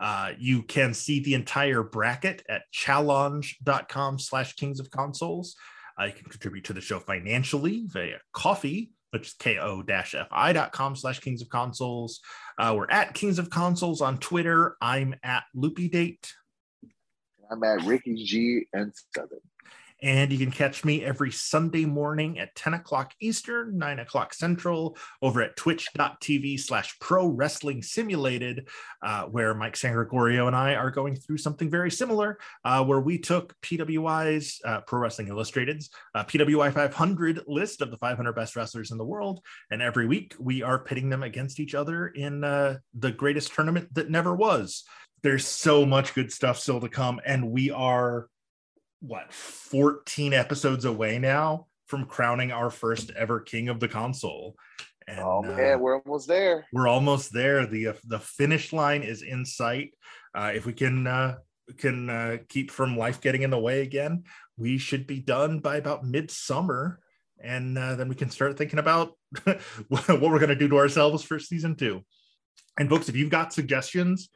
Uh, 0.00 0.32
you 0.38 0.62
can 0.62 0.94
see 0.94 1.20
the 1.20 1.34
entire 1.34 1.82
bracket 1.82 2.44
at 2.48 2.62
challonge.com 2.72 4.18
slash 4.18 4.54
kings 4.54 4.80
of 4.80 4.90
consoles. 4.90 5.56
Uh, 6.00 6.04
you 6.04 6.12
can 6.12 6.28
contribute 6.28 6.64
to 6.64 6.72
the 6.72 6.80
show 6.80 6.98
financially 6.98 7.84
via 7.86 8.18
Ko-fi, 8.32 8.90
which 9.14 9.28
is 9.28 9.34
ko-fi.com 9.34 10.96
slash 10.96 11.20
kings 11.20 11.40
of 11.40 11.48
consoles. 11.48 12.20
Uh, 12.58 12.74
we're 12.76 12.90
at 12.90 13.14
kings 13.14 13.38
of 13.38 13.48
consoles 13.48 14.00
on 14.00 14.18
Twitter. 14.18 14.76
I'm 14.82 15.14
at 15.22 15.44
loopy 15.54 15.88
date. 15.88 16.34
I'm 17.50 17.62
at 17.62 17.84
Ricky 17.84 18.24
G 18.24 18.66
and 18.72 18.92
seven. 19.14 19.38
And 20.02 20.32
you 20.32 20.38
can 20.38 20.50
catch 20.50 20.84
me 20.84 21.04
every 21.04 21.30
Sunday 21.30 21.84
morning 21.84 22.38
at 22.38 22.54
10 22.54 22.74
o'clock 22.74 23.14
Eastern, 23.20 23.78
9 23.78 24.00
o'clock 24.00 24.34
Central, 24.34 24.96
over 25.22 25.40
at 25.40 25.56
twitch.tv 25.56 26.60
slash 26.60 26.98
pro 26.98 27.26
wrestling 27.26 27.82
simulated, 27.82 28.68
uh, 29.02 29.22
where 29.24 29.54
Mike 29.54 29.76
San 29.76 29.94
Gregorio 29.94 30.46
and 30.46 30.56
I 30.56 30.74
are 30.74 30.90
going 30.90 31.16
through 31.16 31.38
something 31.38 31.70
very 31.70 31.90
similar, 31.90 32.38
uh, 32.64 32.84
where 32.84 33.00
we 33.00 33.18
took 33.18 33.54
PWI's 33.62 34.60
uh, 34.64 34.80
Pro 34.82 35.00
Wrestling 35.00 35.28
Illustrated's 35.28 35.90
uh, 36.14 36.24
PWI 36.24 36.72
500 36.72 37.42
list 37.46 37.80
of 37.80 37.90
the 37.90 37.98
500 37.98 38.32
best 38.34 38.56
wrestlers 38.56 38.90
in 38.90 38.98
the 38.98 39.04
world. 39.04 39.40
And 39.70 39.80
every 39.80 40.06
week 40.06 40.34
we 40.38 40.62
are 40.62 40.78
pitting 40.78 41.08
them 41.08 41.22
against 41.22 41.60
each 41.60 41.74
other 41.74 42.08
in 42.08 42.44
uh, 42.44 42.78
the 42.92 43.12
greatest 43.12 43.54
tournament 43.54 43.94
that 43.94 44.10
never 44.10 44.34
was. 44.34 44.84
There's 45.22 45.46
so 45.46 45.86
much 45.86 46.14
good 46.14 46.30
stuff 46.30 46.58
still 46.58 46.80
to 46.80 46.88
come. 46.88 47.20
And 47.24 47.50
we 47.50 47.70
are 47.70 48.28
what 49.06 49.32
14 49.32 50.32
episodes 50.32 50.84
away 50.84 51.18
now 51.18 51.66
from 51.86 52.06
crowning 52.06 52.52
our 52.52 52.70
first 52.70 53.10
ever 53.10 53.40
king 53.40 53.68
of 53.68 53.80
the 53.80 53.88
console. 53.88 54.56
And 55.06 55.20
oh 55.20 55.42
uh, 55.44 55.56
man, 55.56 55.80
we're 55.80 56.00
almost 56.00 56.28
there. 56.28 56.66
we're 56.72 56.88
almost 56.88 57.32
there. 57.32 57.66
The 57.66 57.88
uh, 57.88 57.92
the 58.06 58.18
finish 58.18 58.72
line 58.72 59.02
is 59.02 59.22
in 59.22 59.44
sight. 59.44 59.94
Uh, 60.34 60.52
if 60.54 60.64
we 60.64 60.72
can 60.72 61.06
uh, 61.06 61.36
can 61.76 62.08
uh, 62.08 62.36
keep 62.48 62.70
from 62.70 62.96
life 62.96 63.20
getting 63.20 63.42
in 63.42 63.50
the 63.50 63.58
way 63.58 63.82
again 63.82 64.24
we 64.56 64.78
should 64.78 65.06
be 65.06 65.20
done 65.20 65.60
by 65.60 65.76
about 65.76 66.04
midsummer. 66.04 67.00
And 67.42 67.76
uh, 67.76 67.96
then 67.96 68.08
we 68.08 68.14
can 68.14 68.30
start 68.30 68.56
thinking 68.56 68.78
about 68.78 69.12
what 69.88 70.08
we're 70.08 70.38
going 70.38 70.48
to 70.48 70.54
do 70.54 70.68
to 70.68 70.78
ourselves 70.78 71.24
for 71.24 71.38
season 71.38 71.76
two. 71.76 72.02
And 72.78 72.88
folks 72.88 73.08
if 73.08 73.16
you've 73.16 73.30
got 73.30 73.52
suggestions 73.52 74.30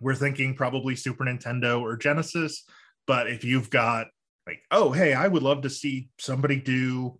we're 0.00 0.14
thinking 0.14 0.54
probably 0.54 0.96
super 0.96 1.24
nintendo 1.24 1.80
or 1.80 1.96
genesis 1.96 2.64
but 3.06 3.28
if 3.28 3.44
you've 3.44 3.70
got 3.70 4.06
like 4.46 4.60
oh 4.70 4.90
hey 4.90 5.12
i 5.14 5.26
would 5.28 5.42
love 5.42 5.62
to 5.62 5.70
see 5.70 6.08
somebody 6.18 6.56
do 6.60 7.18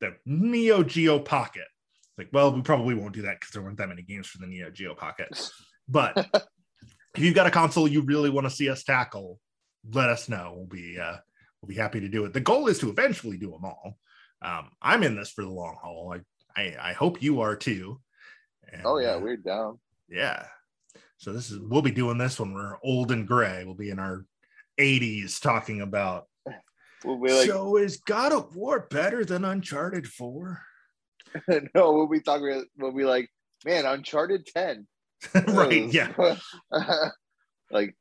the 0.00 0.14
neo 0.26 0.82
geo 0.82 1.18
pocket. 1.18 1.66
Like 2.18 2.28
well 2.32 2.52
we 2.52 2.60
probably 2.62 2.94
won't 2.94 3.14
do 3.14 3.22
that 3.22 3.38
because 3.40 3.52
there 3.52 3.62
weren't 3.62 3.78
that 3.78 3.88
many 3.88 4.02
games 4.02 4.26
for 4.26 4.38
the 4.38 4.46
neo 4.46 4.70
geo 4.70 4.94
pocket. 4.94 5.28
But 5.88 6.16
if 7.14 7.22
you've 7.22 7.34
got 7.34 7.46
a 7.46 7.50
console 7.50 7.86
you 7.88 8.02
really 8.02 8.30
want 8.30 8.46
to 8.46 8.50
see 8.50 8.68
us 8.68 8.82
tackle 8.84 9.38
let 9.92 10.08
us 10.10 10.28
know. 10.28 10.54
We'll 10.56 10.66
be 10.66 10.98
uh 10.98 11.16
we'll 11.60 11.68
be 11.68 11.76
happy 11.76 12.00
to 12.00 12.08
do 12.08 12.24
it. 12.24 12.32
The 12.32 12.40
goal 12.40 12.68
is 12.68 12.78
to 12.80 12.90
eventually 12.90 13.36
do 13.38 13.50
them 13.50 13.64
all. 13.64 13.96
Um 14.42 14.70
i'm 14.80 15.02
in 15.02 15.16
this 15.16 15.30
for 15.30 15.44
the 15.44 15.50
long 15.50 15.76
haul. 15.82 16.14
I 16.56 16.60
i, 16.60 16.90
I 16.90 16.92
hope 16.92 17.22
you 17.22 17.40
are 17.40 17.56
too. 17.56 18.00
And, 18.72 18.82
Oh 18.84 18.98
yeah, 18.98 19.14
uh, 19.14 19.20
we're 19.20 19.36
down. 19.36 19.78
yeah. 20.08 20.46
So 21.18 21.32
this 21.32 21.50
is 21.52 21.60
we'll 21.60 21.82
be 21.82 21.92
doing 21.92 22.18
this 22.18 22.40
when 22.40 22.52
we're 22.52 22.76
old 22.82 23.12
and 23.12 23.26
gray. 23.28 23.62
We'll 23.64 23.74
be 23.76 23.90
in 23.90 24.00
our 24.00 24.24
80s 24.78 25.40
talking 25.40 25.80
about 25.80 26.26
We'll 27.04 27.20
be 27.20 27.32
like, 27.32 27.48
so 27.48 27.76
is 27.76 27.96
God 27.96 28.32
of 28.32 28.54
War 28.54 28.86
better 28.90 29.24
than 29.24 29.44
Uncharted 29.44 30.06
4? 30.06 30.60
no, 31.74 31.92
we'll 31.92 32.08
be 32.08 32.20
talking. 32.20 32.64
We'll 32.78 32.92
be 32.92 33.04
like, 33.04 33.28
man, 33.64 33.86
Uncharted 33.86 34.46
Ten. 34.46 34.86
right, 35.48 35.92
yeah. 35.92 36.36
like 37.70 37.96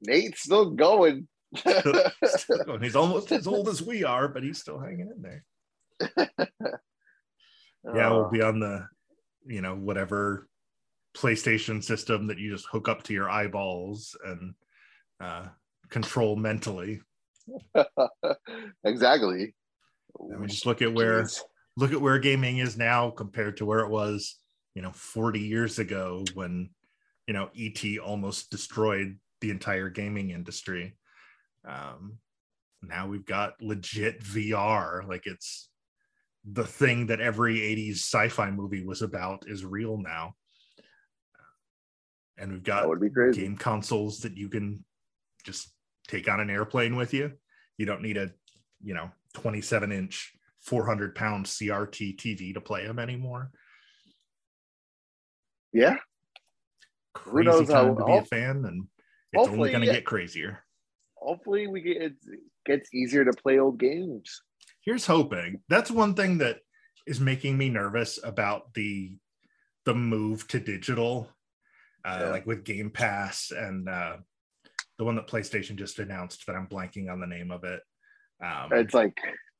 Nate's 0.00 0.42
still 0.42 0.70
going. 0.70 1.28
Still 1.56 2.64
going. 2.64 2.82
he's 2.82 2.96
almost 2.96 3.32
as 3.32 3.46
old 3.46 3.68
as 3.68 3.82
we 3.82 4.04
are, 4.04 4.28
but 4.28 4.42
he's 4.42 4.60
still 4.60 4.78
hanging 4.78 5.10
in 5.14 5.22
there. 5.22 5.44
Yeah, 7.94 8.10
we'll 8.10 8.26
Uh, 8.26 8.30
be 8.30 8.42
on 8.42 8.60
the, 8.60 8.86
you 9.46 9.62
know, 9.62 9.74
whatever 9.74 10.46
PlayStation 11.16 11.82
system 11.82 12.26
that 12.26 12.38
you 12.38 12.50
just 12.50 12.66
hook 12.66 12.88
up 12.88 13.02
to 13.04 13.14
your 13.14 13.30
eyeballs 13.30 14.16
and 14.24 14.54
uh, 15.20 15.46
control 15.90 16.36
mentally. 16.36 17.00
exactly. 18.84 19.54
I 20.20 20.36
mean, 20.36 20.48
just 20.48 20.66
look 20.66 20.82
at 20.82 20.92
where 20.92 21.22
Jeez. 21.24 21.40
look 21.76 21.92
at 21.92 22.00
where 22.00 22.18
gaming 22.18 22.58
is 22.58 22.76
now 22.76 23.10
compared 23.10 23.56
to 23.58 23.64
where 23.66 23.80
it 23.80 23.90
was, 23.90 24.36
you 24.74 24.82
know, 24.82 24.92
40 24.92 25.40
years 25.40 25.78
ago 25.78 26.24
when, 26.34 26.70
you 27.26 27.34
know, 27.34 27.50
ET 27.58 27.82
almost 27.98 28.50
destroyed 28.50 29.18
the 29.40 29.50
entire 29.50 29.88
gaming 29.88 30.30
industry. 30.30 30.96
Um, 31.64 32.18
now 32.82 33.06
we've 33.06 33.24
got 33.26 33.60
legit 33.60 34.22
VR, 34.22 35.06
like 35.06 35.26
it's 35.26 35.68
the 36.44 36.64
thing 36.64 37.06
that 37.06 37.20
every 37.20 37.56
80s 37.56 37.96
sci-fi 37.96 38.50
movie 38.50 38.84
was 38.84 39.02
about 39.02 39.44
is 39.46 39.64
real 39.64 39.98
now. 39.98 40.34
And 42.38 42.52
we've 42.52 42.62
got 42.62 42.82
That 42.82 42.88
would 42.88 43.00
be 43.00 43.10
crazy. 43.10 43.42
game 43.42 43.56
consoles 43.56 44.20
that 44.20 44.36
you 44.36 44.48
can 44.48 44.84
just 45.44 45.72
take 46.08 46.28
on 46.28 46.40
an 46.40 46.50
airplane 46.50 46.96
with 46.96 47.14
you. 47.14 47.32
You 47.76 47.86
don't 47.86 48.02
need 48.02 48.16
a, 48.16 48.30
you 48.82 48.94
know, 48.94 49.10
27 49.34 49.92
inch, 49.92 50.32
400 50.62 51.14
pound 51.14 51.46
CRT 51.46 52.16
TV 52.16 52.54
to 52.54 52.60
play 52.60 52.86
them 52.86 52.98
anymore. 52.98 53.50
Yeah. 55.72 55.96
Crazy 57.14 57.48
knows 57.48 57.68
how- 57.70 57.84
time 57.84 57.96
to 57.96 58.04
be 58.04 58.16
a 58.16 58.24
fan, 58.24 58.64
and 58.64 58.88
it's 59.32 59.48
only 59.48 59.70
going 59.70 59.82
to 59.82 59.86
yeah. 59.86 59.94
get 59.94 60.06
crazier. 60.06 60.64
Hopefully, 61.16 61.66
we 61.66 61.82
get 61.82 62.00
it 62.00 62.14
gets 62.64 62.92
easier 62.94 63.24
to 63.24 63.32
play 63.32 63.58
old 63.58 63.78
games. 63.78 64.42
Here's 64.84 65.06
hoping. 65.06 65.62
That's 65.68 65.90
one 65.90 66.14
thing 66.14 66.38
that 66.38 66.60
is 67.06 67.20
making 67.20 67.58
me 67.58 67.68
nervous 67.68 68.18
about 68.22 68.72
the 68.74 69.16
the 69.84 69.94
move 69.94 70.46
to 70.48 70.60
digital, 70.60 71.30
uh, 72.04 72.18
Yeah. 72.20 72.28
like 72.30 72.46
with 72.46 72.64
Game 72.64 72.90
Pass 72.90 73.50
and 73.50 73.88
uh, 73.88 74.18
the 74.98 75.04
one 75.04 75.16
that 75.16 75.28
PlayStation 75.28 75.76
just 75.76 75.98
announced. 75.98 76.46
That 76.46 76.56
I'm 76.56 76.66
blanking 76.66 77.10
on 77.10 77.20
the 77.20 77.26
name 77.26 77.50
of 77.50 77.64
it. 77.64 77.80
Um, 78.44 78.72
It's 78.72 78.94
like 78.94 79.18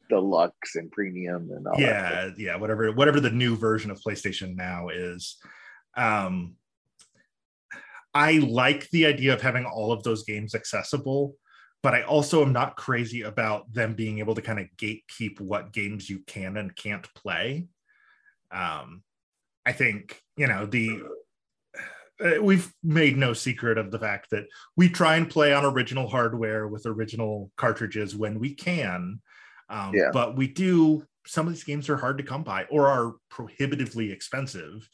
deluxe 0.09 0.75
and 0.77 0.91
premium 0.91 1.51
and 1.55 1.67
all 1.67 1.77
that. 1.79 1.81
yeah 1.83 2.31
yeah 2.39 2.57
whatever 2.57 2.91
whatever 2.93 3.21
the 3.21 3.31
new 3.31 3.55
version 3.57 3.91
of 3.91 4.01
playstation 4.01 4.57
now 4.57 4.89
is 4.89 5.37
um 5.99 6.55
i 8.15 8.39
like 8.39 8.89
the 8.89 9.05
idea 9.05 9.35
of 9.35 9.43
having 9.43 9.67
all 9.67 9.93
of 9.93 10.03
those 10.05 10.25
games 10.25 10.55
accessible 10.55 11.35
but 11.83 11.93
i 11.93 12.01
also 12.05 12.41
am 12.43 12.55
not 12.55 12.75
crazy 12.75 13.21
about 13.21 13.71
them 13.75 13.93
being 13.93 14.19
able 14.19 14.35
to 14.35 14.41
kind 14.41 14.59
of 14.59 14.67
gatekeep 14.79 15.39
what 15.41 15.75
games 15.75 16.09
you 16.09 16.21
can 16.27 16.57
and 16.57 16.75
can't 16.75 17.07
play 17.13 17.67
um 18.51 19.03
i 19.67 19.73
think 19.73 20.23
you 20.39 20.47
know 20.47 20.65
the 20.65 21.03
we've 22.41 22.73
made 22.83 23.17
no 23.17 23.33
secret 23.33 23.79
of 23.79 23.91
the 23.91 23.99
fact 23.99 24.31
that 24.31 24.45
we 24.77 24.89
try 24.89 25.17
and 25.17 25.31
play 25.31 25.53
on 25.53 25.65
original 25.65 26.09
hardware 26.09 26.67
with 26.69 26.85
original 26.87 27.51
cartridges 27.57 28.17
when 28.17 28.39
we 28.39 28.55
can 28.55 29.21
um, 29.71 29.93
Yeah. 29.95 30.11
but 30.13 30.37
we 30.37 30.49
do 30.49 31.05
some 31.27 31.47
of 31.47 31.53
these 31.53 31.65
games 31.65 31.89
are 31.89 31.97
hard 31.97 32.19
to 32.19 32.25
come 32.25 32.43
by 32.43 32.65
or 32.71 32.89
are 32.89 33.15
prohibitively 33.31 34.11
expensive 34.13 34.89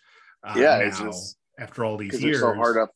uh, 0.47 0.55
Yeah, 0.57 0.79
it's 0.79 1.01
just- 1.01 1.39
after 1.59 1.85
all 1.85 1.97
these 1.97 2.21
years 2.21 2.41
so 2.41 2.53
hard 2.55 2.75
to 2.77 2.89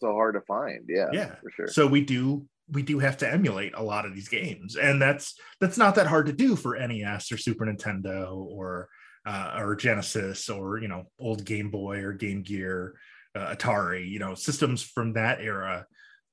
so 0.00 0.12
hard 0.12 0.34
to 0.34 0.40
find. 0.42 0.84
Yeah, 0.88 1.08
yeah 1.12 1.34
for 1.42 1.50
sure. 1.50 1.66
so 1.66 1.86
we 1.86 2.02
do 2.04 2.46
we 2.70 2.82
do 2.82 2.98
have 3.00 3.16
to 3.18 3.30
emulate 3.32 3.72
a 3.74 3.82
lot 3.82 4.06
of 4.06 4.14
these 4.14 4.28
games 4.28 4.76
and 4.76 5.02
that's 5.02 5.34
that's 5.60 5.76
not 5.78 5.96
that 5.96 6.06
hard 6.06 6.26
to 6.26 6.32
do 6.32 6.54
for 6.54 6.76
nes 6.78 7.32
or 7.32 7.36
super 7.36 7.66
nintendo 7.66 8.36
or 8.36 8.88
uh, 9.26 9.56
or 9.58 9.74
genesis 9.74 10.48
or 10.48 10.78
you 10.78 10.86
know 10.86 11.10
old 11.18 11.44
game 11.44 11.70
boy 11.70 11.98
or 11.98 12.12
game 12.12 12.42
gear 12.42 12.94
uh, 13.38 13.54
atari 13.54 14.08
you 14.08 14.18
know 14.18 14.34
systems 14.34 14.82
from 14.82 15.14
that 15.14 15.40
era. 15.40 15.86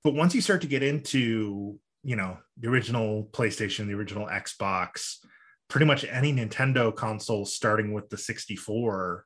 But 0.04 0.14
once 0.14 0.36
you 0.36 0.42
start 0.42 0.62
to 0.62 0.68
get 0.68 0.84
into 0.84 1.80
you 2.04 2.16
know 2.16 2.38
the 2.60 2.70
original 2.70 3.30
playstation 3.32 3.88
the 3.88 3.94
original 3.94 4.28
xbox 4.28 5.18
pretty 5.68 5.86
much 5.88 6.06
any 6.06 6.32
nintendo 6.32 6.96
console 6.96 7.46
starting 7.46 7.94
with 7.94 8.10
the 8.10 8.18
64 8.18 9.26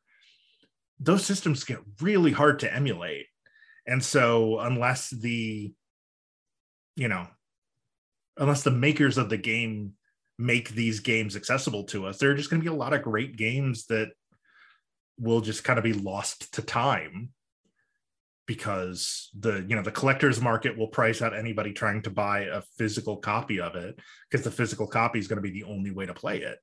those 1.00 1.26
systems 1.26 1.64
get 1.64 1.80
really 2.02 2.32
hard 2.32 2.60
to 2.60 2.74
emulate. 2.74 3.28
And 3.88 4.04
so 4.04 4.60
unless 4.60 5.10
the 5.10 5.74
you 6.96 7.08
know 7.08 7.28
unless 8.38 8.64
the 8.64 8.72
makers 8.72 9.18
of 9.18 9.30
the 9.30 9.38
game 9.38 9.94
make 10.38 10.70
these 10.70 11.00
games 11.00 11.36
accessible 11.36 11.84
to 11.84 12.06
us 12.06 12.18
there 12.18 12.32
are 12.32 12.36
just 12.36 12.50
going 12.50 12.62
to 12.62 12.70
be 12.70 12.74
a 12.74 12.78
lot 12.78 12.94
of 12.94 13.02
great 13.02 13.36
games 13.36 13.86
that 13.88 14.10
will 15.18 15.42
just 15.42 15.64
kind 15.64 15.78
of 15.78 15.84
be 15.84 15.94
lost 15.94 16.54
to 16.54 16.62
time 16.62 17.30
because 18.50 19.30
the 19.38 19.64
you 19.70 19.76
know 19.76 19.84
the 19.84 19.92
collectors 19.92 20.42
market 20.42 20.76
will 20.76 20.88
price 20.88 21.22
out 21.22 21.36
anybody 21.36 21.72
trying 21.72 22.02
to 22.02 22.10
buy 22.10 22.40
a 22.46 22.64
physical 22.80 23.16
copy 23.18 23.62
of 23.62 23.76
it 23.76 24.00
because 24.28 24.44
the 24.44 24.50
physical 24.50 24.88
copy 24.88 25.20
is 25.20 25.28
going 25.28 25.38
to 25.38 25.48
be 25.48 25.52
the 25.52 25.64
only 25.70 25.92
way 25.92 26.08
to 26.08 26.16
play 26.16 26.40
it. 26.42 26.58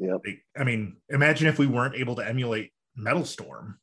Like, 0.00 0.44
i 0.58 0.64
mean 0.64 0.96
imagine 1.08 1.46
if 1.46 1.56
we 1.56 1.68
weren't 1.68 1.94
able 1.94 2.16
to 2.16 2.26
emulate 2.26 2.72
metal 2.96 3.24
storm 3.24 3.78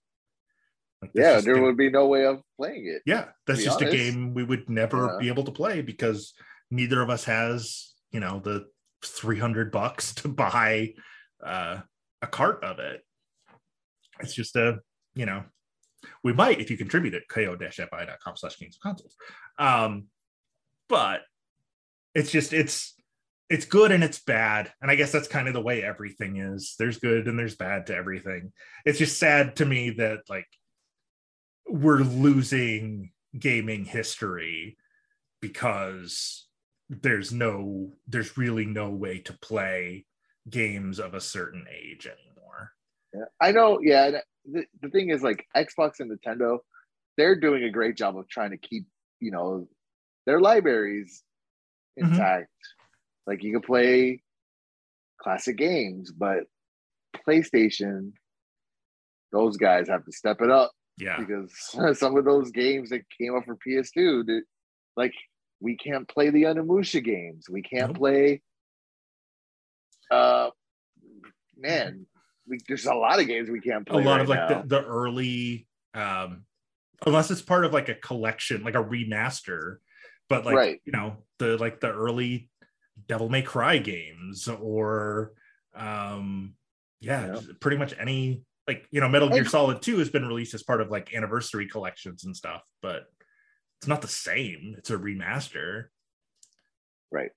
like, 1.01 1.11
Yeah, 1.13 1.39
there 1.39 1.61
would 1.61 1.77
be 1.77 1.89
no 1.89 2.07
way 2.07 2.25
of 2.25 2.41
playing 2.57 2.85
it. 2.87 3.01
yeah 3.05 3.27
that's 3.47 3.63
just 3.63 3.81
a 3.81 3.89
game 3.89 4.33
we 4.33 4.43
would 4.43 4.69
never 4.69 5.01
Yeah. 5.05 5.17
be 5.21 5.27
able 5.29 5.45
to 5.45 5.51
play 5.51 5.81
because 5.81 6.33
neither 6.69 7.01
of 7.01 7.09
us 7.09 7.23
has 7.23 7.93
you 8.11 8.19
know 8.19 8.41
the 8.43 8.65
300 9.05 9.71
bucks 9.71 10.13
to 10.15 10.27
buy 10.27 10.93
uh, 11.41 11.79
a 12.21 12.27
cart 12.27 12.61
of 12.65 12.79
it 12.79 13.05
it's 14.19 14.33
just 14.33 14.57
a 14.57 14.79
you 15.15 15.25
know 15.25 15.43
we 16.25 16.33
might 16.33 16.59
if 16.59 16.71
you 16.71 16.75
contribute 16.75 17.13
at 17.13 17.27
ko-fi.com 17.29 18.35
slash 18.35 18.59
games 18.59 18.75
of 18.75 18.81
consoles 18.81 19.15
um 19.59 20.05
but 20.89 21.21
it's 22.15 22.31
just 22.31 22.51
it's 22.51 22.95
it's 23.49 23.65
good 23.65 23.91
and 23.91 24.03
it's 24.03 24.19
bad 24.19 24.73
and 24.81 24.89
i 24.89 24.95
guess 24.95 25.11
that's 25.11 25.27
kind 25.27 25.47
of 25.47 25.53
the 25.53 25.61
way 25.61 25.83
everything 25.83 26.37
is 26.37 26.75
there's 26.79 26.97
good 26.97 27.27
and 27.27 27.37
there's 27.37 27.55
bad 27.55 27.85
to 27.85 27.95
everything 27.95 28.51
it's 28.85 28.97
just 28.97 29.19
sad 29.19 29.55
to 29.55 29.65
me 29.65 29.91
that 29.91 30.19
like 30.27 30.47
we're 31.67 31.99
losing 31.99 33.11
gaming 33.37 33.85
history 33.85 34.77
because 35.41 36.47
there's 36.89 37.31
no 37.31 37.91
there's 38.07 38.37
really 38.37 38.65
no 38.65 38.89
way 38.89 39.19
to 39.19 39.33
play 39.33 40.05
games 40.49 40.99
of 40.99 41.13
a 41.13 41.21
certain 41.21 41.65
age 41.71 42.07
anymore 42.07 42.71
Yeah. 43.13 43.25
I 43.41 43.51
know. 43.51 43.79
Yeah, 43.81 44.19
the, 44.51 44.65
the 44.81 44.89
thing 44.89 45.09
is, 45.09 45.23
like 45.23 45.45
Xbox 45.55 45.99
and 45.99 46.11
Nintendo, 46.11 46.59
they're 47.17 47.39
doing 47.39 47.63
a 47.63 47.69
great 47.71 47.95
job 47.97 48.17
of 48.17 48.27
trying 48.29 48.51
to 48.51 48.57
keep 48.57 48.85
you 49.19 49.31
know 49.31 49.67
their 50.25 50.39
libraries 50.39 51.23
Mhm. 51.99 52.07
intact. 52.11 52.49
Like 53.27 53.43
you 53.43 53.53
can 53.53 53.61
play 53.61 54.21
classic 55.21 55.57
games, 55.57 56.11
but 56.11 56.43
PlayStation, 57.27 58.11
those 59.31 59.57
guys 59.57 59.87
have 59.87 60.03
to 60.05 60.11
step 60.11 60.41
it 60.41 60.49
up 60.51 60.71
yeah 60.97 61.17
because 61.19 61.51
some 61.99 62.15
of 62.17 62.25
those 62.25 62.51
games 62.51 62.89
that 62.89 63.01
came 63.17 63.35
up 63.35 63.45
for 63.45 63.55
PS2, 63.57 64.25
that, 64.25 64.43
like 64.97 65.13
we 65.61 65.75
can't 65.77 66.07
play 66.07 66.29
the 66.29 66.43
Onimusha 66.43 67.03
games. 67.03 67.49
We 67.49 67.61
can't 67.61 67.91
Nope. 67.93 67.97
play. 67.97 68.41
Uh, 70.11 70.49
man, 71.57 72.05
we, 72.47 72.59
there's 72.67 72.85
a 72.85 72.93
lot 72.93 73.19
of 73.19 73.27
games 73.27 73.49
we 73.49 73.59
can't 73.61 73.85
play. 73.87 74.01
a 74.01 74.05
lot 74.05 74.13
right 74.15 74.21
of 74.21 74.29
like 74.29 74.47
the, 74.49 74.67
the 74.81 74.85
early 74.85 75.67
um 75.93 76.43
unless 77.05 77.31
it's 77.31 77.41
part 77.41 77.65
of 77.65 77.73
like 77.73 77.89
a 77.89 77.95
collection 77.95 78.63
like 78.63 78.75
a 78.75 78.83
remaster 78.83 79.77
but 80.29 80.45
like 80.45 80.55
Right. 80.55 80.81
you 80.85 80.91
know 80.91 81.17
the 81.39 81.57
like 81.57 81.79
the 81.79 81.91
early 81.91 82.49
devil 83.07 83.29
may 83.29 83.41
cry 83.41 83.77
games 83.77 84.47
or 84.47 85.33
um 85.75 86.55
yeah, 87.01 87.33
Yeah. 87.35 87.41
pretty 87.59 87.77
much 87.77 87.93
any 87.99 88.41
like 88.67 88.87
you 88.91 89.01
know 89.01 89.09
metal 89.09 89.29
gear 89.29 89.39
And- 89.39 89.49
solid 89.49 89.81
2 89.81 89.97
has 89.99 90.09
been 90.09 90.25
released 90.27 90.53
as 90.53 90.63
part 90.63 90.81
of 90.81 90.89
like 90.89 91.13
anniversary 91.13 91.67
collections 91.67 92.23
and 92.25 92.35
stuff 92.35 92.61
but 92.81 93.03
it's 93.79 93.87
not 93.87 94.01
the 94.01 94.07
same 94.07 94.75
it's 94.77 94.89
a 94.89 94.97
remaster 94.97 95.85
Right. 97.11 97.31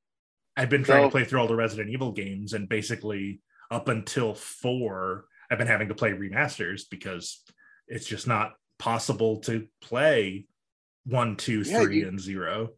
i've 0.57 0.71
been 0.71 0.85
trying 0.85 1.03
So- 1.03 1.09
to 1.09 1.11
play 1.11 1.25
through 1.25 1.41
all 1.41 1.49
the 1.49 1.57
resident 1.57 1.91
evil 1.91 2.13
games 2.13 2.53
and 2.53 2.69
basically 2.69 3.41
up 3.71 3.89
until 3.89 4.35
four 4.35 5.27
i've 5.51 5.59
been 5.59 5.67
having 5.67 5.89
to 5.89 5.95
play 5.95 6.11
remasters 6.13 6.83
because 6.91 7.43
it's 7.87 8.07
just 8.07 8.27
not 8.27 8.53
possible 8.79 9.39
to 9.41 9.67
play 9.81 10.47
one 11.05 11.37
two 11.37 11.63
Yeah, 11.63 11.83
three 11.83 11.99
you- 12.01 12.09
and 12.09 12.21
zero 12.21 12.71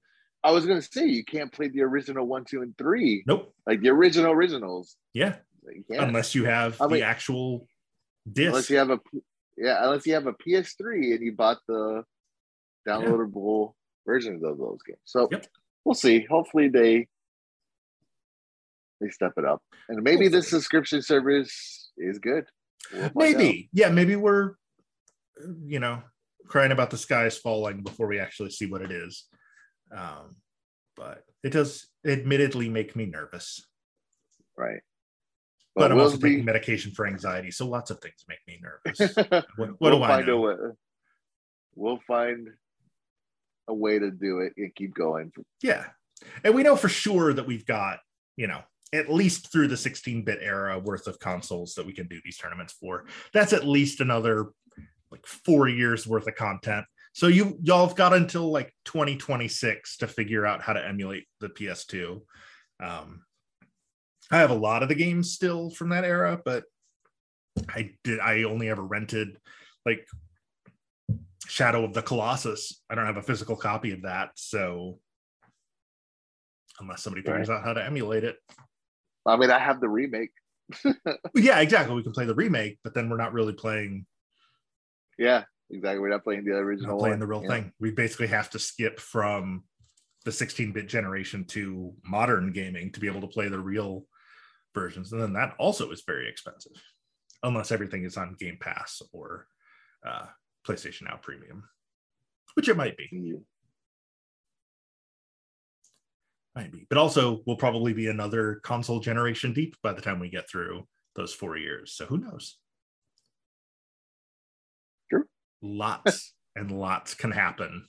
I 0.42 0.52
was 0.52 0.64
gonna 0.64 0.80
say 0.80 1.04
you 1.06 1.22
can't 1.22 1.52
play 1.52 1.68
the 1.68 1.82
original 1.82 2.26
one, 2.26 2.46
two, 2.46 2.62
and 2.62 2.74
three, 2.78 3.22
nope 3.26 3.54
like 3.66 3.82
the 3.82 3.90
original 3.90 4.32
originals. 4.32 4.96
yeah 5.12 5.36
unless 5.90 6.34
you 6.34 6.44
have 6.44 6.80
I 6.80 6.86
the 6.86 6.94
mean- 6.94 7.02
actual 7.02 7.68
disc 8.30 8.48
unless 8.48 8.70
you 8.70 8.78
have 8.78 8.90
a 8.90 9.00
yeah, 9.58 9.84
unless 9.84 10.06
you 10.06 10.14
have 10.14 10.26
a 10.26 10.32
PS3 10.32 11.14
and 11.14 11.22
you 11.22 11.32
bought 11.32 11.58
the 11.68 12.02
downloadable 12.88 13.74
versions 14.06 14.42
of 14.42 14.56
those 14.56 14.78
games. 14.86 14.98
So 15.04 15.28
Yep. 15.30 15.46
we'll 15.84 15.94
see. 15.94 16.24
Hopefully 16.24 16.68
they 16.68 17.08
they 19.00 19.08
step 19.10 19.32
it 19.36 19.44
up, 19.44 19.62
and 19.88 20.02
maybe 20.02 20.28
this 20.28 20.48
subscription 20.48 21.02
service 21.02 21.90
is 21.96 22.18
good. 22.18 22.44
We'll 22.92 23.10
maybe 23.14 23.68
yeah 23.72 23.90
maybe 23.90 24.16
we're 24.16 24.54
you 25.64 25.80
know 25.80 26.02
crying 26.46 26.72
about 26.72 26.90
the 26.90 26.98
skies 26.98 27.36
falling 27.38 27.82
before 27.82 28.06
we 28.06 28.18
actually 28.18 28.50
see 28.50 28.66
what 28.66 28.82
it 28.82 28.90
is 28.90 29.26
um 29.96 30.34
but 30.96 31.24
it 31.42 31.50
does 31.50 31.88
admittedly 32.06 32.68
make 32.68 32.94
me 32.94 33.06
nervous. 33.06 33.66
right. 34.56 34.80
But 35.74 35.92
I'm 35.92 35.96
we'll 35.96 36.06
also 36.06 36.18
be- 36.18 36.30
taking 36.30 36.44
medication 36.44 36.92
for 36.92 37.06
anxiety, 37.06 37.50
so 37.50 37.66
lots 37.66 37.90
of 37.90 38.00
things 38.00 38.24
make 38.28 38.40
me 38.46 38.60
nervous. 38.60 39.16
what 39.56 39.70
what 39.78 39.78
we'll 39.80 39.98
do 39.98 40.04
I 40.04 40.22
know? 40.22 40.34
a 40.34 40.40
way. 40.40 40.72
We'll 41.74 42.00
find 42.06 42.48
a 43.68 43.74
way 43.74 43.98
to 43.98 44.10
do 44.10 44.40
it 44.40 44.52
and 44.56 44.74
keep 44.74 44.94
going. 44.94 45.32
Yeah. 45.62 45.86
And 46.44 46.54
we 46.54 46.64
know 46.64 46.76
for 46.76 46.88
sure 46.88 47.32
that 47.32 47.46
we've 47.46 47.64
got, 47.64 48.00
you 48.36 48.48
know, 48.48 48.60
at 48.92 49.12
least 49.12 49.52
through 49.52 49.68
the 49.68 49.76
16 49.76 50.24
bit 50.24 50.40
era 50.42 50.78
worth 50.78 51.06
of 51.06 51.18
consoles 51.18 51.74
that 51.74 51.86
we 51.86 51.92
can 51.92 52.08
do 52.08 52.20
these 52.24 52.38
tournaments 52.38 52.72
for. 52.72 53.06
That's 53.32 53.52
at 53.52 53.66
least 53.66 54.00
another 54.00 54.48
like 55.10 55.26
four 55.26 55.68
years 55.68 56.06
worth 56.06 56.26
of 56.26 56.34
content. 56.34 56.86
So 57.12 57.26
you 57.26 57.58
y'all 57.62 57.86
have 57.86 57.96
got 57.96 58.12
until 58.12 58.50
like 58.50 58.72
2026 58.84 59.98
to 59.98 60.06
figure 60.06 60.46
out 60.46 60.62
how 60.62 60.72
to 60.72 60.86
emulate 60.86 61.26
the 61.40 61.48
PS2. 61.48 62.20
Um, 62.82 63.22
I 64.30 64.38
have 64.38 64.50
a 64.50 64.54
lot 64.54 64.82
of 64.82 64.88
the 64.88 64.94
games 64.94 65.32
still 65.32 65.70
from 65.70 65.88
that 65.90 66.04
era, 66.04 66.40
but 66.44 66.64
I 67.68 67.94
did 68.04 68.20
I 68.20 68.44
only 68.44 68.68
ever 68.68 68.82
rented 68.82 69.38
like 69.84 70.06
Shadow 71.46 71.84
of 71.84 71.94
the 71.94 72.02
Colossus. 72.02 72.80
I 72.88 72.94
don't 72.94 73.06
have 73.06 73.16
a 73.16 73.22
physical 73.22 73.56
copy 73.56 73.90
of 73.90 74.02
that, 74.02 74.30
so 74.36 75.00
unless 76.78 77.02
somebody 77.02 77.22
figures 77.22 77.50
out 77.50 77.64
how 77.64 77.72
to 77.72 77.84
emulate 77.84 78.24
it. 78.24 78.36
I 79.26 79.36
mean, 79.36 79.50
I 79.50 79.58
have 79.58 79.80
the 79.80 79.88
remake. 79.88 80.30
Yeah, 81.34 81.60
exactly. 81.60 81.94
We 81.96 82.02
can 82.02 82.12
play 82.12 82.26
the 82.26 82.34
remake, 82.34 82.78
but 82.84 82.94
then 82.94 83.08
we're 83.10 83.16
not 83.16 83.32
really 83.32 83.52
playing 83.52 84.06
Yeah, 85.18 85.44
exactly. 85.70 85.98
We're 86.00 86.08
not 86.10 86.24
playing 86.24 86.44
the 86.44 86.52
we're 86.52 86.62
original. 86.64 86.92
not 86.92 86.98
playing 87.00 87.12
one. 87.14 87.20
the 87.20 87.26
real 87.26 87.42
Yeah. 87.42 87.48
thing. 87.48 87.72
We 87.80 87.90
basically 87.90 88.28
have 88.28 88.50
to 88.50 88.58
skip 88.58 89.00
from 89.00 89.64
the 90.24 90.30
16-bit 90.30 90.86
generation 90.88 91.44
to 91.46 91.94
modern 92.04 92.52
gaming 92.52 92.92
to 92.92 93.00
be 93.00 93.06
able 93.06 93.20
to 93.22 93.26
play 93.26 93.48
the 93.48 93.58
real 93.58 94.06
versions. 94.74 95.12
And 95.12 95.20
then 95.20 95.32
that 95.32 95.54
also 95.58 95.90
is 95.90 96.02
very 96.06 96.28
expensive, 96.28 96.72
unless 97.42 97.72
everything 97.72 98.04
is 98.04 98.16
on 98.16 98.36
Game 98.38 98.58
Pass 98.60 99.00
or 99.12 99.46
uh, 100.06 100.26
PlayStation 100.66 101.02
Now 101.04 101.16
Premium, 101.22 101.64
which 102.54 102.68
it 102.68 102.76
might 102.76 102.96
be. 102.96 103.08
Might 106.60 106.72
be. 106.72 106.86
But 106.90 106.98
also, 106.98 107.40
we'll 107.46 107.56
probably 107.56 107.94
be 107.94 108.08
another 108.08 108.60
console 108.62 109.00
generation 109.00 109.54
deep 109.54 109.76
by 109.82 109.94
the 109.94 110.02
time 110.02 110.20
we 110.20 110.28
get 110.28 110.46
through 110.46 110.86
those 111.16 111.32
four 111.32 111.56
years. 111.56 111.94
So 111.94 112.04
who 112.04 112.18
knows? 112.18 112.58
True. 115.08 115.24
Lots 115.62 116.34
and 116.56 116.70
lots 116.70 117.14
can 117.14 117.30
happen. 117.30 117.88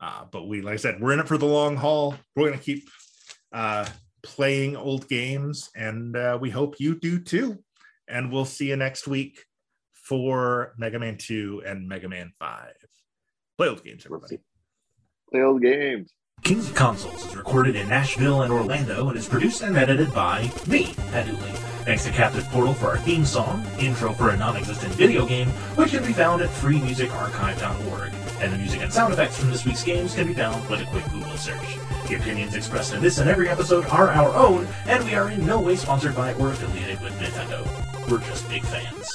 Uh, 0.00 0.24
but 0.32 0.48
we, 0.48 0.62
like 0.62 0.72
I 0.72 0.76
said, 0.76 0.98
we're 0.98 1.12
in 1.12 1.20
it 1.20 1.28
for 1.28 1.36
the 1.36 1.44
long 1.44 1.76
haul. 1.76 2.14
We're 2.34 2.46
going 2.46 2.58
to 2.58 2.64
keep 2.64 2.88
uh, 3.52 3.86
playing 4.22 4.76
old 4.76 5.10
games, 5.10 5.68
and 5.76 6.16
uh, 6.16 6.38
we 6.40 6.48
hope 6.48 6.80
you 6.80 6.98
do 6.98 7.20
too. 7.20 7.62
And 8.08 8.32
we'll 8.32 8.46
see 8.46 8.70
you 8.70 8.76
next 8.76 9.06
week 9.06 9.44
for 9.92 10.72
Mega 10.78 10.98
Man 10.98 11.18
2 11.18 11.64
and 11.66 11.86
Mega 11.86 12.08
Man 12.08 12.32
5. 12.38 12.72
Play 13.58 13.68
old 13.68 13.84
games, 13.84 14.06
everybody. 14.06 14.38
Play 15.30 15.42
old 15.42 15.60
games. 15.60 16.15
Kings 16.42 16.68
of 16.68 16.76
Consoles 16.76 17.26
is 17.26 17.34
recorded 17.34 17.74
in 17.74 17.88
Nashville 17.88 18.42
and 18.42 18.52
Orlando 18.52 19.08
and 19.08 19.18
is 19.18 19.26
produced 19.26 19.62
and 19.62 19.76
edited 19.76 20.14
by 20.14 20.48
me, 20.68 20.94
Pat. 21.10 21.26
Thanks 21.84 22.04
to 22.04 22.12
Captive 22.12 22.44
Portal 22.50 22.72
for 22.72 22.86
our 22.86 22.98
theme 22.98 23.24
song, 23.24 23.66
intro 23.80 24.12
for 24.12 24.30
a 24.30 24.36
non-existent 24.36 24.94
video 24.94 25.26
game, 25.26 25.48
which 25.74 25.90
can 25.90 26.04
be 26.06 26.12
found 26.12 26.42
at 26.42 26.50
freemusicarchive.org. 26.50 28.12
And 28.40 28.52
the 28.52 28.58
music 28.58 28.80
and 28.82 28.92
sound 28.92 29.12
effects 29.12 29.36
from 29.36 29.50
this 29.50 29.64
week's 29.64 29.82
games 29.82 30.14
can 30.14 30.28
be 30.28 30.34
found 30.34 30.68
with 30.70 30.82
a 30.82 30.84
quick 30.84 31.04
Google 31.10 31.36
search. 31.36 31.78
The 32.06 32.14
opinions 32.14 32.54
expressed 32.54 32.94
in 32.94 33.02
this 33.02 33.18
and 33.18 33.28
every 33.28 33.48
episode 33.48 33.84
are 33.86 34.10
our 34.10 34.32
own, 34.32 34.68
and 34.86 35.04
we 35.04 35.14
are 35.14 35.30
in 35.30 35.44
no 35.44 35.60
way 35.60 35.74
sponsored 35.74 36.14
by 36.14 36.32
or 36.34 36.50
affiliated 36.50 37.00
with 37.00 37.12
Nintendo. 37.18 37.66
We're 38.08 38.18
just 38.18 38.48
big 38.48 38.62
fans. 38.62 39.08